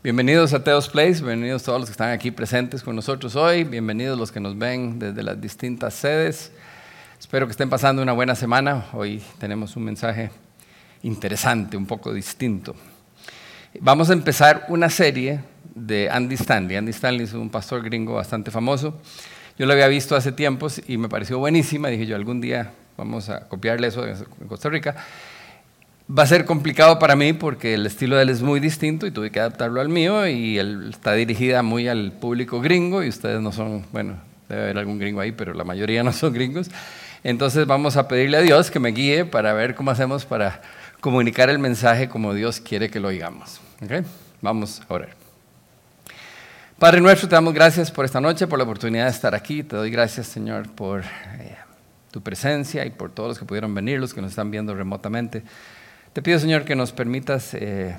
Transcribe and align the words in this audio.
Bienvenidos 0.00 0.54
a 0.54 0.62
Teos 0.62 0.88
Place, 0.88 1.24
bienvenidos 1.24 1.64
todos 1.64 1.80
los 1.80 1.88
que 1.88 1.90
están 1.90 2.12
aquí 2.12 2.30
presentes 2.30 2.84
con 2.84 2.94
nosotros 2.94 3.34
hoy, 3.34 3.64
bienvenidos 3.64 4.16
los 4.16 4.30
que 4.30 4.38
nos 4.38 4.56
ven 4.56 5.00
desde 5.00 5.24
las 5.24 5.40
distintas 5.40 5.92
sedes. 5.92 6.52
Espero 7.18 7.46
que 7.46 7.50
estén 7.50 7.68
pasando 7.68 8.00
una 8.00 8.12
buena 8.12 8.36
semana. 8.36 8.86
Hoy 8.92 9.20
tenemos 9.40 9.74
un 9.74 9.82
mensaje 9.82 10.30
interesante, 11.02 11.76
un 11.76 11.84
poco 11.84 12.12
distinto. 12.12 12.76
Vamos 13.80 14.08
a 14.10 14.12
empezar 14.12 14.66
una 14.68 14.88
serie 14.88 15.40
de 15.74 16.08
Andy 16.08 16.36
Stanley. 16.36 16.76
Andy 16.76 16.92
Stanley 16.92 17.24
es 17.24 17.32
un 17.32 17.50
pastor 17.50 17.82
gringo 17.82 18.14
bastante 18.14 18.52
famoso. 18.52 19.00
Yo 19.58 19.66
lo 19.66 19.72
había 19.72 19.88
visto 19.88 20.14
hace 20.14 20.30
tiempos 20.30 20.80
y 20.86 20.96
me 20.96 21.08
pareció 21.08 21.40
buenísima. 21.40 21.88
Dije 21.88 22.06
yo, 22.06 22.14
algún 22.14 22.40
día 22.40 22.70
vamos 22.96 23.30
a 23.30 23.48
copiarle 23.48 23.88
eso 23.88 24.06
en 24.06 24.46
Costa 24.46 24.68
Rica. 24.68 24.94
Va 26.10 26.22
a 26.22 26.26
ser 26.26 26.46
complicado 26.46 26.98
para 26.98 27.16
mí 27.16 27.34
porque 27.34 27.74
el 27.74 27.84
estilo 27.84 28.16
de 28.16 28.22
él 28.22 28.30
es 28.30 28.40
muy 28.40 28.60
distinto 28.60 29.06
y 29.06 29.10
tuve 29.10 29.30
que 29.30 29.40
adaptarlo 29.40 29.78
al 29.82 29.90
mío 29.90 30.26
y 30.26 30.58
él 30.58 30.88
está 30.88 31.12
dirigida 31.12 31.62
muy 31.62 31.86
al 31.86 32.12
público 32.12 32.62
gringo 32.62 33.02
y 33.02 33.10
ustedes 33.10 33.42
no 33.42 33.52
son, 33.52 33.84
bueno, 33.92 34.16
debe 34.48 34.62
haber 34.62 34.78
algún 34.78 34.98
gringo 34.98 35.20
ahí, 35.20 35.32
pero 35.32 35.52
la 35.52 35.64
mayoría 35.64 36.02
no 36.04 36.14
son 36.14 36.32
gringos. 36.32 36.70
Entonces 37.22 37.66
vamos 37.66 37.98
a 37.98 38.08
pedirle 38.08 38.38
a 38.38 38.40
Dios 38.40 38.70
que 38.70 38.80
me 38.80 38.92
guíe 38.92 39.26
para 39.26 39.52
ver 39.52 39.74
cómo 39.74 39.90
hacemos 39.90 40.24
para 40.24 40.62
comunicar 41.00 41.50
el 41.50 41.58
mensaje 41.58 42.08
como 42.08 42.32
Dios 42.32 42.58
quiere 42.58 42.88
que 42.88 43.00
lo 43.00 43.08
oigamos. 43.08 43.60
Vamos 44.40 44.80
a 44.88 44.94
orar. 44.94 45.10
Padre 46.78 47.02
nuestro, 47.02 47.28
te 47.28 47.34
damos 47.34 47.52
gracias 47.52 47.90
por 47.90 48.06
esta 48.06 48.20
noche, 48.20 48.46
por 48.46 48.58
la 48.58 48.64
oportunidad 48.64 49.04
de 49.04 49.10
estar 49.10 49.34
aquí. 49.34 49.62
Te 49.62 49.76
doy 49.76 49.90
gracias, 49.90 50.28
Señor, 50.28 50.70
por 50.70 51.02
eh, 51.02 51.56
tu 52.10 52.22
presencia 52.22 52.86
y 52.86 52.90
por 52.90 53.10
todos 53.10 53.30
los 53.30 53.38
que 53.38 53.44
pudieron 53.44 53.74
venir, 53.74 54.00
los 54.00 54.14
que 54.14 54.22
nos 54.22 54.30
están 54.30 54.50
viendo 54.50 54.74
remotamente. 54.74 55.42
Te 56.18 56.22
pido, 56.22 56.40
Señor, 56.40 56.64
que 56.64 56.74
nos 56.74 56.90
permitas 56.90 57.54
eh, 57.54 57.96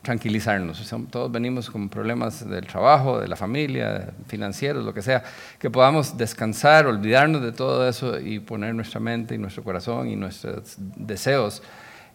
tranquilizarnos. 0.00 0.90
Todos 1.10 1.30
venimos 1.30 1.68
con 1.68 1.90
problemas 1.90 2.48
del 2.48 2.66
trabajo, 2.66 3.20
de 3.20 3.28
la 3.28 3.36
familia, 3.36 4.08
financieros, 4.26 4.82
lo 4.86 4.94
que 4.94 5.02
sea. 5.02 5.22
Que 5.58 5.68
podamos 5.68 6.16
descansar, 6.16 6.86
olvidarnos 6.86 7.42
de 7.42 7.52
todo 7.52 7.86
eso 7.86 8.18
y 8.18 8.38
poner 8.38 8.74
nuestra 8.74 9.00
mente 9.00 9.34
y 9.34 9.38
nuestro 9.38 9.62
corazón 9.62 10.08
y 10.08 10.16
nuestros 10.16 10.76
deseos 10.78 11.62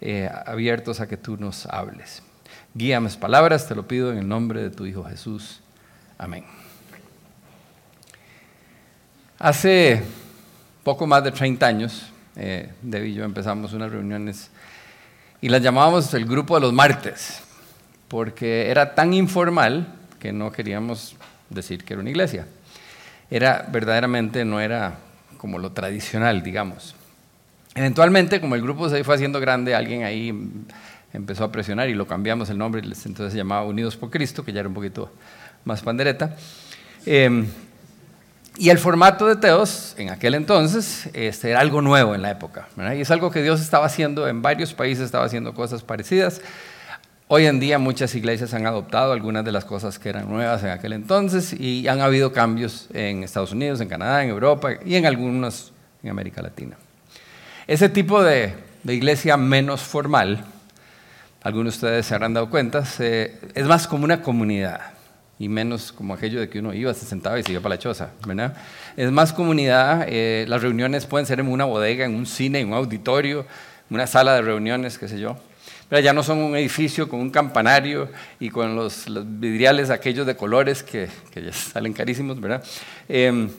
eh, 0.01 0.27
abiertos 0.47 1.01
a 1.01 1.07
que 1.07 1.17
tú 1.17 1.37
nos 1.37 1.67
hables. 1.67 2.23
Guía 2.73 2.99
mis 2.99 3.15
palabras, 3.15 3.67
te 3.67 3.75
lo 3.75 3.87
pido 3.87 4.11
en 4.11 4.17
el 4.17 4.27
nombre 4.27 4.63
de 4.63 4.71
tu 4.71 4.87
Hijo 4.87 5.03
Jesús. 5.03 5.61
Amén. 6.17 6.45
Hace 9.37 10.01
poco 10.83 11.05
más 11.05 11.23
de 11.23 11.31
30 11.31 11.63
años, 11.63 12.11
eh, 12.35 12.71
Debbie 12.81 13.09
y 13.09 13.13
yo 13.13 13.23
empezamos 13.23 13.71
unas 13.73 13.91
reuniones 13.91 14.49
y 15.41 15.49
las 15.49 15.61
llamábamos 15.61 16.13
el 16.13 16.25
grupo 16.25 16.55
de 16.55 16.61
los 16.61 16.73
martes, 16.73 17.41
porque 18.07 18.69
era 18.69 18.95
tan 18.95 19.13
informal 19.13 19.93
que 20.19 20.33
no 20.33 20.51
queríamos 20.51 21.15
decir 21.49 21.83
que 21.83 21.93
era 21.93 22.01
una 22.01 22.09
iglesia. 22.09 22.47
Era 23.29 23.67
verdaderamente, 23.71 24.45
no 24.45 24.59
era 24.59 24.99
como 25.37 25.59
lo 25.59 25.71
tradicional, 25.71 26.41
digamos. 26.41 26.95
Eventualmente, 27.75 28.41
como 28.41 28.55
el 28.55 28.61
grupo 28.61 28.89
se 28.89 29.03
fue 29.03 29.15
haciendo 29.15 29.39
grande, 29.39 29.75
alguien 29.75 30.03
ahí 30.03 30.33
empezó 31.13 31.43
a 31.43 31.51
presionar 31.51 31.89
y 31.89 31.93
lo 31.93 32.07
cambiamos 32.07 32.49
el 32.49 32.57
nombre, 32.57 32.81
entonces 32.81 33.31
se 33.31 33.37
llamaba 33.37 33.65
Unidos 33.65 33.95
por 33.97 34.09
Cristo, 34.09 34.43
que 34.43 34.51
ya 34.53 34.61
era 34.61 34.69
un 34.69 34.75
poquito 34.75 35.11
más 35.65 35.81
pandereta. 35.81 36.35
Eh, 37.05 37.45
y 38.59 38.69
el 38.69 38.79
formato 38.79 39.27
de 39.27 39.35
Teos, 39.35 39.93
en 39.97 40.09
aquel 40.09 40.33
entonces, 40.33 41.09
este, 41.13 41.51
era 41.51 41.59
algo 41.59 41.81
nuevo 41.81 42.15
en 42.15 42.21
la 42.21 42.31
época. 42.31 42.67
Y 42.95 43.01
es 43.01 43.11
algo 43.11 43.29
que 43.29 43.43
Dios 43.43 43.61
estaba 43.61 43.85
haciendo 43.85 44.27
en 44.27 44.41
varios 44.41 44.73
países, 44.73 45.05
estaba 45.05 45.25
haciendo 45.25 45.53
cosas 45.53 45.83
parecidas. 45.83 46.41
Hoy 47.27 47.45
en 47.45 47.59
día 47.59 47.77
muchas 47.77 48.15
iglesias 48.15 48.53
han 48.53 48.65
adoptado 48.65 49.11
algunas 49.11 49.45
de 49.45 49.51
las 49.51 49.65
cosas 49.65 49.99
que 49.99 50.09
eran 50.09 50.29
nuevas 50.29 50.63
en 50.63 50.69
aquel 50.69 50.93
entonces 50.93 51.53
y 51.53 51.87
han 51.87 52.01
habido 52.01 52.31
cambios 52.31 52.87
en 52.93 53.23
Estados 53.23 53.51
Unidos, 53.51 53.81
en 53.81 53.89
Canadá, 53.89 54.23
en 54.23 54.29
Europa 54.29 54.71
y 54.85 54.95
en 54.95 55.05
algunos 55.05 55.73
en 56.01 56.09
América 56.09 56.41
Latina. 56.41 56.77
Ese 57.67 57.89
tipo 57.89 58.23
de, 58.23 58.53
de 58.83 58.95
iglesia 58.95 59.35
menos 59.35 59.81
formal, 59.81 60.45
algunos 61.43 61.73
de 61.73 61.77
ustedes 61.77 62.05
se 62.05 62.15
habrán 62.15 62.33
dado 62.33 62.49
cuenta, 62.49 62.83
es 62.99 63.65
más 63.65 63.87
como 63.87 64.05
una 64.05 64.21
comunidad 64.21 64.96
y 65.39 65.49
menos 65.49 65.91
como 65.91 66.13
aquello 66.13 66.39
de 66.39 66.49
que 66.49 66.59
uno 66.59 66.73
iba, 66.73 66.93
se 66.93 67.05
sentaba 67.05 67.39
y 67.39 67.43
se 67.43 67.51
iba 67.51 67.61
para 67.61 67.75
la 67.75 67.79
choza, 67.79 68.11
¿verdad? 68.25 68.55
Es 68.95 69.11
más 69.11 69.33
comunidad, 69.33 70.05
eh, 70.07 70.45
las 70.47 70.61
reuniones 70.61 71.05
pueden 71.05 71.25
ser 71.25 71.39
en 71.39 71.47
una 71.47 71.65
bodega, 71.65 72.05
en 72.05 72.15
un 72.15 72.25
cine, 72.25 72.59
en 72.59 72.69
un 72.69 72.73
auditorio, 72.73 73.45
una 73.89 74.07
sala 74.07 74.35
de 74.35 74.41
reuniones, 74.41 74.97
qué 74.97 75.07
sé 75.07 75.19
yo. 75.19 75.37
Pero 75.89 76.01
ya 76.01 76.11
no 76.11 76.23
son 76.23 76.39
un 76.39 76.55
edificio 76.55 77.07
con 77.07 77.19
un 77.21 77.29
campanario 77.29 78.09
y 78.39 78.49
con 78.49 78.75
los, 78.75 79.05
vidriales 79.39 79.89
aquellos 79.89 80.25
de 80.25 80.35
colores 80.35 80.83
que, 80.83 81.07
que, 81.31 81.43
ya 81.43 81.53
salen 81.53 81.93
carísimos, 81.93 82.41
¿verdad? 82.41 82.63
Em, 83.07 83.49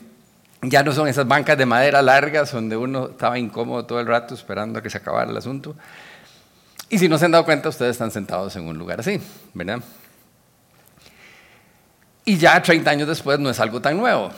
ya 0.61 0.83
no 0.83 0.91
son 0.91 1.07
esas 1.07 1.27
bancas 1.27 1.57
de 1.57 1.65
madera 1.65 2.01
largas 2.01 2.51
donde 2.51 2.75
uno 2.75 3.09
estaba 3.11 3.39
incómodo 3.39 3.85
todo 3.85 3.99
el 4.01 4.05
rato 4.05 4.33
esperando 4.33 4.79
a 4.79 4.83
que 4.83 4.89
se 4.89 4.97
acabara 4.97 5.31
el 5.31 5.37
asunto. 5.37 5.75
Y 6.89 6.97
si 6.97 7.07
no 7.07 7.17
se 7.17 7.25
han 7.25 7.31
dado 7.31 7.45
cuenta, 7.45 7.69
ustedes 7.69 7.91
están 7.91 8.11
sentados 8.11 8.55
en 8.55 8.67
un 8.67 8.77
lugar 8.77 8.99
así, 8.99 9.21
¿verdad? 9.53 9.79
Y 12.29 12.37
ya 12.37 12.61
30 12.61 12.91
años 12.91 13.07
después 13.07 13.39
no 13.39 13.49
es 13.49 13.59
algo 13.59 13.81
tan 13.81 13.97
nuevo. 13.97 14.29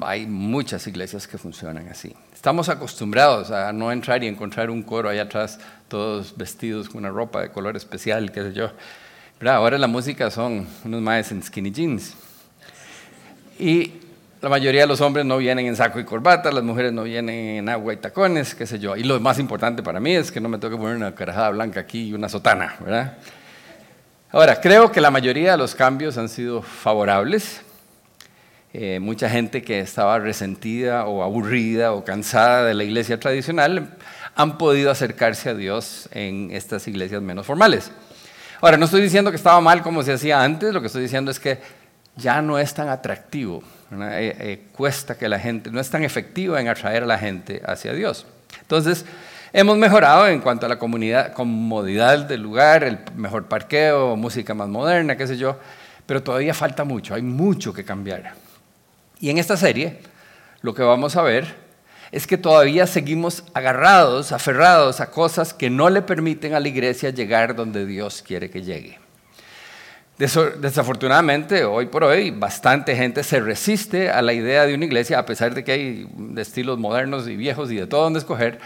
Hay 0.00 0.24
muchas 0.24 0.86
iglesias 0.86 1.28
que 1.28 1.36
funcionan 1.36 1.86
así. 1.90 2.16
Estamos 2.32 2.70
acostumbrados 2.70 3.50
a 3.50 3.70
no 3.70 3.92
entrar 3.92 4.24
y 4.24 4.28
encontrar 4.28 4.70
un 4.70 4.82
coro 4.82 5.10
allá 5.10 5.24
atrás, 5.24 5.60
todos 5.88 6.34
vestidos 6.34 6.88
con 6.88 7.00
una 7.00 7.10
ropa 7.10 7.42
de 7.42 7.50
color 7.50 7.76
especial, 7.76 8.32
qué 8.32 8.44
sé 8.44 8.54
yo. 8.54 8.70
Pero 9.38 9.50
ahora 9.52 9.76
la 9.76 9.88
música 9.88 10.30
son 10.30 10.66
unos 10.86 11.02
maes 11.02 11.30
en 11.30 11.42
skinny 11.42 11.70
jeans. 11.70 12.14
Y 13.58 13.92
la 14.40 14.48
mayoría 14.48 14.80
de 14.80 14.86
los 14.86 15.02
hombres 15.02 15.26
no 15.26 15.36
vienen 15.36 15.66
en 15.66 15.76
saco 15.76 16.00
y 16.00 16.04
corbata, 16.04 16.50
las 16.50 16.64
mujeres 16.64 16.94
no 16.94 17.02
vienen 17.02 17.56
en 17.58 17.68
agua 17.68 17.92
y 17.92 17.98
tacones, 17.98 18.54
qué 18.54 18.66
sé 18.66 18.78
yo. 18.78 18.96
Y 18.96 19.02
lo 19.02 19.20
más 19.20 19.38
importante 19.38 19.82
para 19.82 20.00
mí 20.00 20.14
es 20.14 20.32
que 20.32 20.40
no 20.40 20.48
me 20.48 20.56
tengo 20.56 20.78
que 20.78 20.80
poner 20.80 20.96
una 20.96 21.14
carajada 21.14 21.50
blanca 21.50 21.80
aquí 21.80 22.08
y 22.08 22.14
una 22.14 22.30
sotana, 22.30 22.76
¿verdad? 22.80 23.18
Ahora, 24.30 24.60
creo 24.60 24.92
que 24.92 25.00
la 25.00 25.10
mayoría 25.10 25.52
de 25.52 25.56
los 25.56 25.74
cambios 25.74 26.18
han 26.18 26.28
sido 26.28 26.60
favorables. 26.60 27.62
Eh, 28.74 28.98
mucha 29.00 29.30
gente 29.30 29.62
que 29.62 29.80
estaba 29.80 30.18
resentida 30.18 31.06
o 31.06 31.22
aburrida 31.22 31.94
o 31.94 32.04
cansada 32.04 32.64
de 32.64 32.74
la 32.74 32.84
iglesia 32.84 33.18
tradicional 33.18 33.96
han 34.34 34.58
podido 34.58 34.90
acercarse 34.90 35.48
a 35.48 35.54
Dios 35.54 36.10
en 36.12 36.50
estas 36.52 36.86
iglesias 36.88 37.22
menos 37.22 37.46
formales. 37.46 37.90
Ahora, 38.60 38.76
no 38.76 38.84
estoy 38.84 39.00
diciendo 39.00 39.30
que 39.30 39.38
estaba 39.38 39.62
mal 39.62 39.82
como 39.82 40.02
se 40.02 40.12
hacía 40.12 40.42
antes, 40.42 40.74
lo 40.74 40.82
que 40.82 40.88
estoy 40.88 41.02
diciendo 41.02 41.30
es 41.30 41.40
que 41.40 41.58
ya 42.16 42.42
no 42.42 42.58
es 42.58 42.74
tan 42.74 42.90
atractivo, 42.90 43.62
eh, 43.92 44.36
eh, 44.38 44.62
cuesta 44.72 45.16
que 45.16 45.26
la 45.30 45.38
gente, 45.38 45.70
no 45.70 45.80
es 45.80 45.88
tan 45.88 46.04
efectivo 46.04 46.58
en 46.58 46.68
atraer 46.68 47.04
a 47.04 47.06
la 47.06 47.18
gente 47.18 47.62
hacia 47.64 47.94
Dios. 47.94 48.26
Entonces, 48.60 49.06
Hemos 49.52 49.78
mejorado 49.78 50.28
en 50.28 50.40
cuanto 50.40 50.66
a 50.66 50.68
la 50.68 50.78
comunidad, 50.78 51.32
comodidad 51.32 52.18
del 52.26 52.42
lugar, 52.42 52.84
el 52.84 52.98
mejor 53.16 53.46
parqueo, 53.46 54.14
música 54.14 54.52
más 54.52 54.68
moderna, 54.68 55.16
qué 55.16 55.26
sé 55.26 55.38
yo, 55.38 55.58
pero 56.04 56.22
todavía 56.22 56.52
falta 56.52 56.84
mucho, 56.84 57.14
hay 57.14 57.22
mucho 57.22 57.72
que 57.72 57.84
cambiar. 57.84 58.34
Y 59.20 59.30
en 59.30 59.38
esta 59.38 59.56
serie 59.56 60.00
lo 60.60 60.74
que 60.74 60.82
vamos 60.82 61.16
a 61.16 61.22
ver 61.22 61.54
es 62.12 62.26
que 62.26 62.36
todavía 62.36 62.86
seguimos 62.86 63.44
agarrados, 63.54 64.32
aferrados 64.32 65.00
a 65.00 65.10
cosas 65.10 65.54
que 65.54 65.70
no 65.70 65.88
le 65.88 66.02
permiten 66.02 66.54
a 66.54 66.60
la 66.60 66.68
iglesia 66.68 67.10
llegar 67.10 67.54
donde 67.54 67.86
Dios 67.86 68.22
quiere 68.26 68.50
que 68.50 68.62
llegue. 68.62 68.98
Desafortunadamente, 70.18 71.64
hoy 71.64 71.86
por 71.86 72.02
hoy, 72.02 72.32
bastante 72.32 72.96
gente 72.96 73.22
se 73.22 73.38
resiste 73.38 74.10
a 74.10 74.20
la 74.20 74.32
idea 74.32 74.66
de 74.66 74.74
una 74.74 74.84
iglesia, 74.84 75.18
a 75.18 75.24
pesar 75.24 75.54
de 75.54 75.62
que 75.62 75.72
hay 75.72 76.08
estilos 76.36 76.76
modernos 76.76 77.28
y 77.28 77.36
viejos 77.36 77.70
y 77.70 77.76
de 77.76 77.86
todo 77.86 78.02
donde 78.02 78.18
escoger, 78.18 78.58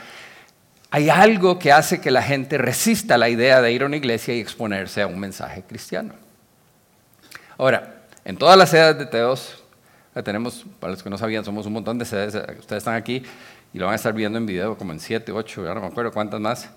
hay 0.95 1.09
algo 1.09 1.59
que 1.59 1.73
hace 1.73 2.03
que 2.03 2.11
la 2.11 2.21
gente 2.21 2.59
resista 2.59 3.17
la 3.17 3.31
idea 3.31 3.63
de 3.63 3.73
ir 3.73 3.83
a 3.83 3.87
una 3.87 3.97
iglesia 3.97 4.35
y 4.35 4.41
exponerse 4.41 5.01
a 5.01 5.07
un 5.07 5.19
mensaje 5.19 5.63
cristiano. 5.67 6.13
Ahora, 7.57 8.03
en 8.27 8.37
todas 8.37 8.59
las 8.59 8.69
sedes 8.69 8.99
de 8.99 9.07
Teos, 9.07 9.65
tenemos, 10.23 10.67
para 10.79 10.91
los 10.91 11.03
que 11.03 11.09
no 11.09 11.17
sabían, 11.17 11.47
somos 11.47 11.65
un 11.65 11.73
montón 11.73 11.99
de 11.99 12.05
sedes, 12.05 12.35
ustedes 12.35 12.83
están 12.83 12.95
aquí 12.95 13.23
y 13.73 13.79
lo 13.79 13.87
van 13.87 13.95
a 13.95 13.97
estar 13.97 14.13
viendo 14.13 14.37
en 14.37 14.45
video 14.45 14.77
como 14.77 14.93
en 14.93 15.01
siete, 15.01 15.33
ocho, 15.33 15.65
ya 15.65 15.73
no 15.73 15.81
me 15.81 15.87
acuerdo 15.87 16.13
cuántas 16.13 16.39
más. 16.39 16.69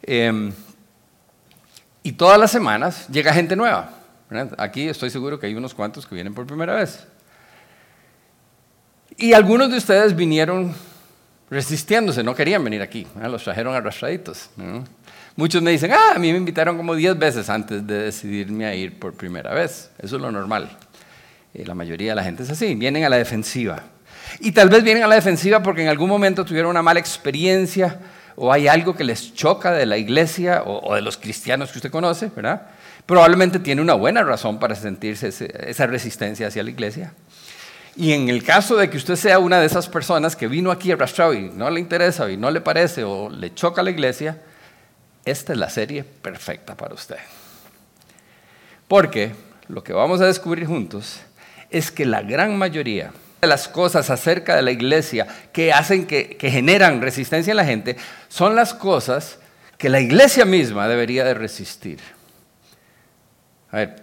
Em, 0.00 0.52
y 2.04 2.12
todas 2.12 2.38
las 2.38 2.52
semanas 2.52 3.08
llega 3.08 3.32
gente 3.32 3.56
nueva. 3.56 3.90
Aquí 4.58 4.88
estoy 4.88 5.10
seguro 5.10 5.40
que 5.40 5.46
hay 5.46 5.56
unos 5.56 5.74
cuantos 5.74 6.06
que 6.06 6.14
vienen 6.14 6.34
por 6.34 6.46
primera 6.46 6.76
vez. 6.76 7.04
Y 9.16 9.32
algunos 9.32 9.72
de 9.72 9.78
ustedes 9.78 10.14
vinieron 10.14 10.72
resistiéndose, 11.50 12.22
no 12.22 12.34
querían 12.34 12.62
venir 12.64 12.82
aquí, 12.82 13.06
los 13.28 13.44
trajeron 13.44 13.74
arrastraditos. 13.74 14.50
Muchos 15.36 15.62
me 15.62 15.70
dicen, 15.70 15.92
ah, 15.92 16.12
a 16.14 16.18
mí 16.18 16.32
me 16.32 16.38
invitaron 16.38 16.76
como 16.76 16.94
10 16.94 17.18
veces 17.18 17.50
antes 17.50 17.86
de 17.86 18.04
decidirme 18.04 18.64
a 18.66 18.74
ir 18.74 18.98
por 18.98 19.12
primera 19.12 19.52
vez. 19.52 19.90
Eso 19.98 20.16
es 20.16 20.22
lo 20.22 20.32
normal. 20.32 20.70
Eh, 21.52 21.64
la 21.66 21.74
mayoría 21.74 22.12
de 22.12 22.16
la 22.16 22.24
gente 22.24 22.42
es 22.42 22.50
así, 22.50 22.74
vienen 22.74 23.04
a 23.04 23.10
la 23.10 23.16
defensiva. 23.16 23.82
Y 24.40 24.52
tal 24.52 24.70
vez 24.70 24.82
vienen 24.82 25.02
a 25.04 25.06
la 25.06 25.14
defensiva 25.14 25.62
porque 25.62 25.82
en 25.82 25.88
algún 25.88 26.08
momento 26.08 26.44
tuvieron 26.44 26.70
una 26.70 26.82
mala 26.82 27.00
experiencia 27.00 28.00
o 28.34 28.50
hay 28.50 28.66
algo 28.66 28.96
que 28.96 29.04
les 29.04 29.34
choca 29.34 29.72
de 29.72 29.84
la 29.84 29.98
iglesia 29.98 30.62
o, 30.64 30.90
o 30.90 30.94
de 30.94 31.02
los 31.02 31.18
cristianos 31.18 31.70
que 31.70 31.78
usted 31.78 31.90
conoce, 31.90 32.30
¿verdad? 32.34 32.68
probablemente 33.06 33.60
tiene 33.60 33.80
una 33.80 33.94
buena 33.94 34.22
razón 34.24 34.58
para 34.58 34.74
sentirse 34.74 35.28
esa 35.28 35.86
resistencia 35.86 36.48
hacia 36.48 36.62
la 36.62 36.70
iglesia. 36.70 37.12
Y 37.96 38.12
en 38.12 38.28
el 38.28 38.42
caso 38.42 38.76
de 38.76 38.90
que 38.90 38.98
usted 38.98 39.16
sea 39.16 39.38
una 39.38 39.58
de 39.58 39.66
esas 39.66 39.88
personas 39.88 40.36
que 40.36 40.48
vino 40.48 40.70
aquí 40.70 40.92
arrastrado 40.92 41.32
y 41.32 41.48
no 41.48 41.70
le 41.70 41.80
interesa 41.80 42.30
y 42.30 42.36
no 42.36 42.50
le 42.50 42.60
parece 42.60 43.04
o 43.04 43.30
le 43.30 43.54
choca 43.54 43.82
la 43.82 43.90
iglesia, 43.90 44.38
esta 45.24 45.54
es 45.54 45.58
la 45.58 45.70
serie 45.70 46.04
perfecta 46.04 46.76
para 46.76 46.94
usted. 46.94 47.16
Porque 48.86 49.32
lo 49.68 49.82
que 49.82 49.94
vamos 49.94 50.20
a 50.20 50.26
descubrir 50.26 50.66
juntos 50.66 51.20
es 51.70 51.90
que 51.90 52.04
la 52.04 52.20
gran 52.20 52.58
mayoría 52.58 53.12
de 53.40 53.48
las 53.48 53.66
cosas 53.66 54.10
acerca 54.10 54.54
de 54.54 54.62
la 54.62 54.72
iglesia 54.72 55.26
que 55.52 55.72
hacen 55.72 56.06
que, 56.06 56.36
que 56.36 56.50
generan 56.50 57.00
resistencia 57.00 57.50
en 57.50 57.56
la 57.56 57.64
gente 57.64 57.96
son 58.28 58.54
las 58.54 58.74
cosas 58.74 59.38
que 59.78 59.88
la 59.88 60.00
iglesia 60.00 60.44
misma 60.44 60.86
debería 60.86 61.24
de 61.24 61.32
resistir. 61.32 62.00
A 63.72 63.76
ver, 63.78 63.96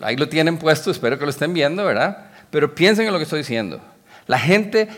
ahí 0.00 0.16
lo 0.16 0.28
tienen 0.28 0.58
puesto, 0.58 0.92
espero 0.92 1.18
que 1.18 1.24
lo 1.24 1.30
estén 1.30 1.52
viendo, 1.52 1.84
¿verdad? 1.84 2.30
Pero 2.50 2.74
piensen 2.74 3.06
en 3.06 3.12
lo 3.12 3.18
que 3.18 3.24
estoy 3.24 3.40
diciendo. 3.40 3.80
La 4.26 4.38
gente 4.38 4.88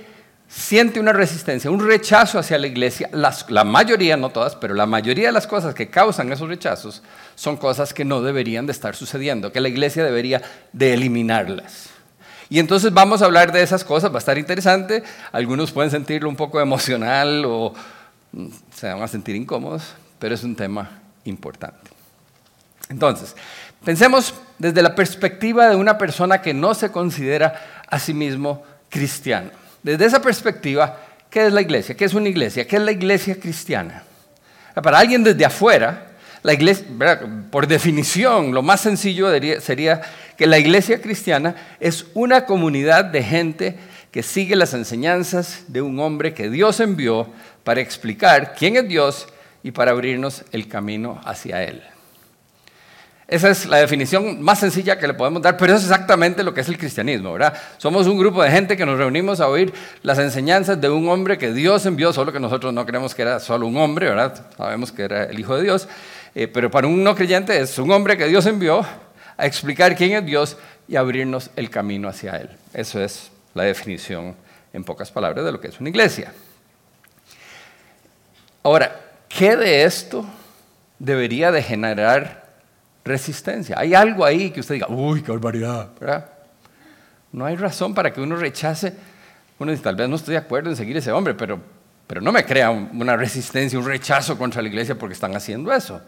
siente 0.49 0.99
una 0.99 1.13
resistencia, 1.13 1.71
un 1.71 1.87
rechazo 1.87 2.39
hacia 2.39 2.59
la 2.59 2.67
iglesia. 2.67 3.11
la 3.13 3.65
mayoría, 3.65 4.17
no 4.17 4.31
todas, 4.31 4.57
pero 4.57 4.75
la 4.75 4.87
mayoría 4.87 5.27
de 5.27 5.33
las 5.33 5.47
cosas 5.47 5.75
que 5.75 5.91
causan 5.91 6.33
esos 6.33 6.49
rechazos 6.49 7.03
son 7.35 7.57
cosas 7.57 7.93
que 7.93 8.05
no 8.05 8.23
deberían 8.23 8.67
de 8.67 8.73
estar 8.73 8.97
sucediendo, 8.97 9.53
que 9.53 9.61
la 9.61 9.69
iglesia 9.69 10.05
debería 10.05 10.43
de 10.73 10.95
eliminarlas. 10.95 11.91
Y 12.51 12.59
entonces 12.59 12.93
vamos 12.95 13.21
a 13.21 13.27
hablar 13.27 13.53
de 13.53 13.63
esas 13.63 13.85
cosas, 13.85 14.11
va 14.11 14.17
a 14.17 14.19
estar 14.21 14.39
interesante. 14.39 15.03
Algunos 15.33 15.71
pueden 15.71 15.91
sentirlo 15.91 16.31
un 16.31 16.37
poco 16.37 16.61
emocional 16.61 17.45
o 17.45 17.75
mm, 18.33 18.49
se 18.75 18.89
van 18.89 19.03
a 19.03 19.09
sentir 19.09 19.37
incómodos, 19.37 19.95
pero 20.19 20.35
es 20.35 20.43
un 20.43 20.57
tema 20.57 21.03
importante. 21.25 21.91
Entonces, 22.89 23.37
pensemos 23.89 24.35
desde 24.59 24.83
la 24.83 24.95
perspectiva 24.95 25.71
de 25.71 25.75
una 25.75 25.97
persona 25.97 26.43
que 26.43 26.53
no 26.53 26.75
se 26.75 26.93
considera 26.93 27.85
a 27.89 27.99
sí 27.99 28.13
mismo 28.13 28.63
cristiano. 28.91 29.49
Desde 29.83 30.05
esa 30.05 30.21
perspectiva, 30.21 31.01
¿qué 31.31 31.47
es 31.47 31.55
la 31.55 31.63
iglesia? 31.63 31.97
¿Qué 31.97 32.05
es 32.05 32.13
una 32.13 32.29
iglesia? 32.29 32.67
¿Qué 32.67 32.77
es 32.77 32.83
la 32.83 32.93
iglesia 32.93 33.41
cristiana? 33.41 34.03
Para 34.75 34.99
alguien 34.99 35.25
desde 35.25 35.43
afuera, 35.43 36.09
la 36.43 36.53
iglesia, 36.53 36.85
por 37.51 37.67
definición, 37.67 38.53
lo 38.53 38.61
más 38.61 38.83
sencillo 38.83 39.31
sería 39.59 40.03
que 40.37 40.47
la 40.47 40.59
iglesia 40.59 41.01
cristiana 41.01 41.55
es 41.81 42.09
una 42.13 42.45
comunidad 42.45 43.07
de 43.07 43.23
gente 43.23 43.79
que 44.11 44.23
sigue 44.23 44.55
las 44.55 44.75
enseñanzas 44.75 45.65
de 45.67 45.81
un 45.81 45.99
hombre 45.99 46.35
que 46.35 46.51
Dios 46.51 46.81
envió 46.81 47.27
para 47.65 47.81
explicar 47.81 48.53
quién 48.55 48.77
es 48.77 48.87
Dios 48.87 49.29
y 49.63 49.71
para 49.71 49.93
abrirnos 49.93 50.45
el 50.53 50.69
camino 50.69 51.23
hacia 51.25 51.65
Él. 51.65 51.83
Esa 53.29 53.51
es 53.51 53.67
la 53.67 53.77
definición 53.77 54.41
más 54.41 54.59
sencilla 54.59 54.99
que 54.99 55.07
le 55.07 55.13
podemos 55.13 55.43
dar, 55.43 55.59
pero 55.59 55.75
eso 55.75 55.85
es 55.85 55.91
exactamente 55.91 56.43
lo 56.43 56.55
que 56.55 56.63
es 56.63 56.69
el 56.71 56.79
cristianismo, 56.79 57.35
¿verdad? 57.35 57.53
Somos 57.77 58.07
un 58.07 58.19
grupo 58.19 58.43
de 58.43 58.51
gente 58.51 58.75
que 58.75 58.87
nos 58.87 58.97
reunimos 58.97 59.41
a 59.41 59.49
oír 59.49 59.71
las 60.03 60.19
enseñanzas 60.19 60.81
de 60.81 60.89
un 60.89 61.07
hombre 61.11 61.37
que 61.37 61.53
Dios 61.53 61.85
envió, 61.85 62.11
solo 62.15 62.33
que 62.33 62.41
nosotros 62.41 62.73
no 62.73 62.87
creemos 62.87 63.15
que 63.15 63.21
era 63.21 63.39
solo 63.39 63.67
un 63.67 63.77
hombre, 63.77 64.09
¿verdad? 64.09 64.47
Sabemos 64.57 64.93
que 64.93 65.03
era 65.03 65.25
el 65.25 65.39
Hijo 65.39 65.55
de 65.57 65.63
Dios, 65.63 65.89
eh, 66.35 66.49
pero 66.49 66.71
para 66.71 66.87
un 66.87 67.05
no 67.05 67.15
creyente 67.15 67.61
es 67.61 67.79
un 67.79 67.91
hombre 67.91 68.17
que 68.17 68.27
Dios 68.29 68.47
envió 68.47 68.83
a 69.37 69.45
explicar 69.45 69.95
quién 69.95 70.13
es 70.13 70.25
Dios 70.25 70.57
y 70.89 70.97
abrirnos 70.97 71.51
el 71.55 71.69
camino 71.69 72.09
hacia 72.09 72.39
Él. 72.39 72.49
Eso 72.73 72.99
es 72.99 73.31
la 73.53 73.65
definición, 73.65 74.37
en 74.73 74.85
pocas 74.85 75.11
palabras, 75.11 75.45
de 75.45 75.53
lo 75.53 75.61
que 75.61 75.69
es 75.69 75.79
una 75.81 75.91
iglesia. 75.91 76.33
Ahora, 78.63 78.99
¿qué 79.29 79.55
de 79.55 79.85
esto 79.85 80.25
debería 80.99 81.53
de 81.53 81.63
generar 81.63 82.48
resistencia. 83.05 83.77
Hay 83.79 83.95
algo 83.95 84.25
ahí 84.25 84.51
que 84.51 84.61
usted 84.61 84.75
diga, 84.75 84.89
uy, 84.89 85.23
qué 85.23 85.33
barbaridad. 85.33 85.91
No 87.33 87.45
hay 87.45 87.57
razón 87.57 87.95
para 87.95 88.13
que 88.13 88.21
uno 88.21 88.37
rechace. 88.37 88.95
Uno 89.59 89.71
dice, 89.71 89.83
tal 89.83 89.97
vez 89.97 90.09
no 90.09 90.17
estoy 90.17 90.33
de 90.33 90.39
acuerdo 90.39 90.71
en 90.71 90.77
seguir 90.77 90.97
ese 90.97 91.11
hombre, 91.11 91.35
pero, 91.35 91.61
pero 92.07 92.21
no 92.21 92.33
me 92.33 92.45
crea 92.45 92.71
una 92.71 93.17
resistencia, 93.17 93.79
un 93.79 93.87
rechazo 93.87 94.39
contra 94.39 94.63
la 94.63 94.69
iglesia 94.69 94.97
porque 94.97 95.15
están 95.15 95.35
haciendo 95.35 95.73
eso. 95.73 96.01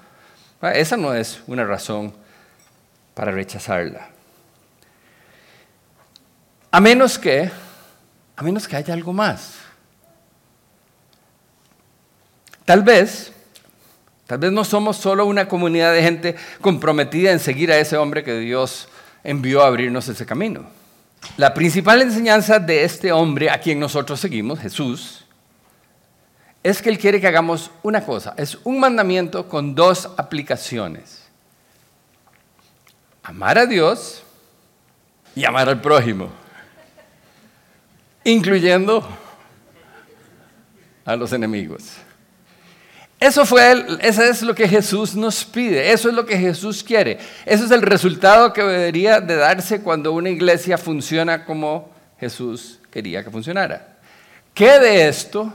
Esa 0.63 0.97
no 0.97 1.15
es 1.15 1.43
una 1.47 1.65
razón 1.65 2.13
para 3.15 3.33
rechazarla. 3.33 4.09
A 6.71 6.81
menos 6.81 7.19
que, 7.19 7.51
a 8.37 8.43
menos 8.43 8.69
que 8.69 8.77
haya 8.77 8.95
algo 8.95 9.13
más. 9.13 9.57
Tal 12.65 12.83
vez 12.83 13.33
Tal 14.31 14.39
vez 14.39 14.53
no 14.53 14.63
somos 14.63 14.97
solo 14.97 15.27
una 15.27 15.49
comunidad 15.49 15.93
de 15.93 16.05
gente 16.05 16.37
comprometida 16.61 17.33
en 17.33 17.41
seguir 17.41 17.73
a 17.73 17.79
ese 17.79 17.97
hombre 17.97 18.23
que 18.23 18.39
Dios 18.39 18.87
envió 19.25 19.61
a 19.61 19.67
abrirnos 19.67 20.07
ese 20.07 20.25
camino. 20.25 20.67
La 21.37 21.53
principal 21.53 22.01
enseñanza 22.01 22.61
de 22.61 22.85
este 22.85 23.11
hombre 23.11 23.51
a 23.51 23.59
quien 23.59 23.81
nosotros 23.81 24.21
seguimos, 24.21 24.61
Jesús, 24.61 25.25
es 26.63 26.81
que 26.81 26.91
Él 26.91 26.99
quiere 27.01 27.21
que 27.21 27.27
hagamos 27.27 27.73
una 27.83 28.03
cosa. 28.07 28.33
Es 28.37 28.57
un 28.63 28.79
mandamiento 28.79 29.49
con 29.49 29.75
dos 29.75 30.09
aplicaciones. 30.17 31.25
Amar 33.25 33.59
a 33.59 33.67
Dios 33.67 34.23
y 35.35 35.45
amar 35.45 35.69
al 35.69 35.81
prójimo. 35.81 36.29
Incluyendo 38.23 39.05
a 41.05 41.17
los 41.17 41.33
enemigos. 41.33 41.97
Eso 43.21 43.45
fue, 43.45 43.85
eso 44.01 44.23
es 44.23 44.41
lo 44.41 44.55
que 44.55 44.67
Jesús 44.67 45.15
nos 45.15 45.45
pide, 45.45 45.93
eso 45.93 46.09
es 46.09 46.15
lo 46.15 46.25
que 46.25 46.39
Jesús 46.39 46.83
quiere. 46.83 47.19
Eso 47.45 47.67
es 47.67 47.71
el 47.71 47.83
resultado 47.83 48.51
que 48.55 48.63
debería 48.63 49.21
de 49.21 49.37
darse 49.37 49.83
cuando 49.83 50.13
una 50.13 50.31
iglesia 50.31 50.79
funciona 50.79 51.45
como 51.45 51.91
Jesús 52.19 52.81
quería 52.91 53.23
que 53.23 53.31
funcionara. 53.31 53.99
¿Qué 54.55 54.79
de 54.79 55.07
esto 55.07 55.53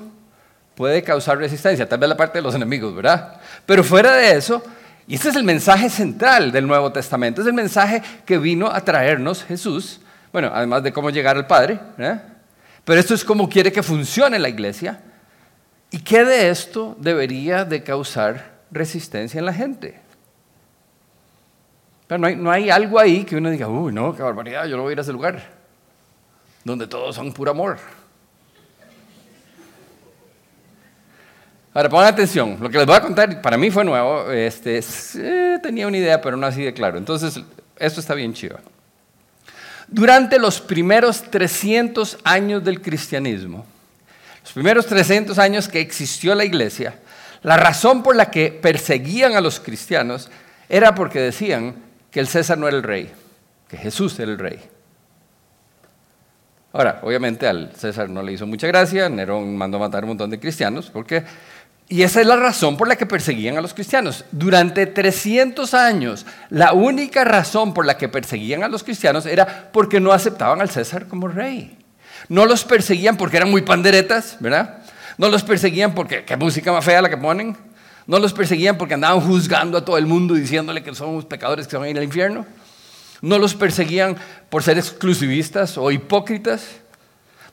puede 0.76 1.02
causar 1.02 1.40
resistencia? 1.40 1.90
Tal 1.90 1.98
vez 1.98 2.08
la 2.08 2.16
parte 2.16 2.38
de 2.38 2.44
los 2.44 2.54
enemigos, 2.54 2.96
¿verdad? 2.96 3.42
Pero 3.66 3.84
fuera 3.84 4.14
de 4.14 4.38
eso, 4.38 4.62
y 5.08 5.16
este 5.16 5.30
es 5.30 5.36
el 5.36 5.44
mensaje 5.44 5.90
central 5.90 6.52
del 6.52 6.68
Nuevo 6.68 6.92
Testamento, 6.92 7.42
es 7.42 7.48
el 7.48 7.54
mensaje 7.54 8.04
que 8.28 8.38
vino 8.38 8.68
a 8.68 8.82
traernos 8.82 9.44
Jesús, 9.44 10.02
bueno, 10.32 10.52
además 10.54 10.84
de 10.84 10.94
cómo 10.94 11.10
llegar 11.10 11.36
al 11.36 11.48
Padre, 11.48 11.80
¿verdad? 11.98 12.24
Pero 12.84 13.00
esto 13.00 13.16
es 13.16 13.26
cómo 13.26 13.50
quiere 13.50 13.72
que 13.72 13.82
funcione 13.82 14.38
la 14.38 14.50
iglesia. 14.50 15.00
¿Y 15.96 16.00
qué 16.00 16.26
de 16.26 16.50
esto 16.50 16.94
debería 17.00 17.64
de 17.64 17.82
causar 17.82 18.52
resistencia 18.70 19.40
en 19.40 19.46
la 19.46 19.54
gente? 19.54 19.98
Pero 22.06 22.18
no 22.36 22.52
hay, 22.52 22.70
algo 22.70 23.00
ahí 23.00 23.24
que 23.24 23.38
uno 23.38 23.50
diga, 23.50 23.70
uy, 23.70 23.94
no, 23.94 24.14
qué 24.14 24.22
barbaridad, 24.22 24.66
yo 24.66 24.76
no 24.76 24.84
voy 24.84 24.90
a 24.90 24.92
ir 24.92 25.00
a 25.00 25.04
ese 25.04 25.14
lugar, 25.14 25.42
donde 26.66 26.86
todos 26.86 27.16
son 27.16 27.32
puro 27.32 27.52
amor. 27.52 27.78
Ahora, 31.74 31.88
pongan 31.88 32.08
atención, 32.08 32.58
lo 32.60 32.70
que 32.70 32.78
les 32.78 32.86
voy 32.86 32.98
a 32.98 33.02
contar 33.02 33.42
para 33.42 33.58
mí 33.58 33.72
fue 33.72 33.86
nuevo, 33.86 34.30
este, 34.32 34.82
tenía 35.64 35.88
una 35.88 35.96
idea, 35.96 36.20
pero 36.20 36.36
no 36.36 36.46
así 36.46 36.62
de 36.62 36.74
claro. 36.74 36.98
Entonces, 36.98 37.40
esto 37.78 38.02
está 38.02 38.14
bien 38.14 38.34
chido. 38.34 38.60
Durante 39.88 40.40
los 40.40 40.60
primeros 40.60 41.22
300 41.22 42.18
años 42.26 42.66
del 42.66 42.82
cristianismo, 42.82 43.66
los 44.46 44.54
primeros 44.54 44.86
300 44.86 45.40
años 45.40 45.68
que 45.68 45.82
existió 45.82 46.36
la 46.36 46.46
iglesia, 46.46 47.00
la 47.42 47.58
razón 47.58 48.04
por 48.04 48.16
la 48.16 48.30
que 48.30 48.52
perseguían 48.52 49.36
a 49.36 49.42
los 49.42 49.60
cristianos 49.60 50.30
era 50.70 50.94
porque 50.94 51.20
decían 51.20 51.78
que 52.12 52.20
el 52.20 52.28
César 52.28 52.56
no 52.56 52.68
era 52.68 52.78
el 52.78 52.84
rey, 52.84 53.12
que 53.68 53.76
Jesús 53.76 54.20
era 54.20 54.32
el 54.32 54.38
rey. 54.38 54.60
Ahora, 56.74 57.00
obviamente 57.02 57.48
al 57.48 57.72
César 57.76 58.08
no 58.08 58.22
le 58.22 58.34
hizo 58.34 58.46
mucha 58.46 58.68
gracia, 58.68 59.10
Nerón 59.10 59.58
mandó 59.58 59.78
a 59.78 59.80
matar 59.80 60.04
un 60.04 60.10
montón 60.10 60.30
de 60.30 60.40
cristianos, 60.40 60.92
porque 60.94 61.24
y 61.88 62.04
esa 62.04 62.22
es 62.22 62.28
la 62.28 62.36
razón 62.36 62.78
por 62.78 62.88
la 62.88 62.98
que 62.98 63.08
perseguían 63.08 63.58
a 63.58 63.62
los 63.62 63.74
cristianos. 63.74 64.26
Durante 64.32 64.86
300 64.86 65.74
años, 65.74 66.28
la 66.52 66.74
única 66.74 67.24
razón 67.24 67.74
por 67.74 67.88
la 67.88 67.98
que 67.98 68.10
perseguían 68.10 68.62
a 68.62 68.68
los 68.68 68.84
cristianos 68.84 69.26
era 69.26 69.72
porque 69.72 70.00
no 70.00 70.12
aceptaban 70.12 70.62
al 70.62 70.70
César 70.70 71.08
como 71.08 71.30
rey. 71.30 71.80
No 72.30 72.46
los 72.46 72.64
perseguían 72.64 73.18
porque 73.18 73.38
eran 73.38 73.52
muy 73.52 73.62
panderetas, 73.62 74.38
¿verdad? 74.40 74.80
No 75.18 75.30
los 75.30 75.44
perseguían 75.44 75.94
porque 75.94 76.26
qué 76.26 76.36
música 76.36 76.72
más 76.72 76.84
fea 76.84 77.02
la 77.02 77.10
que 77.10 77.18
ponen. 77.18 77.56
No 78.08 78.20
los 78.20 78.34
perseguían 78.34 78.78
porque 78.78 78.94
andaban 78.94 79.22
juzgando 79.22 79.78
a 79.78 79.86
todo 79.86 79.98
el 79.98 80.06
mundo 80.06 80.34
diciéndole 80.34 80.84
que 80.84 80.94
somos 80.94 81.26
pecadores 81.26 81.68
que 81.68 81.78
van 81.78 81.88
a 81.88 81.90
ir 81.90 81.98
al 81.98 82.04
infierno. 82.04 82.46
No 83.22 83.40
los 83.40 83.56
perseguían 83.56 84.16
por 84.50 84.64
ser 84.64 84.78
exclusivistas 84.78 85.78
o 85.78 85.92
hipócritas. 85.92 86.82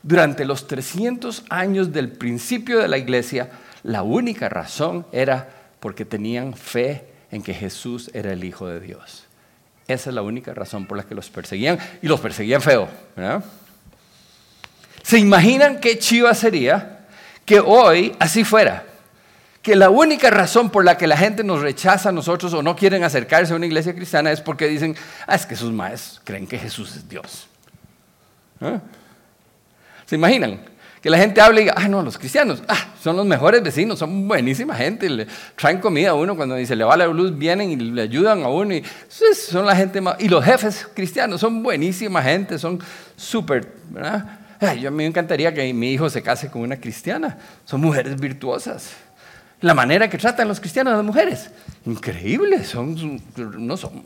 Durante 0.03 0.45
los 0.45 0.67
300 0.67 1.45
años 1.49 1.93
del 1.93 2.11
principio 2.11 2.81
de 2.81 2.89
la 2.89 2.99
iglesia, 2.99 3.51
la 3.85 4.03
única 4.03 4.49
razón 4.49 5.07
era 5.13 5.49
porque 5.79 6.05
tenían 6.05 6.55
fe 6.55 7.05
en 7.31 7.43
que 7.43 7.55
Jesús 7.55 8.11
era 8.13 8.33
el 8.33 8.43
Hijo 8.45 8.67
de 8.67 8.81
Dios. 8.81 9.25
Esa 9.87 10.11
es 10.11 10.15
la 10.15 10.23
única 10.23 10.55
razón 10.55 10.87
por 10.87 10.97
la 10.97 11.05
que 11.05 11.15
los 11.15 11.31
perseguían 11.31 11.79
y 12.03 12.09
los 12.09 12.21
perseguían 12.21 12.61
feo. 12.61 12.89
¿verdad? 13.17 13.45
¿Se 15.13 15.19
imaginan 15.19 15.79
qué 15.79 15.99
chiva 15.99 16.33
sería 16.33 17.01
que 17.45 17.61
hoy 17.61 18.17
así 18.19 18.45
fuera? 18.45 18.87
que 19.61 19.77
la 19.77 19.91
única 19.91 20.31
razón 20.31 20.71
por 20.71 20.87
la 20.87 20.97
que 20.97 21.07
la 21.07 21.19
gente 21.19 21.45
nos 21.45 21.61
rechaza 21.61 22.09
a 22.09 22.13
nosotros 22.13 22.55
o 22.55 22.63
no 22.63 22.75
quieren 22.75 23.05
acercarse 23.05 23.53
a 23.53 23.57
una 23.57 23.67
iglesia 23.67 23.95
cristiana 23.95 24.33
es 24.33 24.41
porque 24.41 24.67
dicen, 24.69 24.97
ah, 25.27 25.35
es 25.35 25.45
que 25.45 25.55
sus 25.55 25.71
maestros 25.71 26.23
creen 26.25 26.47
que 26.47 26.59
Jesús 26.59 26.97
es 26.97 27.07
Dios. 27.07 27.47
¿Ah? 28.59 28.81
¿Se 30.07 30.15
imaginan? 30.17 30.63
Que 31.03 31.11
la 31.11 31.19
gente 31.19 31.43
hable 31.43 31.61
y 31.61 31.65
diga, 31.65 31.75
ah, 31.77 31.89
no, 31.89 32.03
los 32.03 32.17
cristianos, 32.17 32.63
ah, 32.67 32.95
son 33.03 33.15
los 33.15 33.27
mejores 33.27 33.63
vecinos, 33.63 33.99
son 33.99 34.27
buenísima 34.27 34.75
gente, 34.75 35.11
le 35.11 35.27
traen 35.57 35.79
comida 35.79 36.11
a 36.11 36.15
uno 36.15 36.37
cuando 36.37 36.57
se 36.65 36.75
le 36.75 36.85
va 36.85 36.97
la 36.97 37.07
luz, 37.07 37.37
vienen 37.37 37.71
y 37.71 37.77
le 37.77 38.01
ayudan 38.01 38.43
a 38.45 38.49
uno, 38.49 38.75
y 38.75 38.83
son 39.11 39.67
la 39.67 39.77
gente 39.77 40.01
más, 40.01 40.17
y 40.21 40.31
los 40.31 40.43
jefes 40.43 40.89
cristianos 40.95 41.39
son 41.43 41.63
buenísima 41.63 42.23
gente, 42.23 42.59
son 42.59 42.81
súper, 43.15 43.75
¿verdad? 43.91 44.42
Yo 44.79 44.89
a 44.89 44.91
mí 44.91 44.99
me 44.99 45.07
encantaría 45.07 45.53
que 45.53 45.73
mi 45.73 45.93
hijo 45.93 46.09
se 46.09 46.23
case 46.23 46.51
con 46.51 46.63
una 46.63 46.77
cristiana, 46.77 47.39
son 47.65 47.81
mujeres 47.81 48.19
virtuosas 48.19 48.93
la 49.63 49.75
manera 49.75 50.11
que 50.11 50.19
tratan 50.19 50.49
los 50.49 50.61
cristianos 50.61 50.93
a 50.93 50.97
las 50.97 51.07
mujeres. 51.07 51.51
Increíble, 51.87 52.65
son, 52.65 53.23
no 53.37 53.77
son, 53.77 54.05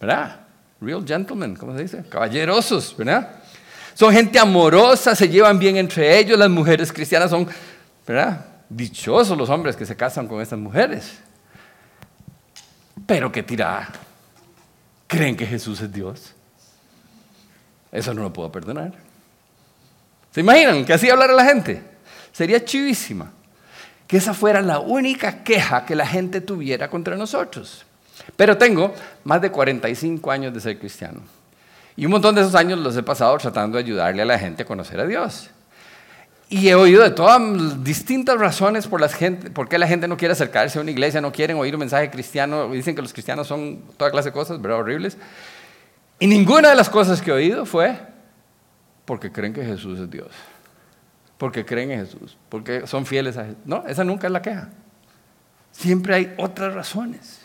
¿verdad? 0.00 0.40
Real 0.80 1.04
gentlemen, 1.06 1.56
¿cómo 1.56 1.76
se 1.76 1.82
dice? 1.82 2.04
Caballerosos, 2.08 2.96
¿verdad? 2.96 3.36
Son 3.94 4.12
gente 4.12 4.38
amorosa, 4.38 5.14
se 5.14 5.28
llevan 5.28 5.58
bien 5.58 5.76
entre 5.76 6.18
ellos, 6.18 6.38
las 6.38 6.50
mujeres 6.50 6.92
cristianas 6.92 7.30
son, 7.30 7.48
¿verdad? 8.06 8.46
Dichosos 8.68 9.36
los 9.36 9.50
hombres 9.50 9.74
que 9.74 9.84
se 9.84 9.96
casan 9.96 10.28
con 10.28 10.40
estas 10.40 10.58
mujeres. 10.58 11.18
Pero 13.06 13.32
qué 13.32 13.42
tirada. 13.42 13.88
¿Creen 15.08 15.36
que 15.36 15.46
Jesús 15.46 15.80
es 15.80 15.92
Dios? 15.92 16.32
Eso 17.90 18.14
no 18.14 18.22
lo 18.22 18.32
puedo 18.32 18.52
perdonar. 18.52 18.92
¿Se 20.36 20.40
imaginan 20.40 20.84
que 20.84 20.92
así 20.92 21.08
hablara 21.08 21.32
la 21.32 21.46
gente? 21.46 21.82
Sería 22.30 22.62
chivísima 22.62 23.32
que 24.06 24.18
esa 24.18 24.34
fuera 24.34 24.60
la 24.60 24.80
única 24.80 25.42
queja 25.42 25.86
que 25.86 25.96
la 25.96 26.06
gente 26.06 26.42
tuviera 26.42 26.90
contra 26.90 27.16
nosotros. 27.16 27.86
Pero 28.36 28.58
tengo 28.58 28.94
más 29.24 29.40
de 29.40 29.50
45 29.50 30.30
años 30.30 30.52
de 30.52 30.60
ser 30.60 30.78
cristiano. 30.78 31.22
Y 31.96 32.04
un 32.04 32.12
montón 32.12 32.34
de 32.34 32.42
esos 32.42 32.54
años 32.54 32.78
los 32.80 32.94
he 32.98 33.02
pasado 33.02 33.34
tratando 33.38 33.78
de 33.78 33.84
ayudarle 33.84 34.20
a 34.20 34.24
la 34.26 34.38
gente 34.38 34.64
a 34.64 34.66
conocer 34.66 35.00
a 35.00 35.06
Dios. 35.06 35.48
Y 36.50 36.68
he 36.68 36.74
oído 36.74 37.02
de 37.02 37.12
todas 37.12 37.82
distintas 37.82 38.38
razones 38.38 38.86
por, 38.86 39.00
las 39.00 39.14
gente, 39.14 39.50
por 39.50 39.70
qué 39.70 39.78
la 39.78 39.88
gente 39.88 40.06
no 40.06 40.18
quiere 40.18 40.32
acercarse 40.32 40.78
a 40.78 40.82
una 40.82 40.90
iglesia, 40.90 41.22
no 41.22 41.32
quieren 41.32 41.56
oír 41.56 41.74
un 41.74 41.80
mensaje 41.80 42.10
cristiano, 42.10 42.70
dicen 42.72 42.94
que 42.94 43.00
los 43.00 43.14
cristianos 43.14 43.46
son 43.46 43.80
toda 43.96 44.10
clase 44.10 44.28
de 44.28 44.32
cosas, 44.34 44.60
¿verdad? 44.60 44.80
Horribles. 44.80 45.16
Y 46.18 46.26
ninguna 46.26 46.68
de 46.68 46.74
las 46.74 46.90
cosas 46.90 47.22
que 47.22 47.30
he 47.30 47.32
oído 47.32 47.64
fue 47.64 48.14
porque 49.06 49.32
creen 49.32 49.54
que 49.54 49.64
Jesús 49.64 49.98
es 49.98 50.10
Dios 50.10 50.30
porque 51.38 51.64
creen 51.64 51.90
en 51.90 52.06
Jesús, 52.06 52.36
porque 52.48 52.86
son 52.86 53.04
fieles 53.04 53.36
a 53.36 53.44
Jesús. 53.44 53.58
No, 53.64 53.84
esa 53.86 54.04
nunca 54.04 54.26
es 54.26 54.32
la 54.32 54.42
queja. 54.42 54.70
Siempre 55.72 56.14
hay 56.14 56.34
otras 56.38 56.72
razones. 56.74 57.40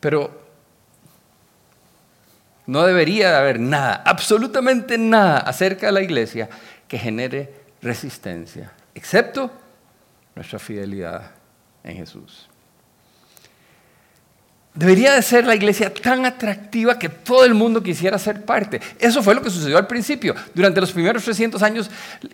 Pero 0.00 0.46
no 2.66 2.84
debería 2.84 3.38
haber 3.38 3.60
nada, 3.60 4.02
absolutamente 4.04 4.98
nada 4.98 5.38
acerca 5.38 5.86
de 5.86 5.92
la 5.92 6.02
iglesia 6.02 6.48
que 6.88 6.98
genere 6.98 7.54
resistencia, 7.80 8.72
excepto 8.94 9.50
nuestra 10.34 10.58
fidelidad 10.58 11.30
en 11.84 11.96
Jesús. 11.96 12.48
Debería 14.76 15.14
de 15.14 15.22
ser 15.22 15.46
la 15.46 15.54
iglesia 15.54 15.92
tan 15.92 16.26
atractiva 16.26 16.98
que 16.98 17.08
todo 17.08 17.46
el 17.46 17.54
mundo 17.54 17.82
quisiera 17.82 18.18
ser 18.18 18.44
parte. 18.44 18.78
Eso 18.98 19.22
fue 19.22 19.34
lo 19.34 19.40
que 19.40 19.48
sucedió 19.48 19.78
al 19.78 19.86
principio. 19.86 20.34
Durante 20.52 20.82
los 20.82 20.92
primeros 20.92 21.24
300 21.24 21.62
años, 21.62 21.90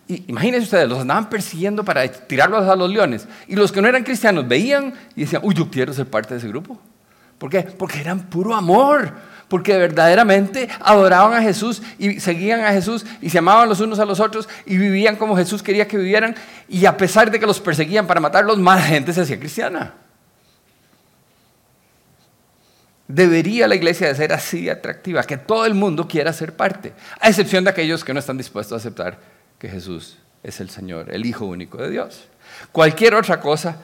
imagínense 0.08 0.64
ustedes, 0.64 0.88
los 0.88 0.98
andaban 0.98 1.30
persiguiendo 1.30 1.84
para 1.84 2.06
tirarlos 2.08 2.68
a 2.68 2.74
los 2.74 2.90
leones. 2.90 3.28
Y 3.46 3.54
los 3.54 3.70
que 3.70 3.80
no 3.80 3.86
eran 3.86 4.02
cristianos 4.02 4.48
veían 4.48 4.92
y 5.14 5.20
decían, 5.20 5.42
uy, 5.44 5.54
yo 5.54 5.70
quiero 5.70 5.92
ser 5.92 6.06
parte 6.06 6.34
de 6.34 6.38
ese 6.38 6.48
grupo. 6.48 6.80
¿Por 7.38 7.48
qué? 7.48 7.62
Porque 7.62 8.00
eran 8.00 8.28
puro 8.28 8.56
amor. 8.56 9.12
Porque 9.46 9.76
verdaderamente 9.76 10.68
adoraban 10.80 11.34
a 11.34 11.42
Jesús 11.42 11.80
y 11.96 12.18
seguían 12.18 12.64
a 12.64 12.72
Jesús 12.72 13.06
y 13.20 13.30
se 13.30 13.38
amaban 13.38 13.68
los 13.68 13.78
unos 13.80 14.00
a 14.00 14.04
los 14.04 14.18
otros 14.18 14.48
y 14.66 14.78
vivían 14.78 15.14
como 15.14 15.36
Jesús 15.36 15.62
quería 15.62 15.86
que 15.86 15.96
vivieran. 15.96 16.34
Y 16.68 16.86
a 16.86 16.96
pesar 16.96 17.30
de 17.30 17.38
que 17.38 17.46
los 17.46 17.60
perseguían 17.60 18.08
para 18.08 18.18
matarlos, 18.18 18.58
más 18.58 18.84
gente 18.84 19.12
se 19.12 19.20
hacía 19.20 19.38
cristiana. 19.38 19.94
Debería 23.12 23.68
la 23.68 23.74
iglesia 23.74 24.08
de 24.08 24.14
ser 24.14 24.32
así 24.32 24.70
atractiva, 24.70 25.22
que 25.24 25.36
todo 25.36 25.66
el 25.66 25.74
mundo 25.74 26.08
quiera 26.08 26.32
ser 26.32 26.56
parte, 26.56 26.94
a 27.20 27.28
excepción 27.28 27.62
de 27.62 27.68
aquellos 27.68 28.02
que 28.02 28.14
no 28.14 28.20
están 28.20 28.38
dispuestos 28.38 28.72
a 28.72 28.76
aceptar 28.76 29.18
que 29.58 29.68
Jesús 29.68 30.16
es 30.42 30.60
el 30.60 30.70
Señor, 30.70 31.14
el 31.14 31.26
Hijo 31.26 31.44
único 31.44 31.76
de 31.76 31.90
Dios. 31.90 32.26
Cualquier 32.72 33.14
otra 33.14 33.38
cosa 33.38 33.76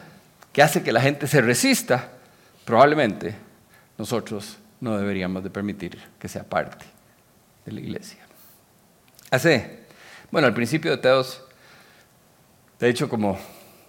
que 0.51 0.63
hace 0.63 0.83
que 0.83 0.93
la 0.93 1.03
gente 1.03 1.27
se 1.27 1.43
resista, 1.43 2.09
probablemente 2.65 3.35
nosotros 3.99 4.57
no 4.81 4.97
deberíamos 4.97 5.45
de 5.45 5.51
permitir 5.51 5.99
que 6.19 6.27
sea 6.27 6.45
parte 6.45 6.87
de 7.67 7.73
la 7.73 7.81
iglesia. 7.81 8.21
Hace, 9.31 9.81
bueno, 10.31 10.49
al 10.49 10.55
principio 10.55 10.91
de 10.91 10.97
Teos, 10.97 11.43
de 12.81 12.89
hecho 12.89 13.11
como 13.11 13.39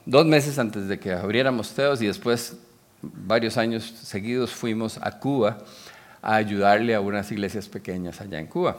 dos 0.06 0.26
meses 0.26 0.60
antes 0.60 0.90
de 0.90 1.00
que 1.00 1.14
abriéramos 1.14 1.72
Teos 1.74 2.02
y 2.02 2.08
después 2.08 2.58
varios 3.02 3.58
años 3.58 3.94
seguidos 4.04 4.52
fuimos 4.52 5.00
a 5.02 5.20
Cuba 5.20 5.60
a 6.22 6.36
ayudarle 6.36 6.96
a 6.96 7.02
unas 7.02 7.32
iglesias 7.32 7.68
pequeñas 7.70 8.20
allá 8.22 8.40
en 8.40 8.48
Cuba. 8.48 8.78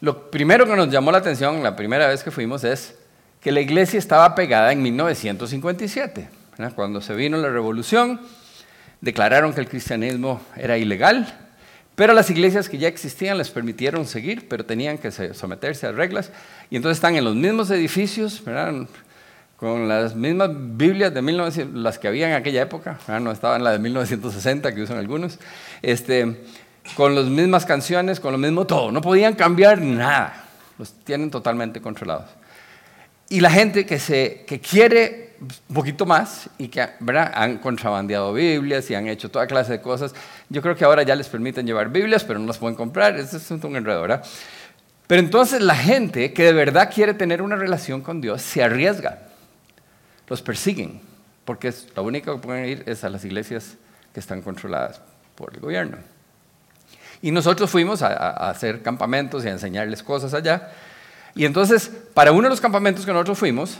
Lo 0.00 0.30
primero 0.30 0.66
que 0.66 0.76
nos 0.76 0.90
llamó 0.90 1.12
la 1.12 1.18
atención 1.18 1.62
la 1.62 1.76
primera 1.76 2.08
vez 2.08 2.22
que 2.22 2.30
fuimos 2.30 2.64
es 2.64 2.96
que 3.40 3.52
la 3.52 3.60
iglesia 3.60 3.98
estaba 3.98 4.34
pegada 4.34 4.72
en 4.72 4.82
1957. 4.82 6.28
Cuando 6.74 7.00
se 7.00 7.14
vino 7.14 7.36
la 7.38 7.50
revolución, 7.50 8.20
declararon 9.00 9.52
que 9.52 9.60
el 9.60 9.68
cristianismo 9.68 10.40
era 10.56 10.78
ilegal, 10.78 11.32
pero 11.96 12.14
las 12.14 12.30
iglesias 12.30 12.68
que 12.68 12.78
ya 12.78 12.88
existían 12.88 13.36
les 13.36 13.50
permitieron 13.50 14.06
seguir, 14.06 14.48
pero 14.48 14.64
tenían 14.64 14.98
que 14.98 15.10
someterse 15.10 15.86
a 15.86 15.92
reglas. 15.92 16.30
Y 16.70 16.76
entonces 16.76 16.98
están 16.98 17.16
en 17.16 17.24
los 17.24 17.34
mismos 17.34 17.70
edificios, 17.70 18.44
¿verdad? 18.44 18.86
Con 19.62 19.86
las 19.86 20.16
mismas 20.16 20.50
Biblias 20.52 21.14
de 21.14 21.22
1900, 21.22 21.80
las 21.80 21.96
que 21.96 22.08
había 22.08 22.26
en 22.26 22.34
aquella 22.34 22.62
época, 22.62 22.98
ah, 23.06 23.20
no 23.20 23.30
estaban 23.30 23.62
las 23.62 23.74
de 23.74 23.78
1960 23.78 24.74
que 24.74 24.82
usan 24.82 24.98
algunos, 24.98 25.38
este, 25.82 26.42
con 26.96 27.14
las 27.14 27.26
mismas 27.26 27.64
canciones, 27.64 28.18
con 28.18 28.32
lo 28.32 28.38
mismo 28.38 28.66
todo, 28.66 28.90
no 28.90 29.00
podían 29.00 29.34
cambiar 29.34 29.80
nada, 29.80 30.46
los 30.78 30.92
tienen 31.04 31.30
totalmente 31.30 31.80
controlados. 31.80 32.28
Y 33.28 33.38
la 33.38 33.52
gente 33.52 33.86
que, 33.86 34.00
se, 34.00 34.44
que 34.48 34.58
quiere 34.58 35.36
un 35.40 35.76
poquito 35.76 36.06
más 36.06 36.50
y 36.58 36.66
que 36.66 36.84
¿verdad? 36.98 37.30
han 37.32 37.58
contrabandeado 37.58 38.32
Biblias 38.32 38.90
y 38.90 38.96
han 38.96 39.06
hecho 39.06 39.30
toda 39.30 39.46
clase 39.46 39.70
de 39.70 39.80
cosas, 39.80 40.12
yo 40.48 40.60
creo 40.60 40.74
que 40.74 40.84
ahora 40.84 41.04
ya 41.04 41.14
les 41.14 41.28
permiten 41.28 41.64
llevar 41.68 41.88
Biblias, 41.88 42.24
pero 42.24 42.40
no 42.40 42.48
las 42.48 42.58
pueden 42.58 42.74
comprar, 42.74 43.16
eso 43.16 43.36
es 43.36 43.48
un 43.48 43.76
enredo, 43.76 44.02
¿verdad? 44.02 44.24
Pero 45.06 45.20
entonces 45.20 45.60
la 45.60 45.76
gente 45.76 46.32
que 46.32 46.46
de 46.46 46.52
verdad 46.52 46.90
quiere 46.92 47.14
tener 47.14 47.42
una 47.42 47.54
relación 47.54 48.00
con 48.00 48.20
Dios 48.20 48.42
se 48.42 48.60
arriesga 48.60 49.28
los 50.28 50.42
persiguen, 50.42 51.00
porque 51.44 51.68
es, 51.68 51.88
lo 51.96 52.02
único 52.04 52.34
que 52.34 52.46
pueden 52.46 52.64
ir 52.66 52.82
es 52.86 53.04
a 53.04 53.08
las 53.08 53.24
iglesias 53.24 53.76
que 54.12 54.20
están 54.20 54.42
controladas 54.42 55.00
por 55.34 55.54
el 55.54 55.60
gobierno. 55.60 55.98
Y 57.20 57.30
nosotros 57.30 57.70
fuimos 57.70 58.02
a, 58.02 58.50
hacer 58.50 58.82
campamentos 58.82 59.44
y 59.44 59.48
a 59.48 59.52
enseñarles 59.52 60.02
cosas 60.02 60.34
allá. 60.34 60.72
Y 61.34 61.44
entonces, 61.44 61.90
para 62.14 62.32
uno 62.32 62.42
de 62.42 62.50
los 62.50 62.60
campamentos 62.60 63.06
que 63.06 63.12
nosotros 63.12 63.38
fuimos, 63.38 63.78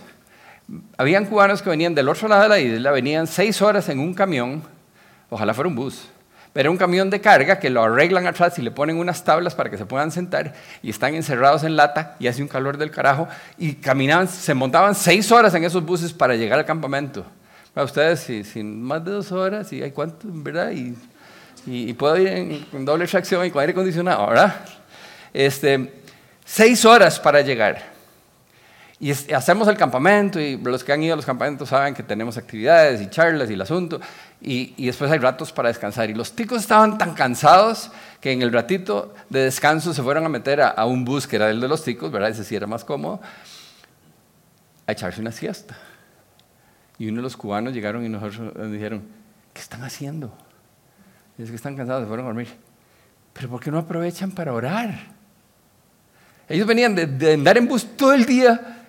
habían 0.97 1.27
cubanos 1.27 1.61
que 1.61 1.69
venían 1.69 1.95
del 1.95 2.09
otro 2.09 2.29
lado 2.29 2.43
de 2.45 2.49
la 2.49 2.59
isla, 2.61 2.93
venían 2.93 3.27
seis 3.27 3.61
horas 3.61 3.89
en 3.89 3.99
un 3.99 4.15
camión, 4.15 4.63
ojalá 5.29 5.53
fuera 5.53 5.69
un 5.69 5.75
bus, 5.75 6.09
pero 6.53 6.71
un 6.71 6.77
camión 6.77 7.09
de 7.09 7.21
carga 7.21 7.59
que 7.59 7.71
lo 7.71 7.83
arreglan 7.83 8.27
atrás 8.27 8.59
y 8.59 8.63
le 8.63 8.71
ponen 8.71 8.99
unas 8.99 9.25
tablas 9.25 9.55
para 9.55 9.71
que 9.71 9.79
se 9.79 9.87
puedan 9.87 10.11
sentar 10.11 10.53
y 10.83 10.91
están 10.91 11.15
encerrados 11.15 11.65
en 11.65 11.77
lata 11.77 12.17
y 12.19 12.27
hace 12.27 12.43
un 12.43 12.49
calor 12.49 12.77
del 12.77 12.91
carajo 12.91 13.27
y 13.57 13.75
caminaban, 13.75 14.29
se 14.29 14.53
montaban 14.53 14.95
seis 14.95 15.33
horas 15.33 15.55
en 15.55 15.65
esos 15.65 15.85
buses 15.85 16.13
para 16.13 16.35
llegar 16.35 16.59
al 16.59 16.67
campamento. 16.67 17.25
Para 17.73 17.87
ustedes, 17.87 18.21
sin 18.47 18.83
más 18.83 19.03
de 19.03 19.13
dos 19.13 19.33
horas, 19.33 19.73
y 19.73 19.83
hay 19.83 19.93
cuánto, 19.93 20.27
¿verdad? 20.31 20.73
Y, 20.73 20.95
y, 21.65 21.95
puedo 21.95 22.19
ir 22.19 22.29
en, 22.29 22.85
doble 22.85 23.07
tracción 23.07 23.47
y 23.47 23.51
con 23.51 23.61
aire 23.61 23.73
acondicionado, 23.73 24.27
¿verdad? 24.27 24.57
Este, 25.33 26.03
seis 26.45 26.85
horas 26.85 27.19
para 27.19 27.41
llegar. 27.41 27.93
Y 29.01 29.11
hacemos 29.33 29.67
el 29.69 29.77
campamento 29.77 30.39
y 30.39 30.57
los 30.59 30.85
que 30.85 30.93
han 30.93 31.03
ido 31.03 31.15
a 31.15 31.17
los 31.17 31.27
campamentos 31.27 31.71
saben 31.71 31.95
que 31.95 32.03
tenemos 32.03 32.37
actividades 32.37 33.01
y 33.01 33.09
charlas 33.09 33.51
y 33.51 33.55
el 33.55 33.61
asunto 33.61 34.01
y, 34.45 34.87
después 34.87 35.11
hay 35.11 35.19
ratos 35.19 35.53
para 35.53 35.69
descansar. 35.69 36.11
Y 36.11 36.15
los 36.15 36.33
ticos 36.33 36.61
estaban 36.61 36.99
tan 36.99 37.15
cansados 37.15 37.93
que 38.21 38.33
en 38.33 38.43
el 38.43 38.53
ratito 38.53 39.15
de 39.31 39.45
descanso 39.45 39.95
se 39.95 40.03
fueron 40.03 40.25
a 40.27 40.29
meter 40.29 40.61
a, 40.61 40.85
un 40.85 41.05
bus 41.05 41.29
que 41.29 41.37
era 41.37 41.49
el 41.49 41.61
de 41.61 41.69
los 41.69 41.85
ticos, 41.85 42.11
¿verdad? 42.11 42.31
Ese 42.31 42.43
sí 42.43 42.57
era 42.57 42.67
más 42.67 42.85
cómodo, 42.85 43.21
a 44.87 44.93
echarse 44.93 45.21
una 45.21 45.31
siesta. 45.31 45.77
Y 46.99 47.09
uno 47.09 47.19
de 47.19 47.23
los 47.23 47.37
cubanos 47.37 47.73
llegaron 47.73 48.05
y 48.05 48.09
nosotros 48.09 48.55
nos 48.57 48.73
dijeron, 48.73 49.05
¿qué 49.53 49.61
están 49.61 49.85
haciendo? 49.85 50.33
Y 51.39 51.43
es 51.45 51.51
que 51.51 51.57
están 51.57 51.77
cansados, 51.77 52.03
se 52.03 52.09
fueron 52.09 52.27
a 52.27 52.29
dormir. 52.31 52.49
Pero 53.33 53.49
¿por 53.49 53.61
qué 53.61 53.71
no 53.71 53.79
aprovechan 53.79 54.33
para 54.33 54.53
orar? 54.53 54.93
Ellos 56.49 56.67
venían 56.67 56.97
de 56.97 57.33
andar 57.33 57.57
en 57.59 57.69
bus 57.69 57.97
todo 57.97 58.13
el 58.13 58.27
día 58.27 58.82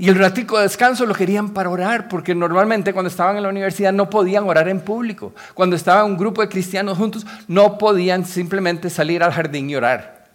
Y 0.00 0.08
el 0.08 0.14
ratico 0.14 0.56
de 0.56 0.62
descanso 0.62 1.04
lo 1.06 1.14
querían 1.14 1.50
para 1.50 1.68
orar, 1.68 2.06
porque 2.06 2.32
normalmente 2.32 2.92
cuando 2.92 3.08
estaban 3.08 3.36
en 3.36 3.42
la 3.42 3.48
universidad 3.48 3.92
no 3.92 4.08
podían 4.08 4.44
orar 4.48 4.68
en 4.68 4.80
público. 4.80 5.34
Cuando 5.54 5.74
estaba 5.74 6.04
un 6.04 6.16
grupo 6.16 6.40
de 6.40 6.48
cristianos 6.48 6.96
juntos, 6.96 7.26
no 7.48 7.76
podían 7.78 8.24
simplemente 8.24 8.90
salir 8.90 9.24
al 9.24 9.32
jardín 9.32 9.68
y 9.68 9.74
orar. 9.74 10.28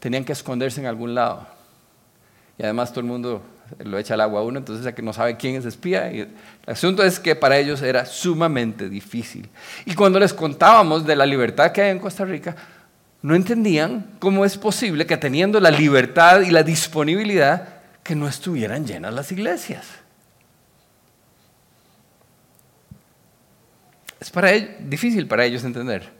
Tenían 0.00 0.24
que 0.24 0.32
esconderse 0.32 0.80
en 0.80 0.88
algún 0.88 1.14
lado. 1.14 1.46
Y 2.58 2.64
además 2.64 2.90
todo 2.90 2.98
el 3.00 3.06
mundo 3.06 3.42
lo 3.78 3.96
echa 3.96 4.14
al 4.14 4.22
agua 4.22 4.40
a 4.40 4.42
uno, 4.42 4.58
entonces 4.58 4.84
ya 4.84 4.92
que 4.92 5.02
no 5.02 5.12
sabe 5.12 5.36
quién 5.36 5.54
es 5.54 5.64
espía. 5.66 6.12
Y 6.12 6.20
el 6.22 6.30
asunto 6.66 7.04
es 7.04 7.20
que 7.20 7.36
para 7.36 7.58
ellos 7.58 7.82
era 7.82 8.04
sumamente 8.04 8.88
difícil. 8.88 9.48
Y 9.84 9.94
cuando 9.94 10.18
les 10.18 10.34
contábamos 10.34 11.06
de 11.06 11.14
la 11.14 11.26
libertad 11.26 11.70
que 11.70 11.82
hay 11.82 11.90
en 11.90 12.00
Costa 12.00 12.24
Rica, 12.24 12.56
no 13.22 13.36
entendían 13.36 14.04
cómo 14.18 14.44
es 14.44 14.58
posible 14.58 15.06
que 15.06 15.16
teniendo 15.16 15.60
la 15.60 15.70
libertad 15.70 16.40
y 16.40 16.50
la 16.50 16.64
disponibilidad, 16.64 17.79
que 18.02 18.14
no 18.14 18.28
estuvieran 18.28 18.86
llenas 18.86 19.12
las 19.12 19.30
iglesias. 19.32 19.86
Es 24.20 24.30
para 24.30 24.52
difícil 24.52 25.26
para 25.26 25.44
ellos 25.44 25.64
entender 25.64 26.10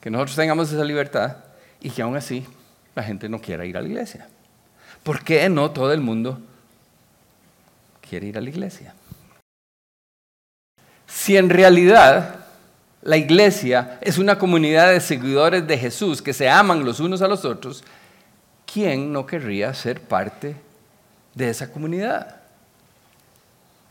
que 0.00 0.10
nosotros 0.10 0.36
tengamos 0.36 0.72
esa 0.72 0.84
libertad 0.84 1.36
y 1.80 1.90
que 1.90 2.02
aún 2.02 2.16
así 2.16 2.46
la 2.94 3.02
gente 3.02 3.28
no 3.28 3.40
quiera 3.40 3.64
ir 3.64 3.76
a 3.76 3.82
la 3.82 3.88
iglesia. 3.88 4.28
¿Por 5.02 5.22
qué 5.22 5.48
no 5.48 5.70
todo 5.70 5.92
el 5.92 6.00
mundo 6.00 6.40
quiere 8.08 8.28
ir 8.28 8.38
a 8.38 8.40
la 8.40 8.48
iglesia? 8.48 8.94
Si 11.06 11.36
en 11.36 11.50
realidad 11.50 12.36
la 13.02 13.16
iglesia 13.16 13.98
es 14.00 14.16
una 14.18 14.38
comunidad 14.38 14.90
de 14.90 15.00
seguidores 15.00 15.66
de 15.66 15.76
Jesús 15.76 16.22
que 16.22 16.32
se 16.32 16.48
aman 16.48 16.84
los 16.84 17.00
unos 17.00 17.20
a 17.20 17.28
los 17.28 17.44
otros, 17.44 17.84
¿quién 18.64 19.12
no 19.12 19.26
querría 19.26 19.74
ser 19.74 20.00
parte 20.00 20.48
de 20.48 20.71
esa 21.36 21.70
comunidad? 21.70 22.36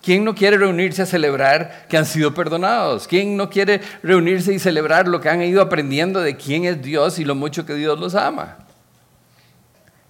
¿Quién 0.02 0.26
no 0.26 0.34
quiere 0.34 0.58
reunirse 0.58 1.04
a 1.04 1.06
celebrar 1.06 1.86
que 1.88 1.96
han 1.96 2.06
sido 2.06 2.34
perdonados? 2.34 3.08
¿Quién 3.08 3.38
no 3.38 3.50
quiere 3.50 3.82
reunirse 4.02 4.52
y 4.52 4.60
celebrar 4.60 5.08
lo 5.08 5.22
que 5.22 5.30
han 5.30 5.44
ido 5.44 5.62
aprendiendo 5.62 6.22
de 6.22 6.38
quién 6.38 6.66
es 6.66 6.82
Dios 6.82 7.20
y 7.20 7.24
lo 7.24 7.36
mucho 7.36 7.66
que 7.66 7.76
Dios 7.76 8.00
los 8.00 8.16
ama? 8.16 8.58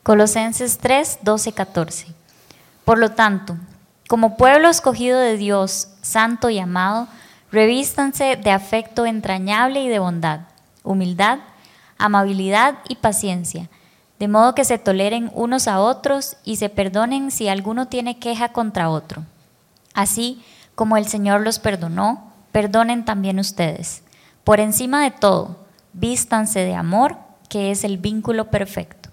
Colosenses 0.03 0.77
3, 0.77 1.19
12, 1.23 1.51
14. 1.51 2.07
Por 2.85 3.00
lo 3.00 3.11
tanto, 3.11 3.57
como 4.07 4.38
pueblo 4.38 4.69
escogido 4.69 5.19
de 5.19 5.35
Dios, 5.35 5.89
santo 6.01 6.50
y 6.50 6.59
amado, 6.59 7.07
revístanse 7.51 8.38
de 8.38 8.51
afecto 8.51 9.05
entrañable 9.05 9.81
y 9.81 9.89
de 9.89 10.00
bondad, 10.00 10.41
humildad, 10.83 11.39
amabilidad 11.97 12.79
y 12.88 12.95
paciencia 12.95 13.69
de 14.22 14.28
modo 14.28 14.54
que 14.54 14.66
se 14.66 14.78
toleren 14.78 15.32
unos 15.34 15.68
a 15.68 15.80
otros 15.80 16.38
y 16.44 16.58
se 16.58 16.70
perdonen 16.70 17.32
si 17.32 17.48
alguno 17.48 17.88
tiene 17.88 18.20
queja 18.20 18.50
contra 18.50 18.92
otro. 18.92 19.25
Así 19.96 20.44
como 20.75 20.96
el 20.96 21.08
Señor 21.08 21.42
los 21.42 21.58
perdonó, 21.58 22.32
perdonen 22.51 23.04
también 23.04 23.40
ustedes. 23.40 24.04
Por 24.44 24.60
encima 24.60 25.04
de 25.04 25.10
todo, 25.10 25.66
vístanse 25.94 26.60
de 26.60 26.75
amor, 26.75 27.18
que 27.50 27.72
es 27.72 27.84
el 27.84 27.98
vínculo 27.98 28.51
perfecto. 28.51 29.10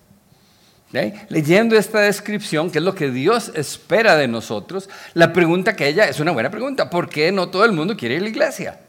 Leyendo 1.30 1.74
esta 1.74 2.00
descripción, 2.00 2.70
que 2.70 2.76
es 2.76 2.84
lo 2.84 2.94
que 2.94 3.10
Dios 3.10 3.50
espera 3.54 4.14
de 4.14 4.28
nosotros, 4.28 4.90
la 5.14 5.32
pregunta 5.32 5.74
que 5.74 5.88
ella 5.88 6.04
es 6.04 6.20
una 6.20 6.32
buena 6.32 6.50
pregunta. 6.50 6.90
¿Por 6.90 7.08
qué 7.08 7.32
no 7.32 7.48
todo 7.48 7.64
el 7.64 7.72
mundo 7.72 7.96
quiere 7.96 8.16
ir 8.16 8.20
a 8.20 8.24
la 8.24 8.28
iglesia? 8.28 8.80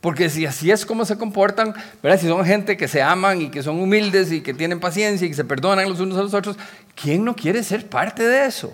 Porque 0.00 0.30
si 0.30 0.46
así 0.46 0.70
es 0.70 0.86
como 0.86 1.04
se 1.04 1.18
comportan, 1.18 1.74
¿verdad? 2.02 2.18
si 2.18 2.26
son 2.26 2.44
gente 2.44 2.76
que 2.76 2.88
se 2.88 3.02
aman 3.02 3.42
y 3.42 3.50
que 3.50 3.62
son 3.62 3.78
humildes 3.78 4.32
y 4.32 4.40
que 4.40 4.54
tienen 4.54 4.80
paciencia 4.80 5.26
y 5.26 5.30
que 5.30 5.36
se 5.36 5.44
perdonan 5.44 5.88
los 5.88 6.00
unos 6.00 6.16
a 6.16 6.22
los 6.22 6.32
otros, 6.32 6.56
¿quién 6.94 7.24
no 7.24 7.36
quiere 7.36 7.62
ser 7.62 7.86
parte 7.86 8.22
de 8.22 8.46
eso? 8.46 8.72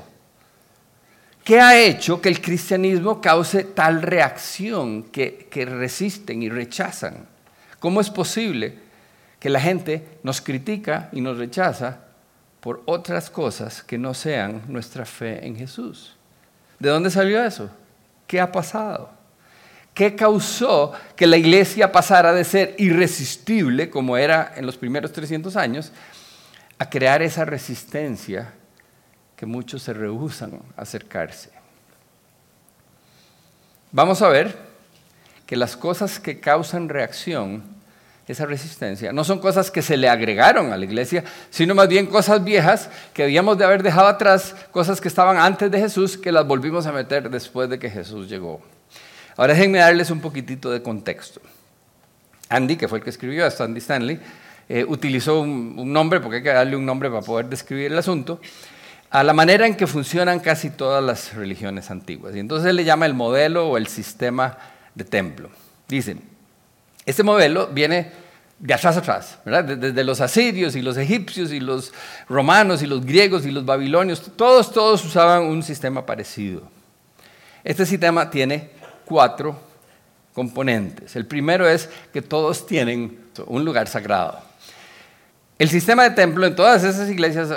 ¿Qué 1.43 1.61
ha 1.61 1.79
hecho 1.79 2.21
que 2.21 2.29
el 2.29 2.41
cristianismo 2.41 3.21
cause 3.21 3.65
tal 3.65 4.03
reacción 4.03 5.05
que, 5.05 5.49
que 5.51 5.65
resisten 5.65 6.43
y 6.43 6.49
rechazan? 6.49 7.27
¿Cómo 7.81 8.01
es 8.01 8.11
posible 8.11 8.79
que 9.41 9.51
la 9.51 9.61
gente 9.61 10.19
nos 10.23 10.41
critica 10.41 11.09
y 11.13 11.21
nos 11.21 11.39
rechaza 11.39 12.01
por 12.61 12.83
otras 12.87 13.31
cosas 13.31 13.83
que 13.83 13.99
no 13.99 14.15
sean 14.15 14.63
nuestra 14.69 15.05
fe 15.05 15.45
en 15.47 15.57
Jesús? 15.57 16.17
¿De 16.79 16.89
dónde 16.89 17.11
salió 17.11 17.43
eso? 17.45 17.71
¿Qué 18.27 18.41
ha 18.41 18.51
pasado? 18.51 19.16
¿Qué 19.97 20.15
causó 20.15 20.93
que 21.17 21.27
la 21.27 21.39
iglesia 21.39 21.91
pasara 21.91 22.35
de 22.35 22.45
ser 22.45 22.75
irresistible, 22.77 23.89
como 23.89 24.19
era 24.19 24.53
en 24.55 24.67
los 24.67 24.77
primeros 24.77 25.11
300 25.11 25.57
años, 25.57 25.91
a 26.79 26.91
crear 26.91 27.23
esa 27.23 27.47
resistencia 27.47 28.53
que 29.37 29.47
muchos 29.47 29.83
se 29.83 29.95
rehusan 29.95 30.61
a 30.77 30.83
acercarse? 30.83 31.49
Vamos 33.91 34.21
a 34.21 34.29
ver 34.29 34.55
que 35.47 35.57
las 35.57 35.79
cosas 35.79 36.21
que 36.21 36.41
causan 36.41 36.91
reacción, 36.91 37.65
esa 38.29 38.45
resistencia, 38.45 39.15
no 39.15 39.25
son 39.25 39.39
cosas 39.39 39.71
que 39.71 39.81
se 39.81 39.97
le 39.97 40.11
agregaron 40.11 40.75
a 40.75 40.77
la 40.77 40.85
iglesia, 40.85 41.25
sino 41.49 41.75
más 41.75 41.89
bien 41.89 42.05
cosas 42.05 42.45
viejas 42.45 42.91
que 43.15 43.23
habíamos 43.23 43.57
de 43.57 43.65
haber 43.65 43.83
dejado 43.83 44.09
atrás, 44.09 44.55
cosas 44.73 45.01
que 45.01 45.09
estaban 45.09 45.39
antes 45.39 45.71
de 45.71 45.81
Jesús, 45.81 46.19
que 46.19 46.33
las 46.33 46.47
volvimos 46.47 46.85
a 46.85 46.93
meter 46.93 47.31
después 47.31 47.71
de 47.71 47.79
que 47.79 47.89
Jesús 47.89 48.29
llegó. 48.29 48.76
Ahora 49.37 49.55
déjenme 49.55 49.79
darles 49.79 50.11
un 50.11 50.21
poquitito 50.21 50.71
de 50.71 50.83
contexto. 50.83 51.41
Andy, 52.49 52.77
que 52.77 52.89
fue 52.89 52.99
el 52.99 53.05
que 53.05 53.11
escribió 53.11 53.47
esto, 53.47 53.65
Andy 53.65 53.79
Stanley, 53.81 54.21
eh, 54.69 54.85
utilizó 54.87 55.41
un, 55.41 55.93
nombre, 55.93 56.21
porque 56.21 56.37
hay 56.37 56.43
que 56.43 56.53
darle 56.53 56.77
un 56.77 56.87
nombre 56.87 57.09
para 57.11 57.23
poder 57.23 57.47
describir 57.47 57.93
el 57.93 57.99
asunto, 57.99 58.41
a 59.11 59.23
la 59.23 59.33
manera 59.33 59.67
en 59.67 59.77
que 59.77 59.87
funcionan 59.87 60.41
casi 60.41 60.71
todas 60.71 61.03
las 61.03 61.35
religiones 61.35 61.91
antiguas. 61.91 62.35
Y 62.35 62.41
entonces 62.41 62.71
él 62.71 62.77
le 62.77 62.85
llama 62.85 63.07
el 63.07 63.15
modelo 63.15 63.69
o 63.69 63.77
el 63.77 63.87
sistema 63.87 64.59
de 64.95 65.05
templo. 65.05 65.51
Dicen, 65.87 66.21
este 67.05 67.23
modelo 67.23 67.69
viene 67.69 68.11
de 68.59 68.75
atrás 68.75 68.97
atrás, 68.97 69.39
¿verdad? 69.45 69.77
Desde 69.77 70.03
los 70.03 70.21
asirios 70.21 70.75
y 70.77 70.83
los 70.83 70.97
egipcios 70.97 71.53
y 71.53 71.61
los 71.61 71.93
romanos 72.29 72.83
y 72.83 72.87
los 72.87 73.05
griegos 73.05 73.45
y 73.47 73.51
los 73.51 73.65
babilonios, 73.65 74.33
todos, 74.35 74.73
todos 74.73 75.05
usaban 75.05 75.45
un 75.45 75.63
sistema 75.63 76.07
parecido. 76.07 76.63
Este 77.63 77.85
sistema 77.85 78.31
tiene 78.31 78.71
cuatro 79.07 79.59
componentes. 80.35 81.17
El 81.17 81.25
primero 81.25 81.67
es 81.67 81.89
que 82.13 82.21
todos 82.21 82.67
tienen 82.67 83.19
un 83.47 83.65
lugar 83.65 83.89
sagrado. 83.89 84.39
El 85.59 85.71
sistema 85.71 86.03
de 86.03 86.11
templo 86.11 86.47
en 86.47 86.55
todas 86.55 86.85
esas 86.85 87.09
iglesias, 87.09 87.49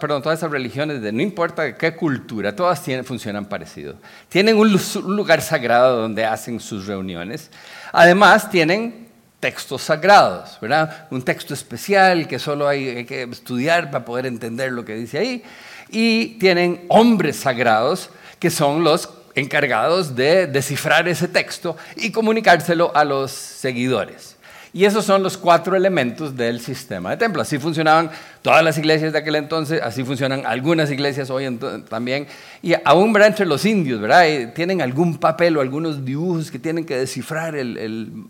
perdón, 0.00 0.22
todas 0.22 0.38
esas 0.38 0.50
religiones, 0.52 1.02
de 1.02 1.10
no 1.10 1.20
importa 1.20 1.76
qué 1.76 1.96
cultura, 1.96 2.54
todas 2.54 2.80
tienen, 2.84 3.04
funcionan 3.04 3.46
parecido. 3.46 3.96
Tienen 4.28 4.56
un, 4.56 4.78
lugar 5.16 5.42
sagrado 5.42 6.00
donde 6.02 6.24
hacen 6.24 6.60
sus 6.60 6.86
reuniones. 6.86 7.50
Además, 7.90 8.48
tienen 8.48 9.08
textos 9.40 9.82
sagrados, 9.82 10.56
¿verdad? 10.60 11.08
Un 11.10 11.22
texto 11.22 11.52
especial 11.52 12.28
que 12.28 12.38
solo 12.38 12.68
hay 12.68 13.04
que 13.04 13.24
estudiar 13.24 13.90
para 13.90 14.04
poder 14.04 14.26
entender 14.26 14.70
lo 14.70 14.84
que 14.84 14.94
dice 14.94 15.18
ahí. 15.18 15.42
Y 15.90 16.38
tienen 16.38 16.84
hombres 16.86 17.38
sagrados 17.38 18.10
que 18.38 18.50
son 18.50 18.84
los 18.84 19.08
encargados 19.38 20.14
de 20.14 20.46
descifrar 20.46 21.08
ese 21.08 21.28
texto 21.28 21.76
y 21.96 22.10
comunicárselo 22.10 22.94
a 22.94 23.04
los 23.04 23.30
seguidores. 23.30 24.36
Y 24.72 24.84
esos 24.84 25.04
son 25.04 25.22
los 25.22 25.38
cuatro 25.38 25.76
elementos 25.76 26.36
del 26.36 26.60
sistema 26.60 27.10
de 27.10 27.16
templo. 27.16 27.40
Así 27.40 27.58
funcionaban 27.58 28.10
todas 28.42 28.62
las 28.62 28.76
iglesias 28.76 29.12
de 29.12 29.18
aquel 29.18 29.36
entonces, 29.36 29.80
así 29.82 30.04
funcionan 30.04 30.44
algunas 30.44 30.90
iglesias 30.90 31.30
hoy 31.30 31.58
también. 31.88 32.26
Y 32.62 32.74
aún 32.84 33.16
entre 33.22 33.46
los 33.46 33.64
indios, 33.64 34.00
¿verdad? 34.00 34.52
tienen 34.54 34.82
algún 34.82 35.18
papel 35.18 35.56
o 35.56 35.60
algunos 35.60 36.04
dibujos 36.04 36.50
que 36.50 36.58
tienen 36.58 36.84
que 36.84 36.96
descifrar 36.96 37.56
el, 37.56 38.26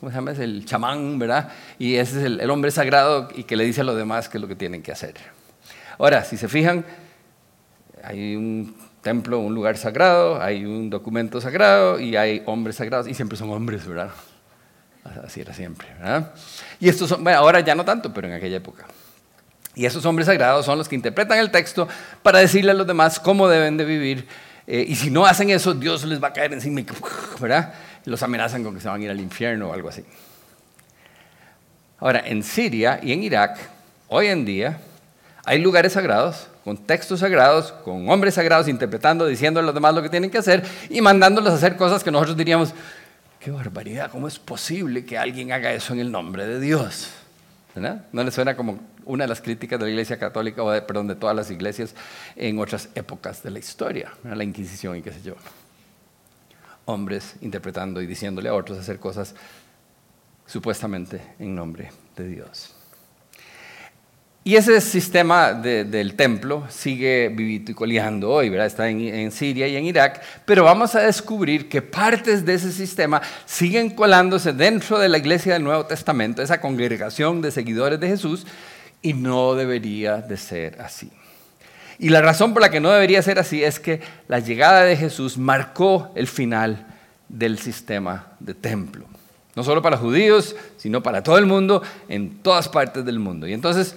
¿cómo 0.00 0.10
se 0.10 0.16
llama? 0.16 0.30
El 0.32 0.64
chamán, 0.64 1.18
¿verdad? 1.18 1.50
Y 1.78 1.96
ese 1.96 2.18
es 2.18 2.24
el, 2.24 2.40
el 2.40 2.50
hombre 2.50 2.70
sagrado 2.70 3.28
y 3.34 3.44
que 3.44 3.56
le 3.56 3.64
dice 3.64 3.82
a 3.82 3.84
los 3.84 3.96
demás 3.96 4.28
qué 4.28 4.38
es 4.38 4.42
lo 4.42 4.48
que 4.48 4.56
tienen 4.56 4.82
que 4.82 4.92
hacer. 4.92 5.14
Ahora, 5.98 6.24
si 6.24 6.36
se 6.36 6.48
fijan, 6.48 6.84
hay 8.02 8.36
un 8.36 8.74
templo, 9.04 9.38
un 9.38 9.54
lugar 9.54 9.76
sagrado, 9.76 10.42
hay 10.42 10.64
un 10.64 10.90
documento 10.90 11.40
sagrado 11.40 12.00
y 12.00 12.16
hay 12.16 12.42
hombres 12.46 12.76
sagrados, 12.76 13.06
y 13.06 13.14
siempre 13.14 13.38
son 13.38 13.50
hombres, 13.50 13.86
¿verdad? 13.86 14.10
Así 15.24 15.40
era 15.40 15.54
siempre, 15.54 15.86
¿verdad? 16.00 16.32
Y 16.80 16.88
estos 16.88 17.10
son, 17.10 17.22
bueno, 17.22 17.38
ahora 17.38 17.60
ya 17.60 17.76
no 17.76 17.84
tanto, 17.84 18.12
pero 18.12 18.26
en 18.26 18.32
aquella 18.32 18.56
época. 18.56 18.86
Y 19.76 19.86
esos 19.86 20.04
hombres 20.06 20.26
sagrados 20.26 20.66
son 20.66 20.78
los 20.78 20.88
que 20.88 20.94
interpretan 20.94 21.38
el 21.38 21.50
texto 21.50 21.86
para 22.22 22.38
decirle 22.38 22.70
a 22.70 22.74
los 22.74 22.86
demás 22.86 23.20
cómo 23.20 23.48
deben 23.48 23.76
de 23.76 23.84
vivir. 23.84 24.26
Eh, 24.66 24.84
y 24.88 24.96
si 24.96 25.10
no 25.10 25.26
hacen 25.26 25.50
eso, 25.50 25.74
Dios 25.74 26.04
les 26.04 26.22
va 26.22 26.28
a 26.28 26.32
caer 26.32 26.52
encima, 26.52 26.80
¿verdad? 27.40 27.74
Los 28.06 28.22
amenazan 28.22 28.64
con 28.64 28.74
que 28.74 28.80
se 28.80 28.88
van 28.88 29.00
a 29.00 29.04
ir 29.04 29.10
al 29.10 29.20
infierno 29.20 29.68
o 29.68 29.72
algo 29.74 29.88
así. 29.88 30.04
Ahora, 31.98 32.22
en 32.26 32.42
Siria 32.42 33.00
y 33.02 33.12
en 33.12 33.22
Irak, 33.22 33.58
hoy 34.08 34.28
en 34.28 34.44
día, 34.44 34.78
hay 35.44 35.60
lugares 35.60 35.92
sagrados 35.92 36.48
con 36.64 36.78
textos 36.78 37.20
sagrados, 37.20 37.72
con 37.84 38.08
hombres 38.08 38.34
sagrados 38.34 38.68
interpretando, 38.68 39.26
diciendo 39.26 39.60
a 39.60 39.62
los 39.62 39.74
demás 39.74 39.94
lo 39.94 40.02
que 40.02 40.08
tienen 40.08 40.30
que 40.30 40.38
hacer 40.38 40.64
y 40.88 41.02
mandándolos 41.02 41.52
a 41.52 41.56
hacer 41.56 41.76
cosas 41.76 42.02
que 42.02 42.10
nosotros 42.10 42.36
diríamos, 42.36 42.72
qué 43.38 43.50
barbaridad, 43.50 44.10
¿cómo 44.10 44.26
es 44.26 44.38
posible 44.38 45.04
que 45.04 45.18
alguien 45.18 45.52
haga 45.52 45.72
eso 45.72 45.92
en 45.92 46.00
el 46.00 46.10
nombre 46.10 46.46
de 46.46 46.58
Dios? 46.58 47.10
¿No 48.12 48.22
les 48.24 48.34
suena 48.34 48.56
como 48.56 48.80
una 49.04 49.24
de 49.24 49.28
las 49.28 49.42
críticas 49.42 49.78
de 49.78 49.84
la 49.84 49.90
Iglesia 49.90 50.18
Católica, 50.18 50.62
o 50.62 50.70
de, 50.70 50.80
perdón, 50.80 51.08
de 51.08 51.16
todas 51.16 51.36
las 51.36 51.50
iglesias 51.50 51.94
en 52.36 52.58
otras 52.58 52.88
épocas 52.94 53.42
de 53.42 53.50
la 53.50 53.58
historia, 53.58 54.12
la 54.22 54.44
Inquisición 54.44 54.96
y 54.96 55.02
qué 55.02 55.12
sé 55.12 55.20
yo. 55.22 55.34
Hombres 56.86 57.34
interpretando 57.42 58.00
y 58.00 58.06
diciéndole 58.06 58.48
a 58.48 58.54
otros 58.54 58.78
hacer 58.78 58.98
cosas 58.98 59.34
supuestamente 60.46 61.20
en 61.38 61.54
nombre 61.54 61.90
de 62.16 62.28
Dios. 62.28 62.73
Y 64.46 64.56
ese 64.56 64.78
sistema 64.82 65.54
del 65.54 66.14
templo 66.16 66.64
sigue 66.68 67.30
vivito 67.30 67.72
y 67.72 67.74
coleando 67.74 68.30
hoy, 68.30 68.50
¿verdad? 68.50 68.66
Está 68.66 68.90
en, 68.90 69.00
en, 69.00 69.32
Siria 69.32 69.66
y 69.66 69.76
en 69.76 69.86
Irak, 69.86 70.20
pero 70.44 70.64
vamos 70.64 70.94
a 70.94 71.00
descubrir 71.00 71.66
que 71.66 71.80
partes 71.80 72.44
de 72.44 72.52
ese 72.52 72.70
sistema 72.70 73.22
siguen 73.46 73.88
colándose 73.88 74.52
dentro 74.52 74.98
de 74.98 75.08
la 75.08 75.16
iglesia 75.16 75.54
del 75.54 75.64
Nuevo 75.64 75.86
Testamento, 75.86 76.42
esa 76.42 76.60
congregación 76.60 77.40
de 77.40 77.50
seguidores 77.52 77.98
de 77.98 78.08
Jesús, 78.08 78.46
y 79.00 79.14
no 79.14 79.54
debería 79.54 80.18
de 80.18 80.36
ser 80.36 80.78
así. 80.82 81.10
Y 81.98 82.10
la 82.10 82.20
razón 82.20 82.52
por 82.52 82.60
la 82.60 82.70
que 82.70 82.80
no 82.80 82.90
debería 82.90 83.22
ser 83.22 83.38
así 83.38 83.64
es 83.64 83.80
que 83.80 84.02
la 84.28 84.40
llegada 84.40 84.82
de 84.82 84.94
Jesús 84.94 85.38
marcó 85.38 86.12
el 86.14 86.26
final 86.26 86.86
del 87.30 87.58
sistema 87.58 88.32
de 88.40 88.52
templo. 88.52 89.06
No 89.56 89.62
solo 89.62 89.82
para 89.82 89.96
judíos, 89.96 90.56
sino 90.76 91.02
para 91.02 91.22
todo 91.22 91.38
el 91.38 91.46
mundo, 91.46 91.82
en 92.08 92.42
todas 92.42 92.68
partes 92.68 93.04
del 93.04 93.20
mundo. 93.20 93.46
Y 93.46 93.52
entonces 93.52 93.94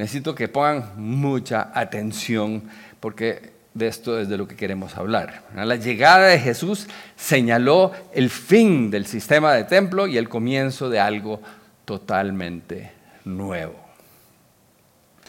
necesito 0.00 0.34
que 0.34 0.48
pongan 0.48 0.92
mucha 0.96 1.70
atención 1.74 2.62
porque 3.00 3.52
de 3.74 3.86
esto 3.86 4.18
es 4.18 4.30
de 4.30 4.38
lo 4.38 4.48
que 4.48 4.56
queremos 4.56 4.96
hablar. 4.96 5.42
La 5.54 5.76
llegada 5.76 6.28
de 6.28 6.38
Jesús 6.38 6.88
señaló 7.16 7.92
el 8.14 8.30
fin 8.30 8.90
del 8.90 9.04
sistema 9.04 9.52
de 9.52 9.64
templo 9.64 10.06
y 10.06 10.16
el 10.16 10.30
comienzo 10.30 10.88
de 10.88 11.00
algo 11.00 11.42
totalmente 11.84 12.92
nuevo. 13.26 13.74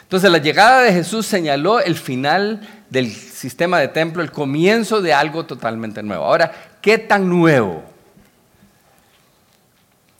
Entonces 0.03 0.31
la 0.31 0.37
llegada 0.37 0.83
de 0.83 0.93
Jesús 0.93 1.25
señaló 1.25 1.81
el 1.81 1.97
final 1.97 2.61
del 2.89 3.11
sistema 3.11 3.77
de 3.77 3.89
templo, 3.89 4.23
el 4.23 4.31
comienzo 4.31 5.01
de 5.01 5.13
algo 5.13 5.45
totalmente 5.45 6.01
nuevo. 6.01 6.23
Ahora, 6.23 6.49
¿qué 6.81 6.97
tan 6.97 7.27
nuevo? 7.27 7.83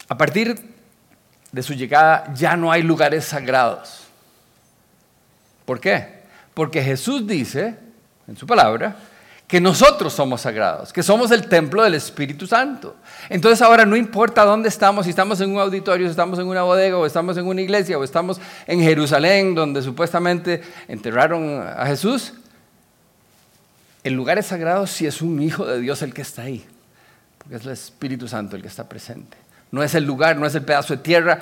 A 0.10 0.18
partir 0.18 0.60
de 1.54 1.64
su 1.64 1.74
llegada 1.74 2.34
ya 2.34 2.58
no 2.58 2.70
hay 2.70 2.84
lugares 2.84 3.24
sagrados. 3.24 4.01
¿Por 5.72 5.80
qué? 5.80 6.06
Porque 6.54 6.84
Jesús 6.84 7.26
dice 7.26 7.78
en 8.28 8.36
su 8.36 8.46
palabra 8.46 8.94
que 9.48 9.62
nosotros 9.62 10.12
somos 10.12 10.42
sagrados, 10.42 10.92
que 10.92 11.02
somos 11.02 11.32
el 11.32 11.48
templo 11.48 11.82
del 11.82 11.94
Espíritu 11.94 12.46
Santo. 12.46 12.98
Entonces 13.30 13.62
ahora 13.62 13.86
no 13.86 13.96
importa 13.96 14.44
dónde 14.44 14.68
estamos, 14.68 15.06
si 15.06 15.12
estamos 15.12 15.40
en 15.40 15.50
un 15.50 15.62
auditorio, 15.62 16.08
si 16.08 16.12
estamos 16.12 16.40
en 16.40 16.48
una 16.48 16.64
bodega, 16.64 16.98
o 16.98 17.06
estamos 17.06 17.38
en 17.38 17.48
una 17.48 17.62
iglesia, 17.62 17.98
o 17.98 18.04
estamos 18.04 18.42
en 18.68 18.82
Jerusalén, 18.82 19.56
donde 19.56 19.82
supuestamente 19.82 20.62
enterraron 20.90 21.66
a 21.66 21.86
Jesús, 21.86 22.34
el 24.04 24.12
lugar 24.12 24.40
es 24.40 24.48
sagrado 24.48 24.86
si 24.88 25.08
es 25.08 25.22
un 25.22 25.42
hijo 25.42 25.66
de 25.66 25.80
Dios 25.80 26.02
el 26.02 26.14
que 26.14 26.24
está 26.24 26.42
ahí, 26.42 26.66
porque 27.38 27.56
es 27.56 27.64
el 27.64 27.72
Espíritu 27.72 28.28
Santo 28.28 28.58
el 28.58 28.62
que 28.62 28.68
está 28.68 28.90
presente. 28.90 29.38
No 29.72 29.82
es 29.82 29.96
el 29.96 30.04
lugar, 30.04 30.36
no 30.36 30.46
es 30.46 30.54
el 30.54 30.66
pedazo 30.66 30.98
de 30.98 31.02
tierra 31.02 31.40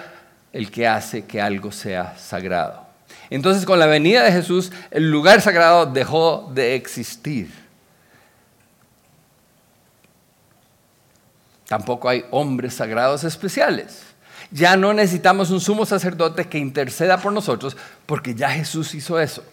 el 0.53 0.69
que 0.69 0.87
hace 0.87 1.25
que 1.25 1.41
algo 1.41 1.71
sea 1.71 2.15
sagrado. 2.15 2.88
Entonces 3.29 3.65
con 3.65 3.79
la 3.79 3.85
venida 3.85 4.23
de 4.23 4.31
Jesús 4.31 4.71
el 4.91 5.09
lugar 5.11 5.41
sagrado 5.41 5.85
dejó 5.85 6.49
de 6.53 6.75
existir. 6.75 7.51
Tampoco 11.67 12.09
hay 12.09 12.25
hombres 12.31 12.73
sagrados 12.73 13.23
especiales. 13.23 14.01
Ya 14.51 14.75
no 14.75 14.93
necesitamos 14.93 15.51
un 15.51 15.61
sumo 15.61 15.85
sacerdote 15.85 16.45
que 16.45 16.57
interceda 16.57 17.19
por 17.19 17.31
nosotros 17.31 17.77
porque 18.07 18.33
ya 18.33 18.49
Jesús 18.49 18.95
hizo 18.95 19.19
eso. 19.19 19.43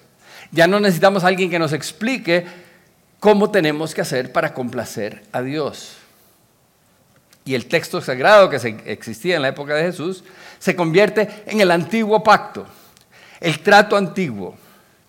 Ya 0.50 0.66
no 0.66 0.80
necesitamos 0.80 1.24
alguien 1.24 1.50
que 1.50 1.58
nos 1.58 1.74
explique 1.74 2.46
cómo 3.20 3.50
tenemos 3.50 3.94
que 3.94 4.00
hacer 4.00 4.32
para 4.32 4.54
complacer 4.54 5.24
a 5.32 5.42
Dios. 5.42 5.96
Y 7.44 7.54
el 7.54 7.66
texto 7.66 8.00
sagrado 8.00 8.48
que 8.48 8.56
existía 8.86 9.36
en 9.36 9.42
la 9.42 9.48
época 9.48 9.74
de 9.74 9.82
Jesús 9.82 10.24
se 10.58 10.74
convierte 10.74 11.28
en 11.46 11.60
el 11.60 11.70
antiguo 11.70 12.22
pacto 12.22 12.66
el 13.40 13.60
trato 13.60 13.96
antiguo, 13.96 14.56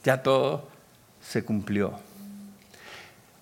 ya 0.03 0.21
todo 0.21 0.67
se 1.21 1.43
cumplió. 1.43 1.93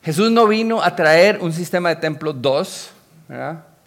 Jesús 0.04 0.32
no 0.32 0.48
vino 0.48 0.84
a 0.84 0.96
traer 0.96 1.40
un 1.42 1.52
sistema 1.52 1.90
de 1.90 1.96
templo 1.96 2.32
2, 2.32 2.92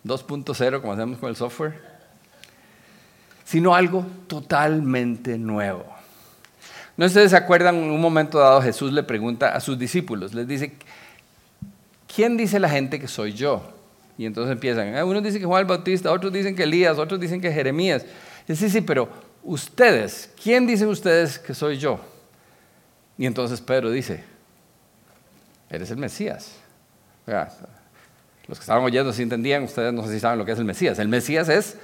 2.0 0.04 0.80
como 0.80 0.92
hacemos 0.92 1.18
con 1.18 1.28
el 1.28 1.36
software, 1.36 1.80
sino 3.44 3.74
algo 3.74 4.04
totalmente 4.26 5.38
nuevo. 5.38 5.84
No 6.96 7.06
ustedes 7.06 7.30
se 7.30 7.36
acuerdan, 7.36 7.76
en 7.76 7.90
un 7.90 8.00
momento 8.00 8.40
dado 8.40 8.60
Jesús 8.60 8.92
le 8.92 9.04
pregunta 9.04 9.54
a 9.54 9.60
sus 9.60 9.78
discípulos, 9.78 10.34
les 10.34 10.48
dice, 10.48 10.72
¿quién 12.12 12.36
dice 12.36 12.58
la 12.58 12.68
gente 12.68 12.98
que 12.98 13.06
soy 13.06 13.32
yo? 13.32 13.62
Y 14.18 14.26
entonces 14.26 14.52
empiezan, 14.52 14.96
ah, 14.96 15.04
unos 15.04 15.22
dicen 15.22 15.40
que 15.40 15.46
Juan 15.46 15.60
el 15.60 15.66
Bautista, 15.66 16.10
otros 16.10 16.32
dicen 16.32 16.56
que 16.56 16.64
Elías, 16.64 16.98
otros 16.98 17.20
dicen 17.20 17.40
que 17.40 17.52
Jeremías. 17.52 18.04
Y 18.48 18.56
sí, 18.56 18.68
sí, 18.68 18.80
pero 18.80 19.08
ustedes, 19.48 20.30
¿quién 20.42 20.66
dicen 20.66 20.88
ustedes 20.88 21.38
que 21.38 21.54
soy 21.54 21.78
yo? 21.78 21.98
Y 23.16 23.24
entonces 23.24 23.60
Pedro 23.62 23.90
dice, 23.90 24.22
eres 25.70 25.90
el 25.90 25.96
Mesías. 25.96 26.52
los 27.26 28.58
que 28.58 28.62
estaban 28.62 28.84
oyendo 28.84 29.12
sí 29.12 29.22
entendían, 29.22 29.64
ustedes 29.64 29.92
no 29.92 30.06
sé 30.06 30.12
si 30.12 30.20
saben 30.20 30.38
lo 30.38 30.44
que 30.44 30.52
es 30.52 30.58
el 30.58 30.66
Mesías. 30.66 30.98
El 30.98 31.08
Mesías 31.08 31.48
es 31.48 31.78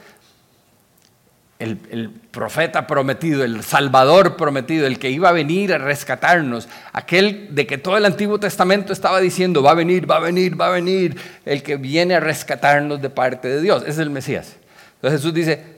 el, 1.59 1.79
el, 1.91 2.11
profeta 2.11 2.87
prometido, 2.87 3.43
el 3.43 3.63
Salvador 3.63 4.37
prometido, 4.37 4.87
el 4.87 4.99
que 4.99 5.09
iba 5.09 5.31
a 5.31 5.33
venir 5.33 5.73
a 5.73 5.79
rescatarnos, 5.79 6.69
aquel 6.93 7.55
de 7.55 7.67
que 7.67 7.79
todo 7.79 7.97
el 7.97 8.05
Antiguo 8.05 8.39
Testamento 8.39 8.93
estaba 8.93 9.21
diciendo, 9.21 9.63
va 9.63 9.71
a 9.71 9.75
venir, 9.75 10.11
va 10.11 10.17
a 10.17 10.21
venir, 10.21 10.61
va 10.61 10.67
a 10.67 10.71
venir, 10.71 11.17
el 11.47 11.63
que 11.63 11.77
viene 11.77 12.15
a 12.15 12.21
rescatarnos 12.21 13.01
de 13.01 13.09
parte 13.09 13.49
de 13.49 13.63
Dios. 13.63 13.85
Es 13.87 13.97
el 13.97 14.11
Mesías. 14.11 14.57
Entonces 14.97 15.21
Jesús 15.21 15.35
dice, 15.35 15.74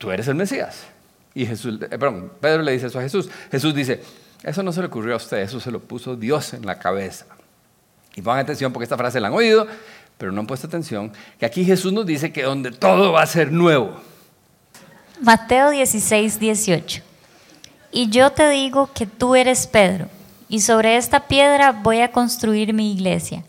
tú 0.00 0.10
eres 0.10 0.26
el 0.26 0.34
Mesías. 0.34 0.86
Y 1.34 1.46
Jesús, 1.46 1.78
eh, 1.82 1.88
perdón, 1.90 2.32
Pedro 2.40 2.62
le 2.62 2.72
dice 2.72 2.86
eso 2.86 2.98
a 2.98 3.02
Jesús. 3.02 3.28
Jesús 3.52 3.74
dice, 3.74 4.02
eso 4.42 4.62
no 4.62 4.72
se 4.72 4.80
le 4.80 4.86
ocurrió 4.86 5.14
a 5.14 5.18
usted, 5.18 5.38
eso 5.38 5.60
se 5.60 5.70
lo 5.70 5.78
puso 5.78 6.16
Dios 6.16 6.54
en 6.54 6.64
la 6.66 6.78
cabeza. 6.78 7.26
Y 8.16 8.22
pongan 8.22 8.40
atención 8.40 8.72
porque 8.72 8.84
esta 8.84 8.96
frase 8.96 9.20
la 9.20 9.28
han 9.28 9.34
oído, 9.34 9.66
pero 10.18 10.32
no 10.32 10.40
han 10.40 10.46
puesto 10.46 10.66
atención, 10.66 11.12
que 11.38 11.46
aquí 11.46 11.64
Jesús 11.64 11.92
nos 11.92 12.06
dice 12.06 12.32
que 12.32 12.42
donde 12.42 12.72
todo 12.72 13.12
va 13.12 13.22
a 13.22 13.26
ser 13.26 13.52
nuevo. 13.52 14.00
Mateo 15.20 15.70
16, 15.70 16.40
18. 16.40 17.02
Y 17.92 18.08
yo 18.08 18.32
te 18.32 18.48
digo 18.48 18.90
que 18.92 19.06
tú 19.06 19.36
eres 19.36 19.66
Pedro, 19.66 20.08
y 20.48 20.60
sobre 20.60 20.96
esta 20.96 21.28
piedra 21.28 21.72
voy 21.72 22.00
a 22.00 22.10
construir 22.10 22.72
mi 22.72 22.92
iglesia, 22.92 23.44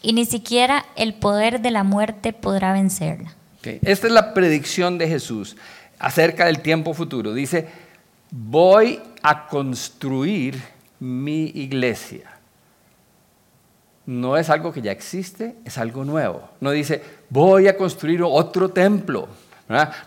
y 0.00 0.14
ni 0.14 0.24
siquiera 0.24 0.86
el 0.96 1.12
poder 1.12 1.60
de 1.60 1.70
la 1.70 1.84
muerte 1.84 2.32
podrá 2.32 2.72
vencerla. 2.72 3.34
Esta 3.62 4.06
es 4.06 4.12
la 4.12 4.32
predicción 4.32 4.96
de 4.96 5.06
Jesús 5.06 5.56
acerca 6.00 6.46
del 6.46 6.60
tiempo 6.60 6.92
futuro. 6.92 7.32
Dice, 7.32 7.68
voy 8.32 9.00
a 9.22 9.46
construir 9.46 10.60
mi 10.98 11.44
iglesia. 11.44 12.28
No 14.06 14.36
es 14.36 14.50
algo 14.50 14.72
que 14.72 14.82
ya 14.82 14.90
existe, 14.90 15.54
es 15.64 15.78
algo 15.78 16.04
nuevo. 16.04 16.50
No 16.60 16.72
dice, 16.72 17.00
voy 17.28 17.68
a 17.68 17.76
construir 17.76 18.22
otro 18.24 18.70
templo. 18.70 19.28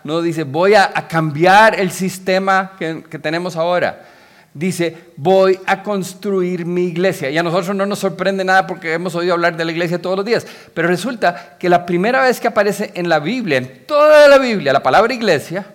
No 0.02 0.20
dice, 0.20 0.44
voy 0.44 0.74
a, 0.74 0.92
cambiar 1.08 1.80
el 1.80 1.90
sistema 1.90 2.72
que, 2.78 3.02
que 3.08 3.18
tenemos 3.18 3.56
ahora 3.56 4.08
dice, 4.54 4.96
voy 5.16 5.58
a 5.66 5.82
construir 5.82 6.64
mi 6.64 6.84
iglesia. 6.84 7.28
Y 7.28 7.36
a 7.36 7.42
nosotros 7.42 7.74
no 7.76 7.84
nos 7.84 7.98
sorprende 7.98 8.44
nada 8.44 8.66
porque 8.66 8.94
hemos 8.94 9.14
oído 9.16 9.34
hablar 9.34 9.56
de 9.56 9.64
la 9.64 9.72
iglesia 9.72 10.00
todos 10.00 10.16
los 10.16 10.24
días. 10.24 10.46
Pero 10.72 10.88
resulta 10.88 11.56
que 11.58 11.68
la 11.68 11.84
primera 11.84 12.22
vez 12.22 12.40
que 12.40 12.48
aparece 12.48 12.92
en 12.94 13.08
la 13.08 13.18
Biblia, 13.18 13.58
en 13.58 13.84
toda 13.86 14.28
la 14.28 14.38
Biblia, 14.38 14.72
la 14.72 14.82
palabra 14.82 15.12
iglesia, 15.12 15.66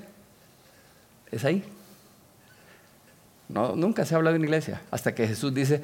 es 1.32 1.46
ahí. 1.46 1.64
No, 3.48 3.76
nunca 3.76 4.06
se 4.06 4.16
habla 4.16 4.32
de 4.32 4.38
una 4.38 4.46
iglesia. 4.46 4.82
Hasta 4.92 5.14
que 5.14 5.28
Jesús 5.28 5.54
dice, 5.54 5.82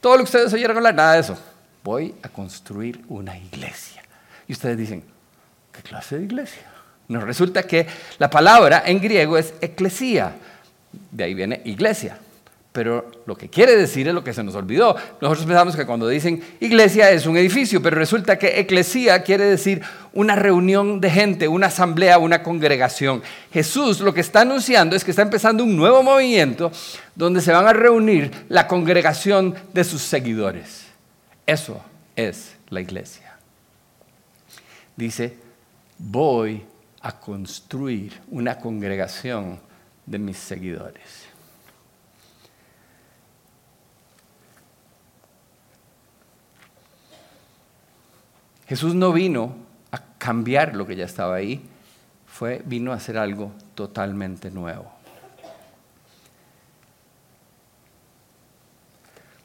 todo 0.00 0.14
lo 0.14 0.18
que 0.18 0.24
ustedes 0.24 0.52
oyeron 0.52 0.76
hablar, 0.76 0.94
nada 0.94 1.14
de 1.14 1.20
eso. 1.20 1.38
Voy 1.84 2.14
a 2.22 2.28
construir 2.28 3.04
una 3.08 3.36
iglesia. 3.36 4.02
Y 4.48 4.52
ustedes 4.52 4.78
dicen, 4.78 5.04
¿qué 5.72 5.82
clase 5.82 6.18
de 6.18 6.24
iglesia? 6.24 6.62
Nos 7.08 7.22
resulta 7.22 7.62
que 7.62 7.86
la 8.18 8.30
palabra 8.30 8.82
en 8.86 9.00
griego 9.00 9.38
es 9.38 9.54
eclesía. 9.60 10.34
De 11.10 11.24
ahí 11.24 11.34
viene 11.34 11.60
iglesia. 11.64 12.18
Pero 12.76 13.10
lo 13.24 13.34
que 13.38 13.48
quiere 13.48 13.74
decir 13.74 14.06
es 14.06 14.12
lo 14.12 14.22
que 14.22 14.34
se 14.34 14.44
nos 14.44 14.54
olvidó. 14.54 14.94
Nosotros 15.22 15.46
pensamos 15.46 15.74
que 15.74 15.86
cuando 15.86 16.06
dicen 16.08 16.44
iglesia 16.60 17.10
es 17.10 17.24
un 17.24 17.38
edificio, 17.38 17.80
pero 17.80 17.96
resulta 17.96 18.38
que 18.38 18.60
eclesía 18.60 19.22
quiere 19.22 19.44
decir 19.44 19.80
una 20.12 20.36
reunión 20.36 21.00
de 21.00 21.10
gente, 21.10 21.48
una 21.48 21.68
asamblea, 21.68 22.18
una 22.18 22.42
congregación. 22.42 23.22
Jesús 23.50 24.00
lo 24.00 24.12
que 24.12 24.20
está 24.20 24.42
anunciando 24.42 24.94
es 24.94 25.04
que 25.04 25.12
está 25.12 25.22
empezando 25.22 25.64
un 25.64 25.74
nuevo 25.74 26.02
movimiento 26.02 26.70
donde 27.14 27.40
se 27.40 27.50
van 27.50 27.66
a 27.66 27.72
reunir 27.72 28.30
la 28.50 28.68
congregación 28.68 29.54
de 29.72 29.82
sus 29.82 30.02
seguidores. 30.02 30.84
Eso 31.46 31.80
es 32.14 32.56
la 32.68 32.82
iglesia. 32.82 33.38
Dice, 34.94 35.34
voy 35.96 36.62
a 37.00 37.18
construir 37.18 38.20
una 38.30 38.58
congregación 38.58 39.60
de 40.04 40.18
mis 40.18 40.36
seguidores. 40.36 41.25
Jesús 48.66 48.94
no 48.94 49.12
vino 49.12 49.54
a 49.92 50.00
cambiar 50.18 50.74
lo 50.74 50.86
que 50.86 50.96
ya 50.96 51.04
estaba 51.04 51.36
ahí, 51.36 51.62
fue, 52.26 52.62
vino 52.64 52.92
a 52.92 52.96
hacer 52.96 53.16
algo 53.16 53.52
totalmente 53.74 54.50
nuevo. 54.50 54.92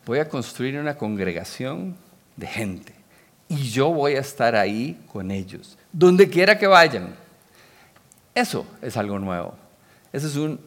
Voy 0.05 0.19
a 0.19 0.27
construir 0.27 0.79
una 0.79 0.97
congregación 0.97 1.95
de 2.35 2.47
gente 2.47 2.93
y 3.47 3.69
yo 3.69 3.89
voy 3.89 4.15
a 4.15 4.19
estar 4.19 4.55
ahí 4.55 4.99
con 5.11 5.29
ellos, 5.29 5.77
donde 5.91 6.27
quiera 6.29 6.57
que 6.57 6.67
vayan. 6.67 7.15
Eso 8.33 8.65
es 8.81 8.97
algo 8.97 9.19
nuevo. 9.19 9.53
Eso 10.11 10.27
es 10.27 10.35
un, 10.35 10.59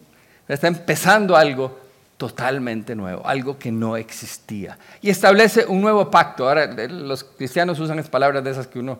está 0.47 0.69
empezando 0.69 1.37
algo 1.37 1.84
totalmente 2.29 2.95
nuevo, 2.95 3.27
algo 3.27 3.59
que 3.59 3.71
no 3.71 3.99
existía. 3.99 4.79
Y 5.03 5.11
establece 5.11 5.67
un 5.67 5.83
nuevo 5.83 6.11
pacto. 6.11 6.49
Ahora, 6.49 6.67
los 6.89 7.23
cristianos 7.23 7.79
usan 7.79 7.99
esas 7.99 8.09
palabras 8.09 8.43
de 8.43 8.51
esas 8.51 8.67
que 8.67 8.79
uno, 8.79 8.99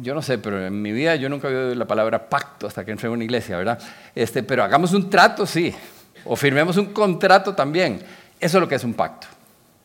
yo 0.00 0.12
no 0.12 0.22
sé, 0.22 0.38
pero 0.38 0.66
en 0.66 0.82
mi 0.82 0.90
vida 0.90 1.14
yo 1.14 1.28
nunca 1.28 1.46
había 1.46 1.60
oído 1.60 1.74
la 1.76 1.84
palabra 1.84 2.28
pacto 2.28 2.66
hasta 2.66 2.84
que 2.84 2.90
entré 2.90 3.06
en 3.06 3.12
una 3.12 3.22
iglesia, 3.22 3.56
¿verdad? 3.56 3.78
Este, 4.12 4.42
pero 4.42 4.64
hagamos 4.64 4.92
un 4.92 5.08
trato, 5.08 5.46
sí, 5.46 5.72
o 6.24 6.34
firmemos 6.34 6.76
un 6.78 6.86
contrato 6.86 7.54
también. 7.54 8.00
Eso 8.40 8.58
es 8.58 8.60
lo 8.60 8.66
que 8.66 8.74
es 8.74 8.82
un 8.82 8.94
pacto, 8.94 9.28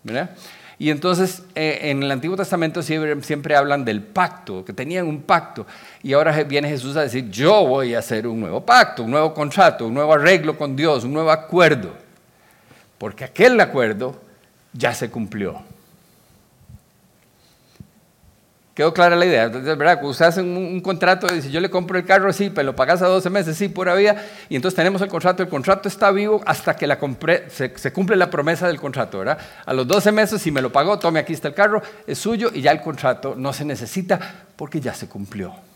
¿verdad? 0.01 0.31
Y 0.79 0.89
entonces 0.89 1.43
eh, 1.53 1.91
en 1.91 2.01
el 2.01 2.09
Antiguo 2.09 2.35
Testamento 2.35 2.81
siempre, 2.81 3.21
siempre, 3.21 3.55
hablan 3.55 3.85
del 3.85 4.01
pacto, 4.01 4.65
que 4.65 4.73
tenían 4.73 5.05
un 5.05 5.21
pacto. 5.21 5.67
Y 6.01 6.13
ahora 6.13 6.31
viene 6.41 6.69
Jesús 6.69 6.95
a 6.95 7.01
decir, 7.01 7.29
yo 7.29 7.67
voy 7.67 7.93
a 7.93 7.99
hacer 7.99 8.25
un 8.25 8.39
nuevo 8.39 8.65
pacto, 8.65 9.03
un 9.03 9.11
nuevo 9.11 9.31
contrato, 9.31 9.85
un 9.85 9.93
nuevo 9.93 10.11
arreglo 10.11 10.57
con 10.57 10.75
Dios, 10.75 11.03
un 11.03 11.13
nuevo 11.13 11.29
acuerdo 11.29 12.00
porque 13.01 13.23
aquel 13.23 13.57
acuerdo 13.63 14.21
ya 14.73 14.93
se 14.93 15.09
cumplió. 15.09 15.59
¿Quedó 18.75 18.93
clara 18.93 19.15
la 19.15 19.25
idea? 19.25 19.45
Entonces, 19.45 19.75
¿verdad? 19.75 19.95
Cuando 19.95 20.11
usted 20.11 20.25
hace 20.25 20.41
un, 20.41 20.79
contrato 20.81 21.25
y 21.31 21.37
dice, 21.37 21.49
yo 21.49 21.59
le 21.61 21.71
compro 21.71 21.97
el 21.97 22.05
carro, 22.05 22.31
sí, 22.31 22.51
pero 22.53 22.67
lo 22.67 22.75
pagas 22.75 23.01
a 23.01 23.07
12 23.07 23.27
meses, 23.31 23.57
sí, 23.57 23.69
pura 23.69 23.95
vida, 23.95 24.23
y 24.49 24.55
entonces 24.55 24.75
tenemos 24.75 25.01
el 25.01 25.07
contrato, 25.07 25.41
el 25.41 25.49
contrato 25.49 25.89
está 25.89 26.11
vivo 26.11 26.41
hasta 26.45 26.75
que 26.75 26.85
la 26.85 26.99
se, 27.49 27.91
cumple 27.91 28.17
la 28.17 28.29
promesa 28.29 28.67
del 28.67 28.79
contrato. 28.79 29.23
A 29.65 29.73
los 29.73 29.87
12 29.87 30.11
meses, 30.11 30.39
si 30.39 30.51
me 30.51 30.61
lo 30.61 30.71
pagó, 30.71 30.99
tome 30.99 31.19
aquí 31.19 31.33
está 31.33 31.47
el 31.47 31.55
carro, 31.55 31.81
es 32.05 32.19
suyo 32.19 32.51
y 32.53 32.61
ya 32.61 32.69
el 32.69 32.81
contrato 32.81 33.33
no 33.35 33.51
se 33.51 33.65
necesita 33.65 34.19
porque 34.55 34.79
ya 34.79 34.93
se 34.93 35.09
cumplió. 35.09 35.70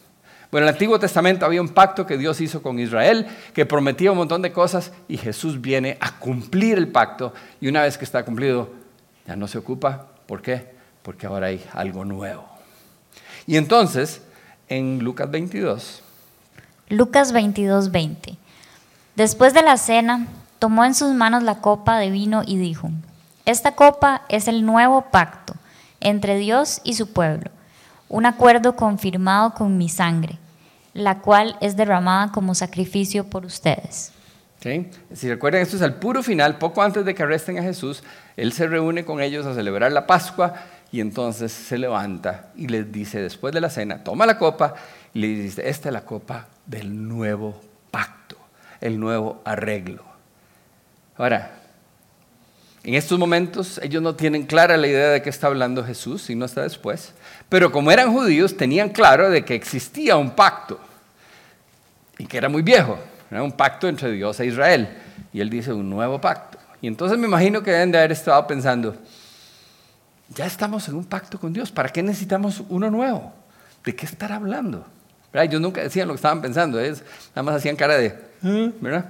Bueno, 0.52 0.66
en 0.66 0.70
el 0.70 0.76
Antiguo 0.76 1.00
Testamento 1.00 1.46
había 1.46 1.62
un 1.62 1.70
pacto 1.70 2.06
que 2.06 2.18
Dios 2.18 2.40
hizo 2.42 2.62
con 2.62 2.80
Israel, 2.80 3.28
que 3.54 3.66
prometía 3.66 4.12
un 4.12 4.18
montón 4.18 4.42
de 4.42 4.52
cosas 4.52 4.92
y 5.08 5.18
Jesús 5.18 5.60
viene 5.62 5.98
a 6.00 6.18
cumplir 6.20 6.78
el 6.78 6.88
pacto 6.88 7.34
y 7.60 7.68
una 7.68 7.82
vez 7.82 7.98
que 7.98 8.06
está 8.06 8.24
cumplido, 8.24 8.70
ya 9.28 9.36
no 9.36 9.48
se 9.48 9.58
ocupa. 9.58 10.08
¿Por 10.28 10.42
qué? 10.42 10.74
Porque 11.02 11.28
ahora 11.28 11.48
hay 11.48 11.64
algo 11.74 12.06
nuevo. 12.06 12.46
Y 13.48 13.58
entonces, 13.58 14.22
en 14.70 15.00
Lucas 15.04 15.30
22. 15.30 16.02
Lucas 16.90 17.32
22, 17.32 17.92
20. 17.92 18.38
Después 19.16 19.54
de 19.54 19.62
la 19.62 19.78
cena, 19.78 20.28
tomó 20.60 20.86
en 20.86 20.96
sus 20.96 21.14
manos 21.14 21.44
la 21.44 21.62
copa 21.62 21.98
de 22.00 22.10
vino 22.10 22.44
y 22.46 22.58
dijo, 22.58 22.90
esta 23.46 23.76
copa 23.76 24.24
es 24.30 24.48
el 24.48 24.66
nuevo 24.66 25.04
pacto 25.12 25.54
entre 26.00 26.38
Dios 26.38 26.82
y 26.84 26.96
su 26.96 27.14
pueblo, 27.14 27.52
un 28.10 28.26
acuerdo 28.26 28.76
confirmado 28.76 29.54
con 29.54 29.78
mi 29.78 29.90
sangre 29.90 30.40
la 30.96 31.20
cual 31.20 31.58
es 31.60 31.76
derramada 31.76 32.32
como 32.32 32.56
sacrificio 32.56 33.26
por 33.26 33.46
ustedes. 33.46 34.12
Si 35.14 35.30
recuerdan, 35.30 35.62
esto 35.62 35.76
es 35.76 35.84
al 35.84 35.96
puro 35.96 36.24
final, 36.24 36.58
poco 36.58 36.82
antes 36.82 37.06
de 37.06 37.14
que 37.14 37.22
arresten 37.22 37.60
a 37.60 37.62
Jesús, 37.62 38.02
Él 38.36 38.52
se 38.52 38.66
reúne 38.66 39.06
con 39.06 39.22
ellos 39.22 39.46
a 39.46 39.54
celebrar 39.54 39.92
la 39.92 40.08
Pascua 40.08 40.56
y 40.92 41.02
entonces 41.02 41.52
se 41.52 41.78
levanta 41.78 42.48
y 42.56 42.68
les 42.68 42.92
dice 42.92 43.22
después 43.22 43.54
de 43.54 43.62
la 43.62 43.70
cena, 43.70 44.04
toma 44.04 44.26
la 44.26 44.40
copa 44.40 44.74
y 45.14 45.20
le 45.20 45.28
dice, 45.28 45.70
esta 45.70 45.90
es 45.90 45.94
la 45.94 46.06
copa 46.06 46.48
del 46.66 47.08
nuevo 47.08 47.62
pacto, 47.92 48.38
el 48.82 49.00
nuevo 49.00 49.42
arreglo. 49.46 50.04
Ahora, 51.18 51.60
en 52.84 52.96
estos 52.96 53.20
momentos 53.20 53.80
ellos 53.84 54.02
no 54.02 54.16
tienen 54.16 54.48
clara 54.48 54.78
la 54.78 54.88
idea 54.88 55.10
de 55.10 55.22
qué 55.22 55.30
está 55.30 55.48
hablando 55.48 55.84
Jesús, 55.84 56.24
sino 56.24 56.46
hasta 56.46 56.64
después. 56.64 57.14
Pero 57.50 57.72
como 57.72 57.92
eran 57.92 58.12
judíos, 58.12 58.58
tenían 58.58 58.90
claro 58.90 59.30
de 59.30 59.46
que 59.46 59.56
existía 59.56 60.16
un 60.18 60.32
pacto 60.32 60.80
y 62.18 62.26
que 62.26 62.38
era 62.38 62.50
muy 62.50 62.62
viejo. 62.62 62.98
Era 63.30 63.44
un 63.44 63.52
pacto 63.52 63.88
entre 63.88 64.12
Dios 64.12 64.40
e 64.40 64.46
Israel. 64.46 64.90
Y 65.34 65.42
él 65.42 65.50
dice 65.50 65.74
un 65.74 65.90
nuevo 65.90 66.20
pacto. 66.20 66.58
Y 66.82 66.88
entonces 66.88 67.18
me 67.18 67.28
imagino 67.28 67.64
que 67.64 67.72
deben 67.72 67.92
de 67.92 67.98
haber 67.98 68.12
estado 68.12 68.46
pensando, 68.46 68.96
ya 70.30 70.46
estamos 70.46 70.88
en 70.88 70.96
un 70.96 71.06
pacto 71.06 71.40
con 71.40 71.54
Dios, 71.54 71.72
¿para 71.72 71.90
qué 71.90 72.04
necesitamos 72.04 72.64
uno 72.70 72.90
nuevo? 72.90 73.34
¿De 73.84 73.96
qué 73.96 74.06
estar 74.06 74.32
hablando? 74.32 74.86
Ellos 75.34 75.60
nunca 75.60 75.82
decían 75.82 76.08
lo 76.08 76.14
que 76.14 76.18
estaban 76.18 76.42
pensando, 76.42 76.80
es, 76.80 77.04
nada 77.30 77.44
más 77.44 77.56
hacían 77.56 77.76
cara 77.76 77.98
de, 77.98 78.16
¿Eh? 78.44 78.72
¿verdad? 78.80 79.10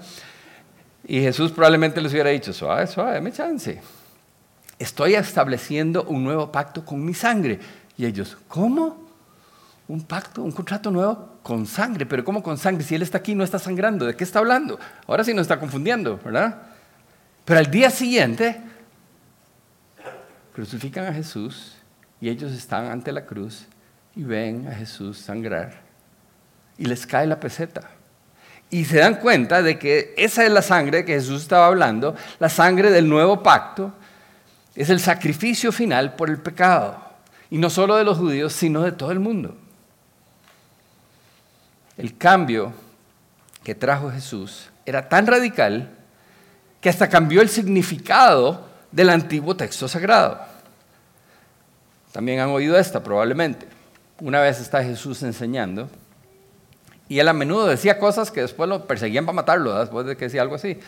Y 1.07 1.21
Jesús 1.21 1.51
probablemente 1.51 2.01
les 2.01 2.11
hubiera 2.11 2.31
dicho, 2.31 2.51
suave, 2.51 2.87
suave, 2.87 3.13
dame 3.13 3.31
chance. 3.31 3.79
Estoy 4.79 5.15
estableciendo 5.15 6.03
un 6.03 6.23
nuevo 6.23 6.51
pacto 6.51 6.83
con 6.83 7.03
mi 7.05 7.13
sangre. 7.13 7.59
Y 7.97 8.05
ellos, 8.05 8.37
¿cómo? 8.47 9.05
Un 9.87 10.01
pacto, 10.03 10.41
un 10.41 10.51
contrato 10.51 10.89
nuevo 10.91 11.37
con 11.43 11.65
sangre. 11.65 12.05
Pero 12.05 12.23
¿cómo 12.23 12.41
con 12.41 12.57
sangre? 12.57 12.83
Si 12.83 12.95
Él 12.95 13.01
está 13.01 13.19
aquí, 13.19 13.35
no 13.35 13.43
está 13.43 13.59
sangrando. 13.59 14.05
¿De 14.05 14.15
qué 14.15 14.23
está 14.23 14.39
hablando? 14.39 14.79
Ahora 15.07 15.23
sí 15.23 15.33
nos 15.33 15.43
está 15.43 15.59
confundiendo, 15.59 16.19
¿verdad? 16.23 16.63
Pero 17.45 17.59
al 17.59 17.69
día 17.69 17.89
siguiente, 17.89 18.59
crucifican 20.53 21.05
a 21.05 21.13
Jesús 21.13 21.75
y 22.19 22.29
ellos 22.29 22.51
están 22.51 22.85
ante 22.85 23.11
la 23.11 23.25
cruz 23.25 23.67
y 24.15 24.23
ven 24.23 24.67
a 24.67 24.73
Jesús 24.73 25.19
sangrar. 25.19 25.73
Y 26.77 26.85
les 26.85 27.05
cae 27.05 27.27
la 27.27 27.39
peseta. 27.39 27.89
Y 28.71 28.85
se 28.85 28.97
dan 28.97 29.15
cuenta 29.15 29.61
de 29.61 29.77
que 29.77 30.13
esa 30.17 30.43
es 30.43 30.51
la 30.51 30.61
sangre 30.61 31.05
que 31.05 31.13
Jesús 31.13 31.43
estaba 31.43 31.67
hablando, 31.67 32.15
la 32.39 32.49
sangre 32.49 32.89
del 32.89 33.07
nuevo 33.07 33.43
pacto, 33.43 33.93
es 34.73 34.89
el 34.89 34.99
sacrificio 34.99 35.71
final 35.71 36.15
por 36.15 36.29
el 36.29 36.39
pecado. 36.39 37.04
Y 37.49 37.57
no 37.57 37.69
solo 37.69 37.95
de 37.95 38.03
los 38.03 38.17
judíos, 38.17 38.53
sino 38.53 38.81
de 38.81 38.91
todo 38.91 39.11
el 39.11 39.19
mundo. 39.19 39.55
El 41.97 42.17
cambio 42.17 42.73
que 43.63 43.75
trajo 43.75 44.11
Jesús 44.11 44.69
era 44.85 45.07
tan 45.07 45.27
radical 45.27 45.89
que 46.81 46.89
hasta 46.89 47.09
cambió 47.09 47.41
el 47.41 47.49
significado 47.49 48.67
del 48.91 49.09
antiguo 49.09 49.55
texto 49.55 49.87
sagrado. 49.87 50.39
También 52.11 52.39
han 52.39 52.49
oído 52.49 52.77
esta 52.77 53.01
probablemente. 53.03 53.67
Una 54.19 54.39
vez 54.39 54.59
está 54.59 54.83
Jesús 54.83 55.23
enseñando 55.23 55.89
y 57.07 57.19
él 57.19 57.27
a 57.27 57.33
menudo 57.33 57.67
decía 57.67 57.99
cosas 57.99 58.31
que 58.31 58.41
después 58.41 58.67
lo 58.67 58.87
perseguían 58.87 59.25
para 59.25 59.35
matarlo, 59.35 59.77
después 59.79 60.05
de 60.05 60.17
que 60.17 60.25
decía 60.25 60.41
algo 60.41 60.55
así. 60.55 60.79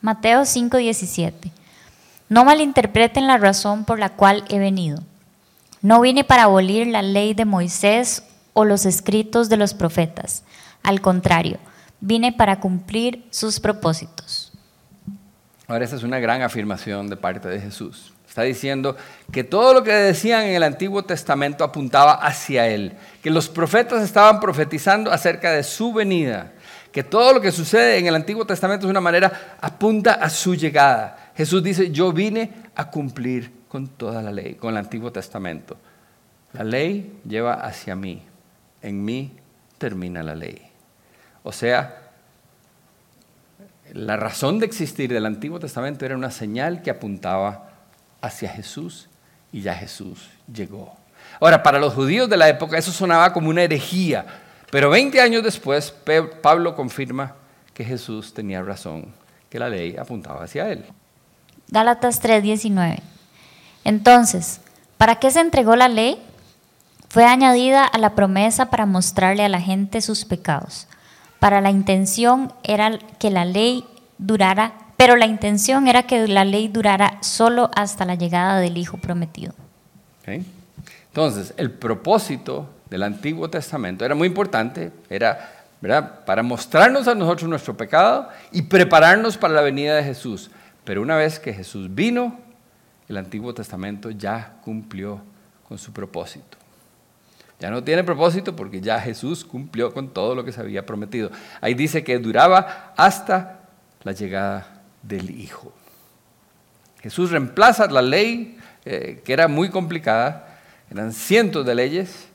Mateo 0.00 0.42
5:17. 0.42 1.50
No 2.28 2.44
malinterpreten 2.44 3.26
la 3.26 3.38
razón 3.38 3.84
por 3.84 3.98
la 3.98 4.10
cual 4.10 4.44
he 4.48 4.58
venido. 4.58 5.02
No 5.82 6.00
vine 6.00 6.24
para 6.24 6.44
abolir 6.44 6.86
la 6.86 7.00
ley 7.00 7.32
de 7.32 7.46
Moisés 7.46 8.22
o 8.52 8.64
los 8.64 8.84
escritos 8.84 9.48
de 9.48 9.56
los 9.56 9.72
profetas. 9.72 10.44
Al 10.82 11.00
contrario, 11.00 11.58
vine 12.00 12.32
para 12.32 12.60
cumplir 12.60 13.26
sus 13.30 13.60
propósitos. 13.60 14.52
Ahora, 15.66 15.84
esa 15.84 15.96
es 15.96 16.02
una 16.02 16.18
gran 16.18 16.42
afirmación 16.42 17.08
de 17.08 17.16
parte 17.16 17.48
de 17.48 17.60
Jesús. 17.60 18.12
Está 18.28 18.42
diciendo 18.42 18.96
que 19.32 19.42
todo 19.42 19.72
lo 19.72 19.82
que 19.82 19.92
decían 19.92 20.42
en 20.44 20.54
el 20.54 20.62
Antiguo 20.62 21.02
Testamento 21.02 21.64
apuntaba 21.64 22.14
hacia 22.14 22.66
Él, 22.66 22.92
que 23.22 23.30
los 23.30 23.48
profetas 23.48 24.02
estaban 24.02 24.38
profetizando 24.38 25.10
acerca 25.10 25.50
de 25.52 25.62
su 25.62 25.92
venida, 25.92 26.52
que 26.92 27.02
todo 27.02 27.32
lo 27.32 27.40
que 27.40 27.52
sucede 27.52 27.98
en 27.98 28.06
el 28.06 28.14
Antiguo 28.14 28.44
Testamento 28.44 28.86
de 28.86 28.90
una 28.90 29.00
manera 29.00 29.56
apunta 29.60 30.12
a 30.12 30.28
su 30.28 30.54
llegada. 30.54 31.30
Jesús 31.36 31.62
dice, 31.62 31.90
yo 31.90 32.12
vine 32.12 32.52
a 32.74 32.90
cumplir 32.90 33.59
con 33.70 33.86
toda 33.86 34.20
la 34.20 34.32
ley, 34.32 34.56
con 34.56 34.72
el 34.72 34.78
Antiguo 34.78 35.12
Testamento. 35.12 35.76
La 36.52 36.64
ley 36.64 37.20
lleva 37.24 37.54
hacia 37.54 37.94
mí, 37.94 38.20
en 38.82 39.04
mí 39.04 39.36
termina 39.78 40.24
la 40.24 40.34
ley. 40.34 40.60
O 41.44 41.52
sea, 41.52 42.10
la 43.92 44.16
razón 44.16 44.58
de 44.58 44.66
existir 44.66 45.12
del 45.12 45.24
Antiguo 45.24 45.60
Testamento 45.60 46.04
era 46.04 46.16
una 46.16 46.32
señal 46.32 46.82
que 46.82 46.90
apuntaba 46.90 47.70
hacia 48.20 48.48
Jesús 48.48 49.08
y 49.52 49.60
ya 49.60 49.74
Jesús 49.74 50.30
llegó. 50.52 50.96
Ahora, 51.38 51.62
para 51.62 51.78
los 51.78 51.94
judíos 51.94 52.28
de 52.28 52.36
la 52.36 52.48
época 52.48 52.76
eso 52.76 52.90
sonaba 52.90 53.32
como 53.32 53.50
una 53.50 53.62
herejía, 53.62 54.26
pero 54.72 54.90
20 54.90 55.20
años 55.20 55.44
después 55.44 55.94
Pablo 56.42 56.74
confirma 56.74 57.36
que 57.72 57.84
Jesús 57.84 58.34
tenía 58.34 58.62
razón, 58.62 59.14
que 59.48 59.60
la 59.60 59.68
ley 59.68 59.96
apuntaba 59.96 60.42
hacia 60.42 60.68
él. 60.72 60.84
Gálatas 61.68 62.20
3:19. 62.20 63.09
Entonces, 63.84 64.60
¿para 64.98 65.16
qué 65.16 65.30
se 65.30 65.40
entregó 65.40 65.76
la 65.76 65.88
ley? 65.88 66.22
fue 67.10 67.24
añadida 67.24 67.84
a 67.84 67.98
la 67.98 68.14
promesa 68.14 68.70
para 68.70 68.86
mostrarle 68.86 69.44
a 69.44 69.48
la 69.48 69.60
gente 69.60 70.00
sus 70.00 70.24
pecados. 70.24 70.86
Para 71.40 71.60
la 71.60 71.70
intención 71.70 72.52
era 72.62 72.98
que 73.18 73.30
la 73.30 73.44
ley 73.44 73.84
durara, 74.18 74.74
pero 74.96 75.16
la 75.16 75.26
intención 75.26 75.88
era 75.88 76.04
que 76.04 76.28
la 76.28 76.44
ley 76.44 76.68
durara 76.68 77.18
solo 77.20 77.68
hasta 77.74 78.04
la 78.04 78.14
llegada 78.14 78.60
del 78.60 78.78
Hijo 78.78 78.96
prometido. 78.98 79.54
Entonces, 80.24 81.52
el 81.56 81.72
propósito 81.72 82.70
del 82.88 83.02
Antiguo 83.02 83.50
Testamento 83.50 84.04
era 84.04 84.14
muy 84.14 84.28
importante, 84.28 84.92
era 85.08 85.56
para 86.24 86.44
mostrarnos 86.44 87.08
a 87.08 87.16
nosotros 87.16 87.48
nuestro 87.48 87.76
pecado 87.76 88.28
y 88.52 88.62
prepararnos 88.62 89.36
para 89.36 89.54
la 89.54 89.62
venida 89.62 89.96
de 89.96 90.04
Jesús. 90.04 90.50
Pero 90.84 91.02
una 91.02 91.16
vez 91.16 91.40
que 91.40 91.52
Jesús 91.52 91.92
vino, 91.92 92.38
el 93.10 93.16
Antiguo 93.16 93.52
Testamento 93.52 94.10
ya 94.12 94.54
cumplió 94.62 95.20
con 95.68 95.78
su 95.78 95.92
propósito. 95.92 96.56
Ya 97.58 97.68
no 97.68 97.82
tiene 97.82 98.04
propósito 98.04 98.54
porque 98.54 98.80
ya 98.80 99.00
Jesús 99.00 99.44
cumplió 99.44 99.92
con 99.92 100.10
todo 100.10 100.36
lo 100.36 100.44
que 100.44 100.52
se 100.52 100.60
había 100.60 100.86
prometido. 100.86 101.32
Ahí 101.60 101.74
dice 101.74 102.04
que 102.04 102.20
duraba 102.20 102.94
hasta 102.96 103.62
la 104.04 104.12
llegada 104.12 104.80
del 105.02 105.28
Hijo. 105.28 105.72
Jesús 107.00 107.32
reemplaza 107.32 107.88
la 107.88 108.00
ley, 108.00 108.56
eh, 108.84 109.20
que 109.24 109.32
era 109.32 109.48
muy 109.48 109.70
complicada, 109.70 110.60
eran 110.88 111.12
cientos 111.12 111.66
de 111.66 111.74
leyes, 111.74 112.28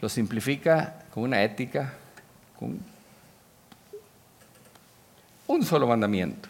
lo 0.00 0.08
simplifica 0.08 0.94
con 1.12 1.24
una 1.24 1.42
ética, 1.42 1.92
con 2.56 2.78
un 5.48 5.64
solo 5.64 5.88
mandamiento. 5.88 6.48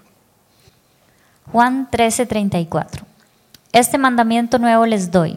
Juan 1.50 1.88
13:34. 1.90 3.08
Este 3.72 3.98
mandamiento 3.98 4.58
nuevo 4.58 4.86
les 4.86 5.10
doy, 5.10 5.36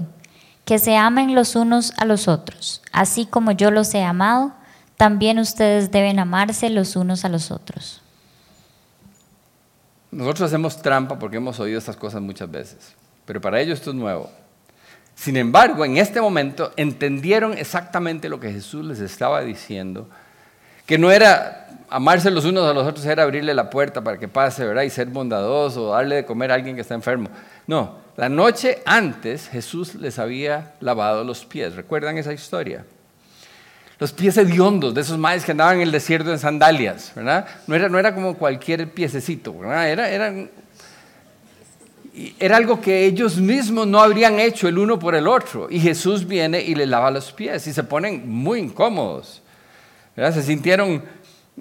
que 0.66 0.80
se 0.80 0.96
amen 0.96 1.36
los 1.36 1.56
unos 1.56 1.94
a 1.98 2.06
los 2.06 2.28
otros, 2.28 2.82
así 2.92 3.26
como 3.26 3.52
yo 3.52 3.72
los 3.72 3.94
he 3.94 4.04
amado, 4.04 4.54
también 4.96 5.40
ustedes 5.40 5.92
deben 5.92 6.20
amarse 6.20 6.70
los 6.70 6.96
unos 6.96 7.26
a 7.26 7.30
los 7.30 7.52
otros. 7.52 8.02
Nosotros 10.12 10.48
hacemos 10.48 10.82
trampa 10.82 11.18
porque 11.18 11.38
hemos 11.38 11.60
oído 11.60 11.80
estas 11.80 11.96
cosas 11.98 12.22
muchas 12.22 12.50
veces, 12.50 12.94
pero 13.26 13.42
para 13.42 13.60
ellos 13.60 13.80
esto 13.80 13.92
es 13.92 13.96
nuevo. 13.96 14.30
Sin 15.16 15.38
embargo, 15.38 15.86
en 15.86 15.98
este 15.98 16.22
momento 16.22 16.72
entendieron 16.78 17.58
exactamente 17.58 18.30
lo 18.30 18.40
que 18.40 18.52
Jesús 18.52 18.86
les 18.86 19.00
estaba 19.00 19.42
diciendo, 19.42 20.10
que 20.92 20.98
no 20.98 21.10
era 21.10 21.70
amarse 21.90 22.30
los 22.30 22.44
unos 22.44 22.70
a 22.70 22.74
los 22.74 22.86
otros, 22.86 23.06
era 23.06 23.24
abrirle 23.24 23.54
la 23.54 23.70
puerta 23.70 24.04
para 24.04 24.20
que 24.20 24.28
pase, 24.28 24.66
¿verdad? 24.66 24.82
Y 24.82 24.90
ser 24.90 25.08
bondadoso, 25.08 25.92
darle 25.92 26.18
de 26.18 26.26
comer 26.26 26.52
a 26.52 26.56
alguien 26.56 26.76
que 26.76 26.82
está 26.82 26.96
enfermo. 26.96 27.30
No, 27.66 27.96
la 28.18 28.28
noche 28.28 28.82
antes 28.86 29.48
Jesús 29.48 29.96
les 29.96 30.20
había 30.20 30.74
lavado 30.82 31.24
los 31.24 31.46
pies. 31.46 31.78
¿Recuerdan 31.78 32.18
esa 32.18 32.34
historia? 32.34 32.84
Los 34.00 34.12
pies 34.12 34.36
hediondos 34.36 34.94
de 34.94 35.00
esos 35.00 35.18
maes 35.18 35.46
que 35.46 35.54
andaban 35.54 35.78
en 35.78 35.84
el 35.84 35.94
desierto 35.94 36.30
en 36.30 36.40
sandalias, 36.40 37.14
¿verdad? 37.16 37.48
No 37.68 37.76
era, 37.76 37.88
no 37.88 37.98
era 37.98 38.14
como 38.14 38.36
cualquier 38.36 38.92
piececito, 38.92 39.58
¿verdad? 39.58 39.90
Era, 39.90 40.10
eran 40.10 40.50
era 42.38 42.58
algo 42.58 42.82
que 42.82 43.06
ellos 43.06 43.38
mismos 43.38 43.88
no 43.88 44.02
habrían 44.02 44.42
hecho 44.42 44.68
el 44.68 44.78
uno 44.78 45.00
por 45.00 45.16
el 45.16 45.26
otro. 45.26 45.70
Y 45.70 45.80
Jesús 45.80 46.28
viene 46.28 46.60
y 46.62 46.76
le 46.76 46.86
lava 46.86 47.12
los 47.12 47.32
pies 47.32 47.66
y 47.68 47.72
se 47.72 47.86
ponen 47.86 48.30
muy 48.30 48.60
incómodos. 48.60 49.41
Se 50.16 50.44
sintieron 50.44 51.04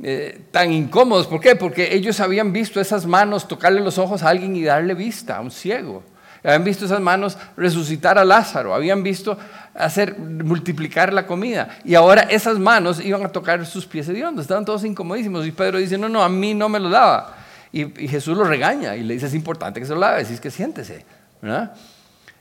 eh, 0.02 0.42
tan 0.50 0.72
incómodos. 0.72 1.26
¿Por 1.26 1.40
qué? 1.40 1.56
Porque 1.56 1.94
ellos 1.94 2.20
habían 2.20 2.52
visto 2.52 2.80
esas 2.80 3.06
manos 3.06 3.46
tocarle 3.46 3.80
los 3.80 3.98
ojos 3.98 4.22
a 4.22 4.28
alguien 4.28 4.56
y 4.56 4.64
darle 4.64 4.94
vista 4.94 5.36
a 5.36 5.40
un 5.40 5.50
ciego. 5.50 6.02
Habían 6.42 6.64
visto 6.64 6.86
esas 6.86 7.00
manos 7.00 7.36
resucitar 7.56 8.18
a 8.18 8.24
Lázaro. 8.24 8.74
Habían 8.74 9.02
visto 9.02 9.36
hacer 9.74 10.18
multiplicar 10.18 11.12
la 11.12 11.26
comida. 11.26 11.78
Y 11.84 11.94
ahora 11.94 12.22
esas 12.22 12.58
manos 12.58 13.04
iban 13.04 13.24
a 13.24 13.28
tocar 13.28 13.64
sus 13.66 13.86
pies 13.86 14.08
hediondos. 14.08 14.44
Estaban 14.44 14.64
todos 14.64 14.84
incomodísimos. 14.84 15.46
Y 15.46 15.52
Pedro 15.52 15.78
dice, 15.78 15.98
no, 15.98 16.08
no, 16.08 16.22
a 16.22 16.28
mí 16.28 16.54
no 16.54 16.68
me 16.68 16.80
lo 16.80 16.88
lava. 16.88 17.36
Y, 17.72 17.86
Jesús 18.08 18.36
lo 18.36 18.44
regaña 18.44 18.96
y 18.96 19.02
le 19.02 19.14
dice, 19.14 19.26
es 19.26 19.34
importante 19.34 19.80
que 19.80 19.86
se 19.86 19.92
lo 19.92 20.00
lave, 20.00 20.22
es 20.22 20.40
que 20.40 20.50
siéntese. 20.50 21.04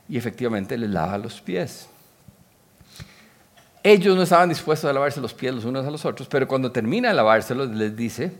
Y 0.08 0.17
efectivamente 0.17 0.78
le 0.78 0.88
lava 0.88 1.17
los 1.17 1.41
pies. 1.41 1.88
Ellos 3.89 4.15
no 4.15 4.21
estaban 4.21 4.49
dispuestos 4.49 4.88
a 4.88 4.93
lavarse 4.93 5.19
los 5.19 5.34
pies 5.34 5.52
los 5.52 5.65
unos 5.65 5.84
a 5.84 5.89
los 5.89 6.06
otros, 6.06 6.28
pero 6.28 6.47
cuando 6.47 6.71
termina 6.71 7.08
de 7.08 7.15
lavárselos 7.15 7.71
les 7.71 7.95
dice, 7.95 8.32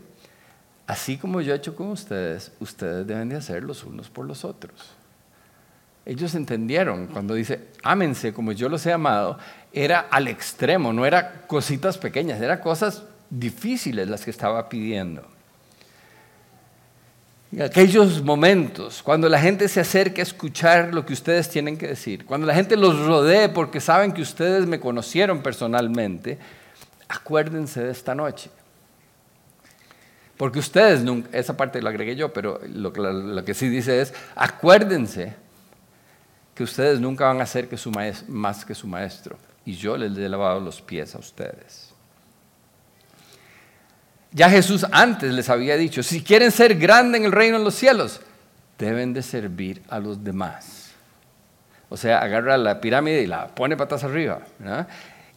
así 0.86 1.18
como 1.18 1.40
yo 1.40 1.52
he 1.52 1.56
hecho 1.56 1.74
con 1.74 1.88
ustedes, 1.88 2.52
ustedes 2.60 3.04
deben 3.04 3.30
de 3.30 3.34
hacer 3.34 3.64
los 3.64 3.82
unos 3.82 4.10
por 4.10 4.26
los 4.26 4.44
otros. 4.44 4.92
Ellos 6.06 6.36
entendieron 6.36 7.08
cuando 7.08 7.34
dice, 7.34 7.66
ámense 7.82 8.32
como 8.32 8.52
yo 8.52 8.68
los 8.68 8.86
he 8.86 8.92
amado, 8.92 9.38
era 9.72 9.98
al 9.98 10.28
extremo, 10.28 10.92
no 10.92 11.04
era 11.04 11.48
cositas 11.48 11.98
pequeñas, 11.98 12.40
eran 12.40 12.60
cosas 12.60 13.02
difíciles 13.28 14.08
las 14.08 14.24
que 14.24 14.30
estaba 14.30 14.68
pidiendo. 14.68 15.26
Y 17.52 17.60
aquellos 17.60 18.22
momentos, 18.22 19.02
cuando 19.02 19.28
la 19.28 19.40
gente 19.40 19.66
se 19.68 19.80
acerca 19.80 20.22
a 20.22 20.22
escuchar 20.22 20.94
lo 20.94 21.04
que 21.04 21.12
ustedes 21.12 21.48
tienen 21.48 21.76
que 21.76 21.88
decir, 21.88 22.24
cuando 22.24 22.46
la 22.46 22.54
gente 22.54 22.76
los 22.76 23.04
rodee 23.06 23.48
porque 23.48 23.80
saben 23.80 24.12
que 24.12 24.22
ustedes 24.22 24.66
me 24.66 24.78
conocieron 24.78 25.42
personalmente, 25.42 26.38
acuérdense 27.08 27.82
de 27.82 27.90
esta 27.90 28.14
noche. 28.14 28.50
Porque 30.36 30.60
ustedes 30.60 31.02
nunca, 31.02 31.36
esa 31.36 31.56
parte 31.56 31.82
la 31.82 31.90
agregué 31.90 32.14
yo, 32.14 32.32
pero 32.32 32.60
lo, 32.72 32.90
lo 32.90 33.44
que 33.44 33.52
sí 33.52 33.68
dice 33.68 34.00
es, 34.00 34.14
acuérdense 34.36 35.34
que 36.54 36.62
ustedes 36.62 37.00
nunca 37.00 37.26
van 37.26 37.40
a 37.40 37.46
ser 37.46 37.68
que 37.68 37.76
su 37.76 37.90
más 37.90 38.64
que 38.64 38.74
su 38.74 38.86
maestro. 38.86 39.36
Y 39.66 39.74
yo 39.74 39.96
les 39.96 40.16
he 40.16 40.28
lavado 40.28 40.60
los 40.60 40.80
pies 40.80 41.14
a 41.14 41.18
ustedes. 41.18 41.89
Ya 44.32 44.48
Jesús 44.48 44.86
antes 44.92 45.32
les 45.32 45.48
había 45.48 45.76
dicho, 45.76 46.02
si 46.02 46.22
quieren 46.22 46.50
ser 46.50 46.76
grandes 46.76 47.20
en 47.20 47.26
el 47.26 47.32
reino 47.32 47.58
de 47.58 47.64
los 47.64 47.74
cielos, 47.74 48.20
deben 48.78 49.12
de 49.12 49.22
servir 49.22 49.82
a 49.88 49.98
los 49.98 50.22
demás. 50.22 50.92
O 51.88 51.96
sea, 51.96 52.18
agarra 52.20 52.56
la 52.56 52.80
pirámide 52.80 53.22
y 53.22 53.26
la 53.26 53.48
pone 53.48 53.76
patas 53.76 54.04
arriba. 54.04 54.40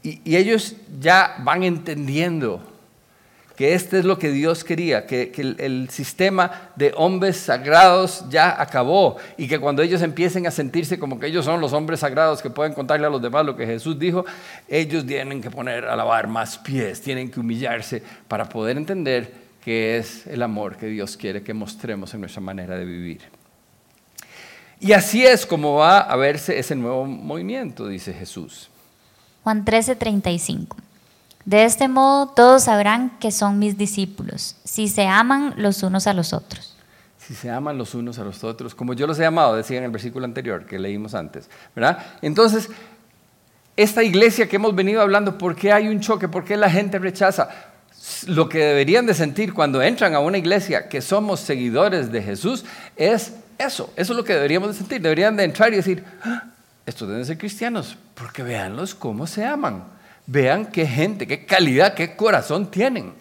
Y, 0.04 0.22
y 0.24 0.36
ellos 0.36 0.76
ya 1.00 1.36
van 1.40 1.64
entendiendo 1.64 2.73
que 3.56 3.76
este 3.76 4.00
es 4.00 4.06
lo 4.06 4.18
que 4.18 4.32
Dios 4.32 4.64
quería, 4.64 5.06
que, 5.06 5.32
el, 5.60 5.90
sistema 5.90 6.72
de 6.76 6.94
hombres 6.98 7.38
sagrados 7.38 8.26
ya 8.30 8.60
acabó 8.60 9.18
y 9.38 9.48
que 9.48 9.60
cuando 9.60 9.82
ellos 9.84 10.02
empiecen 10.02 10.48
a 10.48 10.52
sentirse 10.52 10.98
como 10.98 11.20
que 11.20 11.28
ellos 11.28 11.46
son 11.46 11.62
los 11.62 11.72
hombres 11.74 12.00
sagrados 12.00 12.42
que 12.42 12.50
pueden 12.50 12.74
contarle 12.74 13.06
a 13.06 13.10
los 13.10 13.22
demás 13.22 13.46
lo 13.46 13.56
que 13.56 13.66
Jesús 13.66 14.00
dijo, 14.00 14.26
ellos 14.68 15.06
tienen 15.06 15.42
que 15.42 15.52
poner 15.52 15.86
a 15.86 15.96
lavar 15.96 16.28
más 16.28 16.58
pies, 16.58 17.02
tienen 17.02 17.30
que 17.30 17.40
humillarse 17.40 18.02
para 18.28 18.50
poder 18.50 18.78
entender 18.78 19.32
que 19.64 19.98
es 19.98 20.26
el 20.28 20.42
amor 20.42 20.76
que 20.76 20.88
Dios 20.88 21.16
quiere 21.16 21.44
que 21.44 21.54
mostremos 21.54 22.14
en 22.14 22.22
nuestra 22.22 22.42
manera 22.42 22.76
de 22.76 22.86
vivir. 22.86 23.22
Y 24.80 24.92
así 24.92 25.26
es 25.26 25.46
como 25.46 25.76
va 25.76 26.00
a 26.00 26.16
verse 26.16 26.58
ese 26.58 26.76
nuevo 26.76 27.06
movimiento, 27.06 27.88
dice 27.88 28.14
Jesús. 28.14 28.70
Juan 29.44 29.64
13:35. 29.64 30.76
De 31.46 31.66
este 31.66 31.88
modo 31.88 32.28
todos 32.28 32.64
sabrán 32.64 33.18
que 33.20 33.32
son 33.32 33.60
mis 33.60 33.78
discípulos, 33.78 34.56
si 34.64 34.88
se 34.88 35.08
aman 35.08 35.54
los 35.58 35.84
unos 35.84 36.08
a 36.08 36.14
los 36.14 36.34
otros. 36.34 36.76
Si 37.18 37.34
se 37.36 37.50
aman 37.50 37.78
los 37.78 37.96
unos 37.96 38.20
a 38.20 38.24
los 38.24 38.44
otros, 38.44 38.76
como 38.76 38.94
yo 38.94 39.08
los 39.08 39.20
he 39.20 39.26
amado, 39.26 39.56
decía 39.56 39.78
en 39.78 39.86
el 39.86 39.92
versículo 39.92 40.26
anterior 40.26 40.66
que 40.66 40.78
leímos 40.80 41.14
antes, 41.14 41.50
¿verdad? 41.76 42.00
Entonces, 42.22 42.70
esta 43.76 44.04
iglesia 44.04 44.48
que 44.48 44.58
hemos 44.58 44.76
venido 44.76 45.02
hablando, 45.02 45.38
¿por 45.38 45.56
qué 45.56 45.72
hay 45.72 45.88
un 45.88 46.00
choque? 46.00 46.28
¿Por 46.28 46.44
qué 46.44 46.58
la 46.58 46.70
gente 46.70 47.00
rechaza? 47.00 47.50
Lo 48.28 48.50
que 48.50 48.60
deberían 48.60 49.06
de 49.06 49.14
sentir 49.14 49.54
cuando 49.54 49.82
entran 49.82 50.14
a 50.16 50.20
una 50.20 50.38
iglesia 50.38 50.90
que 50.90 51.02
somos 51.02 51.40
seguidores 51.40 52.12
de 52.12 52.22
Jesús 52.22 52.66
es 52.96 53.34
eso, 53.58 53.92
eso 53.96 54.14
es 54.14 54.18
lo 54.18 54.24
que 54.24 54.34
deberíamos 54.34 54.70
de 54.70 54.76
sentir. 54.76 55.02
Deberían 55.02 55.36
de 55.36 55.46
entrar 55.46 55.72
y 55.74 55.78
decir, 55.78 56.04
ah, 56.24 56.44
estos 56.86 57.08
deben 57.08 57.26
ser 57.26 57.38
cristianos, 57.38 57.98
porque 58.14 58.44
véanlos 58.44 58.94
cómo 58.94 59.26
se 59.26 59.46
aman. 59.46 59.86
Vean 60.26 60.68
qué 60.68 60.86
gente, 60.86 61.28
qué 61.28 61.46
calidad, 61.46 61.94
qué 61.94 62.16
corazón 62.16 62.72
tienen. 62.72 63.14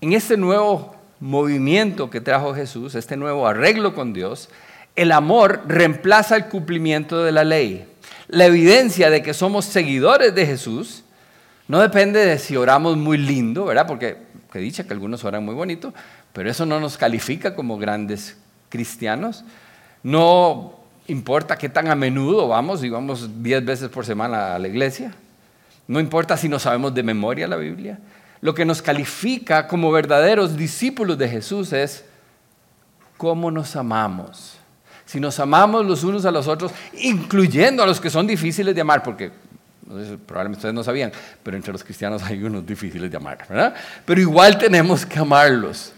En 0.00 0.12
este 0.12 0.36
nuevo 0.36 0.94
movimiento 1.20 2.10
que 2.10 2.20
trajo 2.20 2.54
Jesús, 2.54 2.94
este 2.94 3.16
nuevo 3.16 3.46
arreglo 3.46 3.94
con 3.94 4.12
Dios, 4.12 4.48
el 4.96 5.10
amor 5.12 5.62
reemplaza 5.66 6.36
el 6.36 6.46
cumplimiento 6.46 7.24
de 7.24 7.32
la 7.32 7.44
ley. 7.44 7.88
La 8.28 8.46
evidencia 8.46 9.10
de 9.10 9.22
que 9.22 9.34
somos 9.34 9.64
seguidores 9.64 10.34
de 10.34 10.46
Jesús 10.46 11.04
no 11.66 11.80
depende 11.80 12.24
de 12.24 12.38
si 12.38 12.56
oramos 12.56 12.96
muy 12.96 13.18
lindo, 13.18 13.64
¿verdad? 13.64 13.86
Porque 13.86 14.18
que 14.54 14.60
dicha 14.60 14.84
que 14.84 14.92
algunos 14.92 15.24
oran 15.24 15.44
muy 15.44 15.54
bonito, 15.54 15.92
pero 16.32 16.48
eso 16.48 16.64
no 16.64 16.78
nos 16.78 16.96
califica 16.96 17.56
como 17.56 17.76
grandes 17.76 18.36
cristianos. 18.68 19.44
No 20.04 20.83
importa 21.06 21.56
qué 21.56 21.68
tan 21.68 21.88
a 21.88 21.94
menudo 21.94 22.48
vamos, 22.48 22.82
y 22.84 22.88
vamos 22.88 23.28
diez 23.42 23.64
veces 23.64 23.88
por 23.88 24.04
semana 24.06 24.54
a 24.54 24.58
la 24.58 24.68
iglesia. 24.68 25.14
No 25.86 26.00
importa 26.00 26.36
si 26.36 26.48
no 26.48 26.58
sabemos 26.58 26.94
de 26.94 27.02
memoria 27.02 27.46
la 27.46 27.56
Biblia. 27.56 27.98
Lo 28.40 28.54
que 28.54 28.66
nos 28.66 28.82
califica 28.82 29.66
como 29.66 29.90
verdaderos 29.90 30.56
discípulos 30.56 31.16
de 31.16 31.28
Jesús 31.28 31.72
es 31.72 32.04
cómo 33.16 33.50
nos 33.50 33.74
amamos. 33.74 34.58
Si 35.06 35.18
nos 35.18 35.40
amamos 35.40 35.86
los 35.86 36.04
unos 36.04 36.26
a 36.26 36.30
los 36.30 36.46
otros, 36.46 36.72
incluyendo 37.00 37.82
a 37.82 37.86
los 37.86 38.00
que 38.00 38.10
son 38.10 38.26
difíciles 38.26 38.74
de 38.74 38.82
amar, 38.82 39.02
porque 39.02 39.30
probablemente 40.26 40.58
ustedes 40.58 40.74
no 40.74 40.84
sabían, 40.84 41.10
pero 41.42 41.56
entre 41.56 41.72
los 41.72 41.82
cristianos 41.82 42.22
hay 42.22 42.42
unos 42.42 42.66
difíciles 42.66 43.10
de 43.10 43.16
amar, 43.16 43.38
¿verdad? 43.48 43.74
Pero 44.04 44.20
igual 44.20 44.58
tenemos 44.58 45.06
que 45.06 45.18
amarlos. 45.18 45.93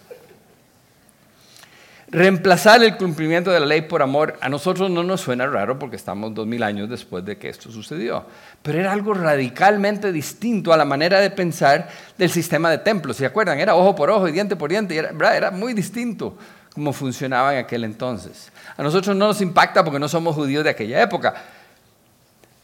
Reemplazar 2.16 2.82
el 2.82 2.96
cumplimiento 2.96 3.50
de 3.50 3.60
la 3.60 3.66
ley 3.66 3.82
por 3.82 4.00
amor 4.00 4.38
a 4.40 4.48
nosotros 4.48 4.90
no 4.90 5.02
nos 5.02 5.20
suena 5.20 5.46
raro 5.46 5.78
porque 5.78 5.96
estamos 5.96 6.32
dos 6.32 6.46
mil 6.46 6.62
años 6.62 6.88
después 6.88 7.22
de 7.26 7.36
que 7.36 7.50
esto 7.50 7.70
sucedió, 7.70 8.24
pero 8.62 8.80
era 8.80 8.90
algo 8.90 9.12
radicalmente 9.12 10.10
distinto 10.12 10.72
a 10.72 10.78
la 10.78 10.86
manera 10.86 11.20
de 11.20 11.28
pensar 11.28 11.90
del 12.16 12.30
sistema 12.30 12.70
de 12.70 12.78
templos. 12.78 13.18
¿Se 13.18 13.26
acuerdan? 13.26 13.60
Era 13.60 13.74
ojo 13.74 13.94
por 13.94 14.08
ojo 14.08 14.26
y 14.28 14.32
diente 14.32 14.56
por 14.56 14.70
diente, 14.70 14.96
era, 14.96 15.36
era 15.36 15.50
muy 15.50 15.74
distinto 15.74 16.38
como 16.72 16.94
funcionaba 16.94 17.52
en 17.52 17.62
aquel 17.62 17.84
entonces. 17.84 18.50
A 18.78 18.82
nosotros 18.82 19.14
no 19.14 19.26
nos 19.26 19.42
impacta 19.42 19.84
porque 19.84 19.98
no 19.98 20.08
somos 20.08 20.34
judíos 20.34 20.64
de 20.64 20.70
aquella 20.70 21.02
época, 21.02 21.34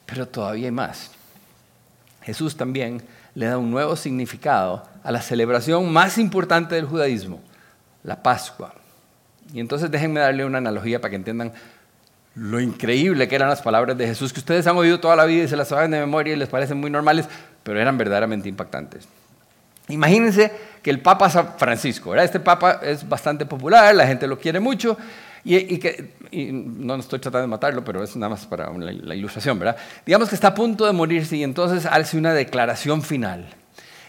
pero 0.07 0.26
todavía 0.26 0.68
hay 0.68 0.72
más. 0.72 1.11
Jesús 2.22 2.57
también 2.57 3.03
le 3.34 3.44
da 3.44 3.59
un 3.59 3.70
nuevo 3.70 3.96
significado 3.96 4.82
a 5.05 5.12
la 5.12 5.20
celebración 5.20 5.92
más 5.92 6.16
importante 6.16 6.74
del 6.74 6.86
judaísmo, 6.86 7.38
la 8.03 8.22
Pascua. 8.22 8.76
Y 9.53 9.61
entonces 9.61 9.90
déjenme 9.90 10.20
darle 10.20 10.45
una 10.45 10.59
analogía 10.59 11.01
para 11.01 11.11
que 11.11 11.16
entiendan 11.16 11.53
lo 12.34 12.61
increíble 12.61 13.28
que 13.28 13.34
eran 13.34 13.49
las 13.49 13.61
palabras 13.61 13.97
de 13.99 14.07
Jesús, 14.07 14.32
que 14.32 14.40
ustedes 14.40 14.66
han 14.66 14.76
oído 14.76 15.01
toda 15.01 15.16
la 15.16 15.24
vida 15.26 15.45
y 15.45 15.49
se 15.49 15.57
las 15.57 15.68
saben 15.68 15.90
de 15.90 16.01
memoria 16.01 16.32
y 16.32 16.36
les 16.36 16.49
parecen 16.49 16.78
muy 16.78 16.90
normales, 16.90 17.28
pero 17.62 17.78
eran 17.78 17.99
verdaderamente 17.99 18.49
impactantes. 18.49 19.07
Imagínense 19.88 20.51
que 20.82 20.90
el 20.90 21.01
Papa 21.01 21.28
San 21.28 21.59
Francisco, 21.59 22.14
este 22.14 22.40
Papa 22.40 22.80
es 22.82 23.07
bastante 23.07 23.45
popular, 23.45 23.95
la 23.95 24.07
gente 24.07 24.26
lo 24.26 24.38
quiere 24.38 24.61
mucho, 24.61 24.97
y, 25.45 25.78
que, 25.78 26.14
no 26.30 26.95
estoy 26.95 27.18
tratando 27.18 27.43
de 27.43 27.49
matarlo, 27.49 27.84
pero 27.84 28.03
es 28.03 28.14
nada 28.14 28.30
más 28.30 28.47
para 28.47 28.72
la, 28.72 28.93
la 28.93 29.14
ilustración, 29.14 29.59
¿verdad? 29.59 29.76
Digamos 30.07 30.28
que 30.28 30.36
está 30.36 30.49
a 30.49 30.55
punto 30.55 30.86
de 30.86 30.93
morirse 30.93 31.36
y 31.36 31.43
entonces 31.43 31.84
hace 31.84 32.16
una 32.16 32.32
declaración 32.32 33.03
final. 33.03 33.47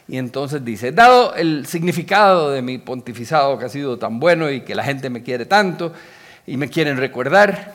Y 0.07 0.17
entonces 0.17 0.63
dice, 0.65 0.91
dado 0.91 1.33
el 1.35 1.65
significado 1.65 2.51
de 2.51 2.61
mi 2.61 2.77
pontificado 2.77 3.57
que 3.57 3.65
ha 3.65 3.69
sido 3.69 3.97
tan 3.97 4.19
bueno 4.19 4.51
y 4.51 4.61
que 4.61 4.75
la 4.75 4.83
gente 4.83 5.09
me 5.09 5.23
quiere 5.23 5.45
tanto 5.45 5.93
y 6.45 6.57
me 6.57 6.69
quieren 6.69 6.97
recordar, 6.97 7.73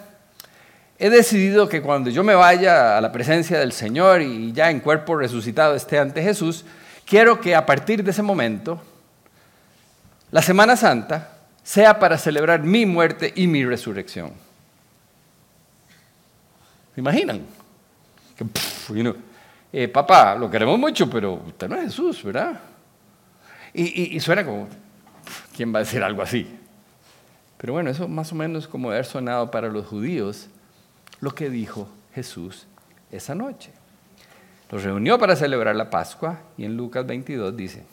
he 0.98 1.08
decidido 1.08 1.68
que 1.68 1.80
cuando 1.80 2.10
yo 2.10 2.22
me 2.22 2.34
vaya 2.34 2.98
a 2.98 3.00
la 3.00 3.12
presencia 3.12 3.58
del 3.58 3.72
Señor 3.72 4.20
y 4.20 4.52
ya 4.52 4.70
en 4.70 4.80
cuerpo 4.80 5.16
resucitado 5.16 5.74
esté 5.74 5.98
ante 5.98 6.22
Jesús, 6.22 6.64
quiero 7.06 7.40
que 7.40 7.54
a 7.54 7.64
partir 7.64 8.04
de 8.04 8.10
ese 8.10 8.22
momento, 8.22 8.82
la 10.30 10.42
Semana 10.42 10.76
Santa 10.76 11.38
sea 11.62 11.98
para 11.98 12.18
celebrar 12.18 12.62
mi 12.62 12.84
muerte 12.84 13.32
y 13.34 13.46
mi 13.46 13.64
resurrección. 13.64 14.32
¿Se 16.94 17.00
imaginan? 17.00 17.42
Que, 18.36 18.44
eh, 19.72 19.88
papá, 19.88 20.34
lo 20.34 20.50
queremos 20.50 20.78
mucho, 20.78 21.10
pero 21.10 21.34
usted 21.34 21.68
no 21.68 21.76
es 21.76 21.84
Jesús, 21.84 22.22
¿verdad? 22.22 22.60
Y, 23.74 24.18
suena 24.20 24.44
como, 24.44 24.66
¿quién 25.54 25.72
va 25.72 25.78
a 25.78 25.82
decir 25.82 26.02
algo 26.02 26.22
así? 26.22 26.48
Pero 27.58 27.74
bueno, 27.74 27.90
eso 27.90 28.08
más 28.08 28.32
o 28.32 28.34
menos 28.34 28.66
como 28.66 28.90
haber 28.90 29.04
sonado 29.04 29.50
para 29.50 29.68
los 29.68 29.86
judíos 29.86 30.48
lo 31.20 31.34
que 31.34 31.50
dijo 31.50 31.88
Jesús 32.14 32.66
esa 33.12 33.34
noche. 33.34 33.72
Los 34.70 34.82
reunió 34.82 35.18
para 35.18 35.36
celebrar 35.36 35.76
la 35.76 35.90
Pascua 35.90 36.38
y 36.56 36.64
en 36.64 36.76
Lucas 36.76 37.06
22 37.06 37.56
dice. 37.56 37.84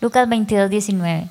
Lucas 0.00 0.28
22, 0.28 0.70
19. 0.70 1.28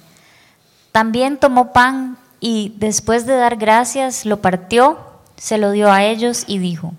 También 0.91 1.37
tomó 1.37 1.73
pan 1.73 2.17
y 2.39 2.73
después 2.77 3.25
de 3.25 3.35
dar 3.35 3.57
gracias 3.57 4.25
lo 4.25 4.41
partió, 4.41 4.99
se 5.35 5.57
lo 5.57 5.71
dio 5.71 5.91
a 5.91 6.03
ellos 6.03 6.45
y 6.47 6.59
dijo, 6.59 6.93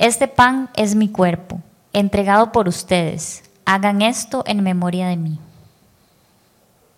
este 0.00 0.28
pan 0.28 0.70
es 0.76 0.94
mi 0.94 1.10
cuerpo, 1.10 1.60
entregado 1.92 2.52
por 2.52 2.66
ustedes. 2.66 3.42
Hagan 3.66 4.00
esto 4.00 4.42
en 4.46 4.62
memoria 4.62 5.08
de 5.08 5.18
mí. 5.18 5.38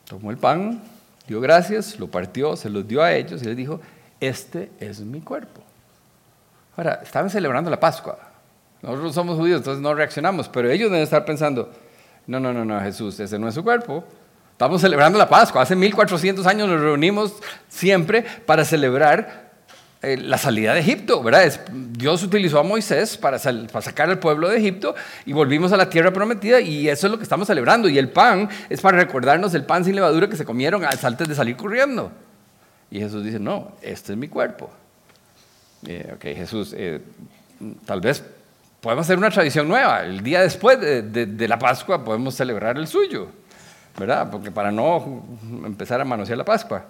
Tomó 0.06 0.30
el 0.30 0.36
pan, 0.36 0.80
dio 1.26 1.40
gracias, 1.40 1.98
lo 1.98 2.06
partió, 2.06 2.54
se 2.54 2.70
los 2.70 2.86
dio 2.86 3.02
a 3.02 3.12
ellos 3.12 3.42
y 3.42 3.46
les 3.46 3.56
dijo, 3.56 3.80
este 4.20 4.70
es 4.78 5.00
mi 5.00 5.20
cuerpo. 5.20 5.62
Ahora, 6.76 7.00
estaban 7.02 7.28
celebrando 7.28 7.70
la 7.70 7.80
Pascua. 7.80 8.20
Nosotros 8.82 9.12
somos 9.14 9.36
judíos, 9.36 9.58
entonces 9.58 9.82
no 9.82 9.92
reaccionamos, 9.94 10.48
pero 10.48 10.70
ellos 10.70 10.88
deben 10.88 11.02
estar 11.02 11.24
pensando, 11.24 11.72
no, 12.28 12.38
no, 12.38 12.52
no, 12.52 12.64
no, 12.64 12.80
Jesús, 12.82 13.18
ese 13.18 13.36
no 13.36 13.48
es 13.48 13.54
su 13.54 13.64
cuerpo. 13.64 14.04
Estamos 14.52 14.80
celebrando 14.80 15.18
la 15.18 15.28
Pascua. 15.28 15.62
Hace 15.62 15.74
1400 15.74 16.46
años 16.46 16.68
nos 16.68 16.80
reunimos 16.80 17.34
siempre 17.68 18.24
para 18.46 18.64
celebrar 18.64 19.41
eh, 20.04 20.16
la 20.16 20.36
salida 20.36 20.74
de 20.74 20.80
Egipto, 20.80 21.22
¿verdad? 21.22 21.48
Dios 21.70 22.24
utilizó 22.24 22.58
a 22.58 22.64
Moisés 22.64 23.16
para, 23.16 23.38
sacar 23.38 24.10
al 24.10 24.18
pueblo 24.18 24.48
de 24.48 24.58
Egipto 24.58 24.96
y 25.24 25.32
volvimos 25.32 25.72
a 25.72 25.76
la 25.76 25.88
tierra 25.88 26.12
prometida 26.12 26.60
y 26.60 26.88
eso 26.88 27.06
es 27.06 27.10
lo 27.12 27.18
que 27.18 27.22
estamos 27.22 27.46
celebrando. 27.46 27.88
Y 27.88 27.98
el 27.98 28.08
pan 28.08 28.48
es 28.68 28.80
para 28.80 28.98
recordarnos 28.98 29.54
el 29.54 29.64
pan 29.64 29.84
sin 29.84 29.94
levadura 29.94 30.28
que 30.28 30.36
se 30.36 30.44
comieron 30.44 30.84
antes 30.84 31.28
de 31.28 31.34
salir 31.36 31.56
corriendo. 31.56 32.10
Y 32.90 32.98
Jesús 32.98 33.22
dice, 33.22 33.38
no, 33.38 33.76
este 33.80 34.14
es 34.14 34.18
mi 34.18 34.26
cuerpo. 34.26 34.70
Eh, 35.86 36.12
ok, 36.16 36.22
Jesús, 36.36 36.74
eh, 36.76 37.00
tal 37.86 38.00
vez 38.00 38.24
podemos 38.80 39.06
hacer 39.06 39.18
una 39.18 39.30
tradición 39.30 39.68
nueva. 39.68 40.02
El 40.02 40.20
día 40.24 40.40
después 40.40 40.80
de, 40.80 41.02
de 41.02 41.48
la 41.48 41.60
Pascua 41.60 42.04
podemos 42.04 42.34
celebrar 42.34 42.76
el 42.76 42.88
suyo, 42.88 43.28
¿verdad? 43.96 44.28
Porque 44.32 44.50
para 44.50 44.72
no 44.72 45.24
empezar 45.64 46.00
a 46.00 46.04
manosear 46.04 46.38
la 46.38 46.44
Pascua 46.44 46.86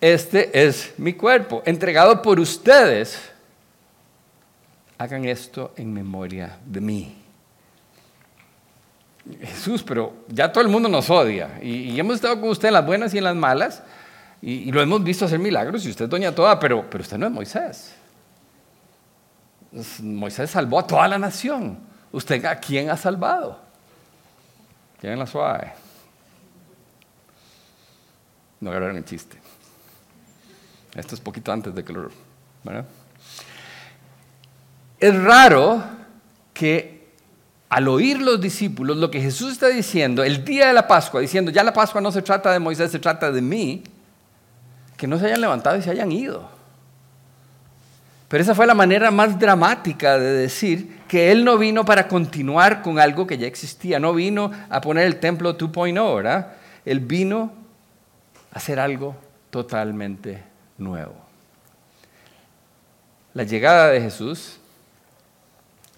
este 0.00 0.66
es 0.66 0.94
mi 0.98 1.14
cuerpo, 1.14 1.62
entregado 1.64 2.20
por 2.22 2.38
ustedes. 2.40 3.30
Hagan 4.98 5.24
esto 5.24 5.72
en 5.76 5.92
memoria 5.92 6.58
de 6.64 6.80
mí. 6.80 7.16
Jesús, 9.40 9.82
pero 9.82 10.14
ya 10.28 10.52
todo 10.52 10.62
el 10.62 10.70
mundo 10.70 10.88
nos 10.88 11.10
odia 11.10 11.58
y, 11.60 11.98
hemos 11.98 12.16
estado 12.16 12.40
con 12.40 12.50
usted 12.50 12.68
en 12.68 12.74
las 12.74 12.86
buenas 12.86 13.12
y 13.12 13.18
en 13.18 13.24
las 13.24 13.34
malas 13.34 13.82
y, 14.40 14.70
lo 14.70 14.80
hemos 14.80 15.02
visto 15.02 15.24
hacer 15.24 15.40
milagros 15.40 15.84
y 15.84 15.90
usted 15.90 16.04
es 16.04 16.10
doña 16.10 16.32
toda, 16.32 16.58
pero, 16.60 16.88
pero 16.88 17.02
usted 17.02 17.18
no 17.18 17.26
es 17.26 17.32
Moisés. 17.32 17.94
Moisés 20.00 20.50
salvó 20.50 20.78
a 20.78 20.86
toda 20.86 21.08
la 21.08 21.18
nación. 21.18 21.78
¿Usted 22.12 22.44
a 22.44 22.56
quién 22.56 22.88
ha 22.88 22.96
salvado? 22.96 23.60
¿Quién 25.00 25.18
la 25.18 25.26
suave? 25.26 25.72
No 28.60 28.70
agarraron 28.70 28.96
el 28.96 29.04
chiste. 29.04 29.45
Esto 30.96 31.14
es 31.14 31.20
poquito 31.20 31.52
antes 31.52 31.74
de 31.74 31.84
que 31.84 31.92
lo... 31.92 32.08
Es 34.98 35.22
raro 35.22 35.84
que 36.54 37.10
al 37.68 37.86
oír 37.88 38.20
los 38.20 38.40
discípulos 38.40 38.96
lo 38.96 39.10
que 39.10 39.20
Jesús 39.20 39.52
está 39.52 39.68
diciendo, 39.68 40.24
el 40.24 40.44
día 40.44 40.68
de 40.68 40.72
la 40.72 40.88
Pascua, 40.88 41.20
diciendo, 41.20 41.50
ya 41.50 41.62
la 41.62 41.74
Pascua 41.74 42.00
no 42.00 42.10
se 42.10 42.22
trata 42.22 42.50
de 42.50 42.58
Moisés, 42.58 42.90
se 42.90 42.98
trata 42.98 43.30
de 43.30 43.42
mí, 43.42 43.84
que 44.96 45.06
no 45.06 45.18
se 45.18 45.26
hayan 45.26 45.42
levantado 45.42 45.76
y 45.76 45.82
se 45.82 45.90
hayan 45.90 46.10
ido. 46.10 46.48
Pero 48.28 48.42
esa 48.42 48.54
fue 48.54 48.66
la 48.66 48.74
manera 48.74 49.10
más 49.10 49.38
dramática 49.38 50.18
de 50.18 50.32
decir 50.32 51.00
que 51.06 51.30
Él 51.30 51.44
no 51.44 51.58
vino 51.58 51.84
para 51.84 52.08
continuar 52.08 52.80
con 52.80 52.98
algo 52.98 53.26
que 53.26 53.36
ya 53.36 53.46
existía, 53.46 54.00
no 54.00 54.14
vino 54.14 54.50
a 54.70 54.80
poner 54.80 55.04
el 55.04 55.20
templo 55.20 55.56
2.0, 55.56 56.16
¿verdad? 56.16 56.54
Él 56.86 57.00
vino 57.00 57.52
a 58.50 58.56
hacer 58.56 58.80
algo 58.80 59.14
totalmente 59.50 60.55
nuevo. 60.78 61.14
La 63.34 63.42
llegada 63.42 63.88
de 63.88 64.00
Jesús 64.00 64.58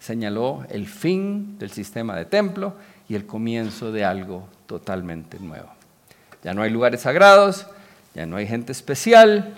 señaló 0.00 0.64
el 0.70 0.86
fin 0.86 1.58
del 1.58 1.70
sistema 1.70 2.16
de 2.16 2.24
templo 2.24 2.74
y 3.08 3.14
el 3.14 3.26
comienzo 3.26 3.92
de 3.92 4.04
algo 4.04 4.48
totalmente 4.66 5.38
nuevo. 5.38 5.68
Ya 6.42 6.54
no 6.54 6.62
hay 6.62 6.70
lugares 6.70 7.02
sagrados, 7.02 7.66
ya 8.14 8.26
no 8.26 8.36
hay 8.36 8.46
gente 8.46 8.72
especial, 8.72 9.54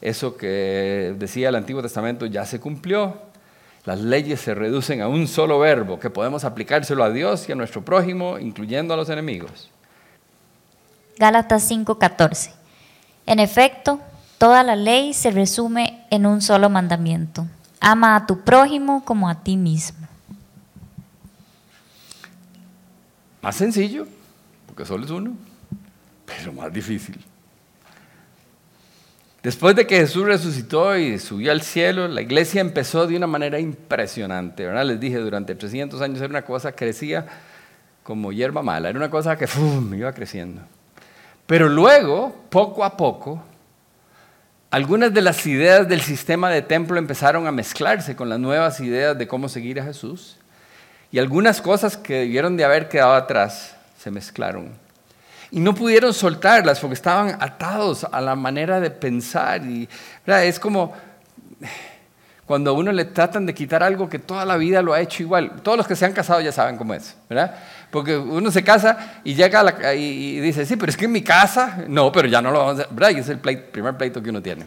eso 0.00 0.36
que 0.36 1.14
decía 1.18 1.48
el 1.48 1.54
Antiguo 1.54 1.82
Testamento 1.82 2.26
ya 2.26 2.44
se 2.44 2.60
cumplió, 2.60 3.20
las 3.84 4.00
leyes 4.00 4.40
se 4.40 4.54
reducen 4.54 5.00
a 5.00 5.08
un 5.08 5.26
solo 5.26 5.58
verbo 5.58 5.98
que 5.98 6.10
podemos 6.10 6.44
aplicárselo 6.44 7.02
a 7.02 7.10
Dios 7.10 7.48
y 7.48 7.52
a 7.52 7.54
nuestro 7.54 7.84
prójimo, 7.84 8.38
incluyendo 8.38 8.94
a 8.94 8.96
los 8.96 9.08
enemigos. 9.08 9.70
Gálatas 11.18 11.70
5:14. 11.70 12.52
En 13.26 13.40
efecto, 13.40 14.00
Toda 14.38 14.62
la 14.62 14.76
ley 14.76 15.14
se 15.14 15.32
resume 15.32 16.06
en 16.10 16.24
un 16.24 16.40
solo 16.40 16.70
mandamiento. 16.70 17.46
Ama 17.80 18.14
a 18.14 18.26
tu 18.26 18.40
prójimo 18.40 19.04
como 19.04 19.28
a 19.28 19.42
ti 19.42 19.56
mismo. 19.56 20.06
Más 23.42 23.56
sencillo, 23.56 24.06
porque 24.66 24.84
solo 24.84 25.04
es 25.04 25.10
uno, 25.10 25.32
pero 26.24 26.52
más 26.52 26.72
difícil. 26.72 27.18
Después 29.42 29.74
de 29.76 29.86
que 29.86 29.96
Jesús 29.96 30.24
resucitó 30.24 30.96
y 30.96 31.18
subió 31.18 31.52
al 31.52 31.62
cielo, 31.62 32.06
la 32.08 32.20
iglesia 32.20 32.60
empezó 32.60 33.06
de 33.06 33.16
una 33.16 33.26
manera 33.26 33.58
impresionante. 33.58 34.66
¿verdad? 34.66 34.84
Les 34.84 35.00
dije, 35.00 35.18
durante 35.18 35.54
300 35.54 36.00
años 36.00 36.18
era 36.18 36.28
una 36.28 36.42
cosa 36.42 36.72
que 36.72 36.84
crecía 36.84 37.26
como 38.02 38.32
hierba 38.32 38.62
mala, 38.62 38.88
era 38.88 38.98
una 38.98 39.10
cosa 39.10 39.36
que 39.36 39.46
iba 39.96 40.12
creciendo. 40.12 40.62
Pero 41.46 41.68
luego, 41.68 42.34
poco 42.50 42.84
a 42.84 42.96
poco, 42.96 43.42
algunas 44.70 45.14
de 45.14 45.22
las 45.22 45.46
ideas 45.46 45.88
del 45.88 46.02
sistema 46.02 46.50
de 46.50 46.60
templo 46.60 46.98
empezaron 46.98 47.46
a 47.46 47.52
mezclarse 47.52 48.14
con 48.14 48.28
las 48.28 48.38
nuevas 48.38 48.80
ideas 48.80 49.16
de 49.16 49.26
cómo 49.26 49.48
seguir 49.48 49.80
a 49.80 49.84
Jesús. 49.84 50.36
Y 51.10 51.18
algunas 51.18 51.62
cosas 51.62 51.96
que 51.96 52.20
debieron 52.20 52.56
de 52.56 52.64
haber 52.64 52.88
quedado 52.88 53.14
atrás 53.14 53.74
se 53.98 54.10
mezclaron. 54.10 54.70
Y 55.50 55.60
no 55.60 55.74
pudieron 55.74 56.12
soltarlas 56.12 56.80
porque 56.80 56.94
estaban 56.94 57.38
atados 57.40 58.04
a 58.04 58.20
la 58.20 58.34
manera 58.36 58.78
de 58.80 58.90
pensar. 58.90 59.64
Y, 59.64 59.88
Es 60.26 60.60
como 60.60 60.92
cuando 62.44 62.70
a 62.70 62.74
uno 62.74 62.92
le 62.92 63.06
tratan 63.06 63.46
de 63.46 63.54
quitar 63.54 63.82
algo 63.82 64.08
que 64.08 64.18
toda 64.18 64.44
la 64.44 64.58
vida 64.58 64.82
lo 64.82 64.92
ha 64.92 65.00
hecho 65.00 65.22
igual. 65.22 65.62
Todos 65.62 65.78
los 65.78 65.86
que 65.86 65.96
se 65.96 66.04
han 66.04 66.12
casado 66.12 66.42
ya 66.42 66.52
saben 66.52 66.76
cómo 66.76 66.92
es, 66.92 67.16
¿verdad? 67.28 67.56
Porque 67.90 68.16
uno 68.16 68.50
se 68.50 68.62
casa 68.62 69.20
y 69.24 69.34
llega 69.34 69.94
y, 69.94 70.40
dice, 70.40 70.66
sí, 70.66 70.76
pero 70.76 70.90
es 70.90 70.96
que 70.96 71.06
en 71.06 71.12
mi 71.12 71.22
casa, 71.22 71.84
no, 71.88 72.12
pero 72.12 72.28
ya 72.28 72.42
no 72.42 72.50
lo 72.50 72.58
vamos 72.58 72.80
a 72.80 72.82
hacer. 72.82 73.16
Y 73.16 73.20
es 73.20 73.28
el 73.28 73.38
primer 73.38 73.96
pleito 73.96 74.22
que 74.22 74.30
uno 74.30 74.42
tiene. 74.42 74.66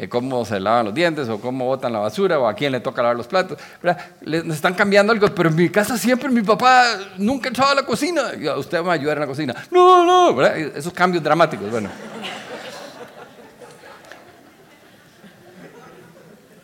Eh, 0.00 0.08
cómo 0.08 0.44
se 0.44 0.60
lavan 0.60 0.84
los 0.84 0.94
dientes 0.94 1.28
o 1.28 1.40
cómo 1.40 1.64
botan 1.64 1.92
la 1.92 1.98
basura 1.98 2.38
o 2.38 2.46
a 2.46 2.54
quién 2.54 2.70
le 2.70 2.78
toca 2.78 3.02
lavar 3.02 3.16
los 3.16 3.26
platos. 3.26 3.58
nos 4.22 4.54
están 4.54 4.74
cambiando 4.74 5.12
algo, 5.12 5.26
pero 5.34 5.48
en 5.48 5.56
mi 5.56 5.70
casa 5.70 5.98
siempre 5.98 6.28
mi 6.28 6.42
papá 6.42 6.84
nunca 7.16 7.48
entraba 7.48 7.72
a 7.72 7.74
la 7.74 7.82
cocina. 7.82 8.22
Y 8.38 8.48
usted 8.48 8.84
va 8.84 8.92
a 8.92 8.94
ayudar 8.94 9.16
en 9.16 9.22
la 9.22 9.26
cocina. 9.26 9.56
No, 9.70 10.04
no, 10.04 10.34
¿verdad? 10.34 10.56
Esos 10.56 10.92
cambios 10.92 11.24
dramáticos, 11.24 11.68
bueno. 11.70 11.88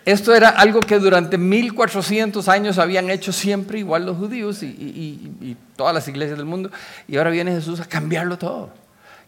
Esto 0.04 0.34
era 0.34 0.50
algo 0.50 0.80
que 0.80 0.98
durante 0.98 1.38
1400 1.38 2.48
años 2.48 2.78
habían 2.78 3.08
hecho 3.08 3.32
siempre 3.32 3.78
igual 3.78 4.04
los 4.04 4.18
judíos 4.18 4.62
y, 4.62 5.56
todas 5.76 5.94
las 5.94 6.06
iglesias 6.08 6.36
del 6.36 6.46
mundo. 6.46 6.70
Y 7.08 7.16
ahora 7.16 7.30
viene 7.30 7.52
Jesús 7.52 7.80
a 7.80 7.86
cambiarlo 7.86 8.36
todo. 8.36 8.70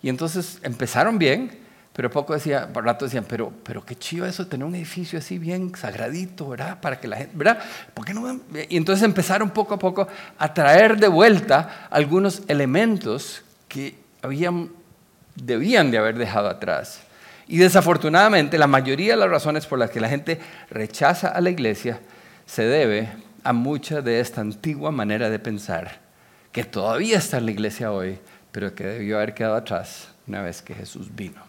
Y 0.03 0.11
entonces 0.11 0.59
empezaron 0.62 1.18
bien, 1.18 1.51
pero 1.95 2.11
poco 2.11 2.35
decía, 2.35 2.70
por 2.70 2.85
rato 2.85 3.07
decían, 3.07 3.24
pero, 3.27 3.51
pero 3.64 3.85
qué 3.85 3.97
chido 3.97 4.27
eso, 4.27 4.47
tener 4.47 4.66
un 4.66 4.74
edificio 4.74 5.18
así 5.18 5.39
bien 5.39 5.74
sagradito, 5.74 6.51
¿verdad? 6.51 6.79
Para 6.79 7.01
que 7.01 7.09
la 7.09 7.16
gente, 7.16 7.33
¿verdad? 7.35 7.59
¿Por 7.95 8.05
qué 8.05 8.12
no? 8.12 8.41
Y 8.68 8.77
entonces 8.77 9.03
empezaron 9.03 9.51
poco 9.51 9.74
a 9.74 9.79
poco 9.79 10.07
a 10.39 10.53
traer 10.53 10.99
de 10.99 11.09
vuelta 11.09 11.89
algunos 11.91 12.43
elementos 12.49 13.43
que 13.66 13.99
habían, 14.20 14.70
debían 15.35 15.91
de 15.91 15.99
haber 15.99 16.18
dejado 16.18 16.49
atrás. 16.49 17.01
Y 17.49 17.59
desafortunadamente 17.59 18.59
la 18.59 18.66
mayoría 18.66 19.12
de 19.12 19.20
las 19.20 19.30
razones 19.30 19.66
por 19.66 19.78
las 19.78 19.90
que 19.90 20.01
la 20.01 20.09
gente 20.09 20.40
rechaza 20.70 21.28
a 21.28 21.40
la 21.40 21.51
iglesia 21.51 22.01
se 22.44 22.62
debe 22.62 23.12
a 23.44 23.53
mucha 23.53 24.03
de 24.03 24.20
esta 24.20 24.40
antigua 24.40 24.90
manera 24.90 25.30
de 25.30 25.38
pensar, 25.38 26.01
que 26.51 26.64
todavía 26.64 27.18
está 27.18 27.38
en 27.38 27.47
la 27.47 27.53
iglesia 27.53 27.92
hoy, 27.92 28.18
pero 28.51 28.74
que 28.74 28.84
debió 28.84 29.16
haber 29.16 29.34
quedado 29.34 29.57
atrás 29.57 30.09
una 30.26 30.42
vez 30.42 30.62
que 30.62 30.74
Jesús 30.74 31.14
vino 31.14 31.47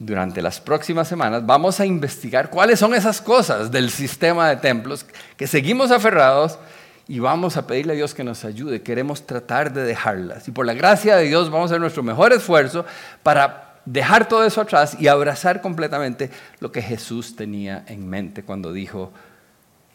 durante 0.00 0.40
las 0.40 0.60
próximas 0.60 1.06
semanas 1.06 1.44
vamos 1.44 1.78
a 1.78 1.84
investigar 1.84 2.48
cuáles 2.48 2.78
son 2.78 2.94
esas 2.94 3.20
cosas 3.20 3.70
del 3.70 3.90
sistema 3.90 4.48
de 4.48 4.56
templos 4.56 5.04
que 5.36 5.46
seguimos 5.46 5.90
aferrados 5.90 6.58
y 7.06 7.18
vamos 7.18 7.58
a 7.58 7.66
pedirle 7.66 7.92
a 7.92 7.96
Dios 7.96 8.14
que 8.14 8.24
nos 8.24 8.44
ayude. 8.44 8.82
Queremos 8.82 9.26
tratar 9.26 9.72
de 9.72 9.82
dejarlas. 9.82 10.48
Y 10.48 10.52
por 10.52 10.64
la 10.64 10.74
gracia 10.74 11.16
de 11.16 11.24
Dios 11.24 11.50
vamos 11.50 11.70
a 11.70 11.74
hacer 11.74 11.80
nuestro 11.80 12.02
mejor 12.02 12.32
esfuerzo 12.32 12.86
para 13.22 13.69
dejar 13.84 14.28
todo 14.28 14.44
eso 14.44 14.60
atrás 14.60 14.96
y 14.98 15.08
abrazar 15.08 15.60
completamente 15.60 16.30
lo 16.60 16.72
que 16.72 16.82
Jesús 16.82 17.36
tenía 17.36 17.84
en 17.86 18.08
mente 18.08 18.42
cuando 18.42 18.72
dijo 18.72 19.12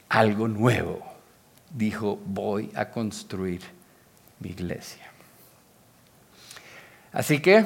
algo 0.10 0.48
nuevo. 0.48 1.02
Dijo, 1.70 2.20
voy 2.26 2.72
a 2.76 2.90
construir 2.90 3.62
mi 4.40 4.50
iglesia. 4.50 5.12
Así 7.12 7.40
que, 7.40 7.66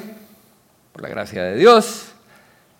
por 0.92 1.02
la 1.02 1.08
gracia 1.08 1.42
de 1.42 1.56
Dios, 1.56 2.12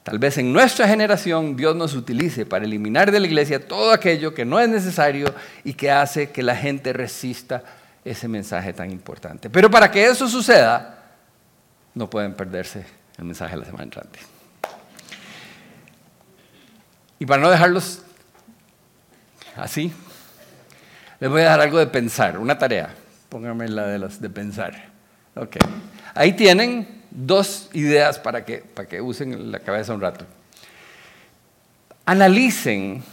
Tal 0.03 0.19
vez 0.19 0.39
en 0.39 0.53
nuestra 0.53 0.89
generación 0.89 1.57
Dios 1.57 1.77
nos 1.77 1.95
utilice 1.95 2.47
para 2.47 2.65
eliminar 2.65 3.13
de 3.13 3.21
la 3.21 3.27
iglesia 3.27 3.69
todo 3.69 3.93
aquello 3.93 4.33
que 4.33 4.47
no 4.47 4.59
es 4.59 4.69
necesario 4.69 5.33
y 5.63 5.75
que 5.75 5.91
hace 5.91 6.31
que 6.31 6.43
la 6.43 6.57
gente 6.57 6.93
resista 6.93 7.63
ese 8.05 8.27
mensaje 8.27 8.73
tan 8.73 8.91
importante. 8.91 9.51
Pero 9.51 9.71
para 9.71 9.91
que 9.91 10.07
eso 10.07 10.27
suceda, 10.27 11.05
no 11.95 12.09
pueden 12.09 12.33
perderse 12.35 12.85
el 13.21 13.27
mensaje 13.27 13.53
de 13.53 13.61
la 13.61 13.65
semana 13.67 13.85
entrante. 13.85 14.19
Y 17.19 17.27
para 17.27 17.43
no 17.43 17.51
dejarlos 17.51 18.03
así, 19.57 19.93
les 21.21 21.31
voy 21.31 21.43
a 21.43 21.45
dar 21.45 21.61
algo 21.61 21.79
de 21.79 21.87
pensar, 21.87 22.39
una 22.39 22.59
tarea. 22.59 22.95
Pónganme 23.29 23.69
la 23.69 23.87
de 23.87 23.99
los 23.99 24.21
de 24.21 24.31
pensar. 24.31 24.91
Ok. 25.37 25.57
Ahí 26.15 26.33
tienen 26.33 27.03
dos 27.11 27.69
ideas 27.75 28.19
para 28.19 28.45
que, 28.45 28.59
para 28.59 28.89
que 28.89 29.03
usen 29.03 29.53
la 29.53 29.61
cabeza 29.61 29.95
un 29.95 30.01
rato. 30.01 30.25
Analicen 32.07 33.05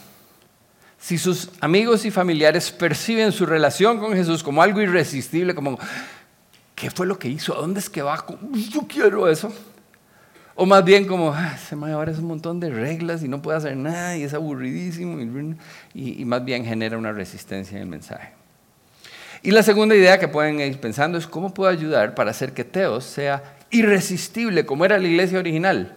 si 0.97 1.17
sus 1.17 1.49
amigos 1.59 2.05
y 2.05 2.11
familiares 2.11 2.71
perciben 2.71 3.31
su 3.33 3.45
relación 3.45 3.99
con 3.99 4.13
Jesús 4.13 4.41
como 4.41 4.61
algo 4.61 4.81
irresistible, 4.81 5.53
como, 5.53 5.77
¿qué 6.75 6.89
fue 6.89 7.05
lo 7.05 7.19
que 7.19 7.27
hizo? 7.27 7.55
¿A 7.55 7.61
dónde 7.61 7.81
es 7.81 7.89
que 7.89 8.01
va? 8.01 8.25
Yo 8.69 8.81
quiero 8.87 9.27
eso. 9.27 9.53
O 10.59 10.65
más 10.65 10.83
bien 10.83 11.05
como, 11.05 11.33
ah, 11.33 11.55
se 11.55 11.75
me 11.75 11.91
ahora 11.91 12.11
es 12.11 12.17
un 12.17 12.25
montón 12.25 12.59
de 12.59 12.71
reglas 12.71 13.21
y 13.21 13.27
no 13.27 13.43
puede 13.43 13.59
hacer 13.59 13.77
nada 13.77 14.17
y 14.17 14.23
es 14.23 14.33
aburridísimo 14.33 15.21
y, 15.93 16.21
y 16.21 16.25
más 16.25 16.43
bien 16.43 16.65
genera 16.65 16.97
una 16.97 17.11
resistencia 17.11 17.75
en 17.75 17.83
el 17.83 17.87
mensaje. 17.87 18.31
Y 19.43 19.51
la 19.51 19.61
segunda 19.61 19.95
idea 19.95 20.17
que 20.17 20.27
pueden 20.27 20.59
ir 20.59 20.79
pensando 20.79 21.19
es 21.19 21.27
cómo 21.27 21.53
puedo 21.53 21.69
ayudar 21.69 22.15
para 22.15 22.31
hacer 22.31 22.53
que 22.53 22.63
Teos 22.63 23.03
sea 23.03 23.55
irresistible 23.69 24.65
como 24.65 24.83
era 24.83 24.97
la 24.97 25.07
iglesia 25.07 25.37
original. 25.37 25.95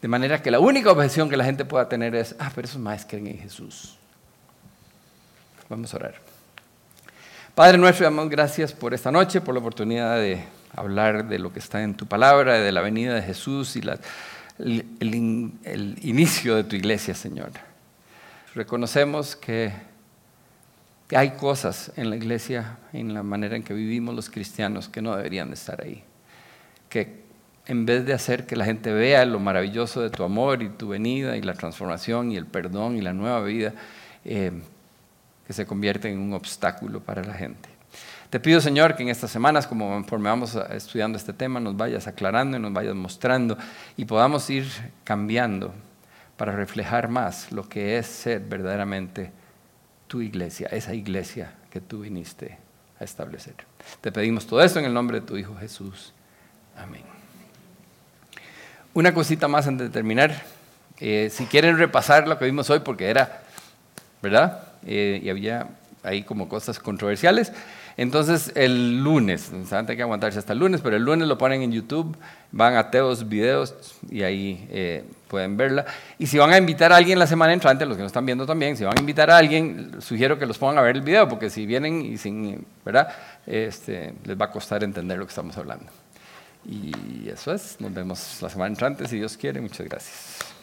De 0.00 0.08
manera 0.08 0.40
que 0.40 0.50
la 0.50 0.58
única 0.58 0.90
objeción 0.90 1.28
que 1.28 1.36
la 1.36 1.44
gente 1.44 1.66
pueda 1.66 1.90
tener 1.90 2.14
es, 2.14 2.34
ah, 2.38 2.50
pero 2.54 2.66
esos 2.66 2.80
más 2.80 3.04
creen 3.04 3.26
en 3.26 3.38
Jesús. 3.38 3.98
Vamos 5.68 5.92
a 5.92 5.96
orar. 5.98 6.14
Padre 7.54 7.76
nuestro, 7.76 8.04
damos 8.04 8.30
gracias 8.30 8.72
por 8.72 8.94
esta 8.94 9.12
noche, 9.12 9.42
por 9.42 9.54
la 9.54 9.60
oportunidad 9.60 10.16
de 10.16 10.42
hablar 10.76 11.28
de 11.28 11.38
lo 11.38 11.52
que 11.52 11.58
está 11.58 11.82
en 11.82 11.94
tu 11.94 12.06
palabra, 12.06 12.60
de 12.60 12.72
la 12.72 12.80
venida 12.80 13.14
de 13.14 13.22
Jesús 13.22 13.76
y 13.76 13.82
el, 14.58 15.98
inicio 16.02 16.56
de 16.56 16.64
tu 16.64 16.76
iglesia, 16.76 17.14
Señor. 17.14 17.50
Reconocemos 18.54 19.36
que 19.36 19.72
hay 21.14 21.30
cosas 21.32 21.92
en 21.96 22.10
la 22.10 22.16
iglesia, 22.16 22.78
en 22.92 23.14
la 23.14 23.22
manera 23.22 23.56
en 23.56 23.62
que 23.62 23.74
vivimos 23.74 24.14
los 24.14 24.30
cristianos, 24.30 24.88
que 24.88 25.02
no 25.02 25.16
deberían 25.16 25.48
de 25.48 25.54
estar 25.54 25.82
ahí 25.82 26.02
que 26.88 27.26
en 27.66 27.84
vez 27.84 28.06
de 28.06 28.12
hacer 28.12 28.46
que 28.46 28.56
la 28.56 28.64
gente 28.64 28.92
vea 28.92 29.24
lo 29.24 29.40
maravilloso 29.40 30.00
de 30.00 30.10
tu 30.10 30.22
amor 30.22 30.62
y 30.62 30.68
tu 30.68 30.88
venida 30.88 31.36
y 31.36 31.42
la 31.42 31.54
transformación 31.54 32.30
y 32.30 32.36
el 32.36 32.46
perdón 32.46 32.96
y 32.96 33.00
la 33.00 33.12
nueva 33.12 33.42
vida, 33.42 33.74
eh, 34.24 34.52
que 35.46 35.52
se 35.52 35.66
convierte 35.66 36.10
en 36.10 36.18
un 36.18 36.32
obstáculo 36.32 37.00
para 37.00 37.24
la 37.24 37.34
gente. 37.34 37.68
Te 38.30 38.40
pido, 38.40 38.60
Señor, 38.60 38.96
que 38.96 39.04
en 39.04 39.08
estas 39.08 39.30
semanas, 39.30 39.66
como 39.66 39.88
conforme 39.88 40.28
vamos 40.28 40.58
estudiando 40.70 41.16
este 41.16 41.32
tema, 41.32 41.60
nos 41.60 41.76
vayas 41.76 42.08
aclarando 42.08 42.56
y 42.56 42.60
nos 42.60 42.72
vayas 42.72 42.94
mostrando 42.94 43.56
y 43.96 44.04
podamos 44.04 44.50
ir 44.50 44.66
cambiando 45.04 45.72
para 46.36 46.52
reflejar 46.52 47.08
más 47.08 47.52
lo 47.52 47.68
que 47.68 47.98
es 47.98 48.06
ser 48.06 48.40
verdaderamente 48.40 49.30
tu 50.08 50.20
iglesia, 50.20 50.68
esa 50.72 50.92
iglesia 50.92 51.54
que 51.70 51.80
tú 51.80 52.00
viniste 52.00 52.58
a 52.98 53.04
establecer. 53.04 53.54
Te 54.00 54.10
pedimos 54.10 54.46
todo 54.46 54.60
esto 54.62 54.80
en 54.80 54.86
el 54.86 54.94
nombre 54.94 55.20
de 55.20 55.26
tu 55.26 55.36
Hijo 55.36 55.56
Jesús. 55.56 56.12
Amén. 56.76 57.02
Una 58.92 59.14
cosita 59.14 59.46
más 59.46 59.66
antes 59.66 59.88
de 59.88 59.92
terminar. 59.92 60.42
Eh, 60.98 61.28
si 61.30 61.46
quieren 61.46 61.78
repasar 61.78 62.26
lo 62.26 62.38
que 62.38 62.46
vimos 62.46 62.70
hoy, 62.70 62.80
porque 62.80 63.08
era, 63.08 63.42
¿verdad? 64.22 64.62
Eh, 64.84 65.20
y 65.22 65.28
había 65.28 65.68
ahí 66.02 66.22
como 66.22 66.48
cosas 66.48 66.78
controversiales. 66.78 67.52
Entonces 67.96 68.52
el 68.54 69.02
lunes, 69.02 69.50
saben 69.66 69.86
que 69.86 70.02
aguantarse 70.02 70.38
hasta 70.38 70.52
el 70.52 70.58
lunes, 70.58 70.80
pero 70.82 70.96
el 70.96 71.02
lunes 71.02 71.26
lo 71.26 71.38
ponen 71.38 71.62
en 71.62 71.72
YouTube, 71.72 72.14
van 72.52 72.76
a 72.76 72.90
Teos 72.90 73.26
Videos 73.26 73.74
y 74.10 74.22
ahí 74.22 74.68
eh, 74.70 75.04
pueden 75.28 75.56
verla. 75.56 75.86
Y 76.18 76.26
si 76.26 76.36
van 76.36 76.52
a 76.52 76.58
invitar 76.58 76.92
a 76.92 76.96
alguien 76.96 77.18
la 77.18 77.26
semana 77.26 77.54
entrante, 77.54 77.86
los 77.86 77.96
que 77.96 78.02
nos 78.02 78.10
están 78.10 78.26
viendo 78.26 78.44
también, 78.44 78.76
si 78.76 78.84
van 78.84 78.98
a 78.98 79.00
invitar 79.00 79.30
a 79.30 79.38
alguien, 79.38 80.00
sugiero 80.00 80.38
que 80.38 80.44
los 80.44 80.58
pongan 80.58 80.78
a 80.78 80.82
ver 80.82 80.96
el 80.96 81.02
video, 81.02 81.26
porque 81.26 81.48
si 81.48 81.64
vienen 81.64 82.02
y 82.02 82.18
sin, 82.18 82.66
¿verdad? 82.84 83.08
Este, 83.46 84.12
les 84.24 84.38
va 84.38 84.46
a 84.46 84.50
costar 84.50 84.84
entender 84.84 85.18
lo 85.18 85.24
que 85.24 85.30
estamos 85.30 85.56
hablando. 85.56 85.86
Y 86.66 87.28
eso 87.28 87.54
es, 87.54 87.80
nos 87.80 87.94
vemos 87.94 88.38
la 88.42 88.50
semana 88.50 88.68
entrante, 88.68 89.08
si 89.08 89.16
Dios 89.16 89.36
quiere. 89.36 89.60
Muchas 89.60 89.86
gracias. 89.86 90.55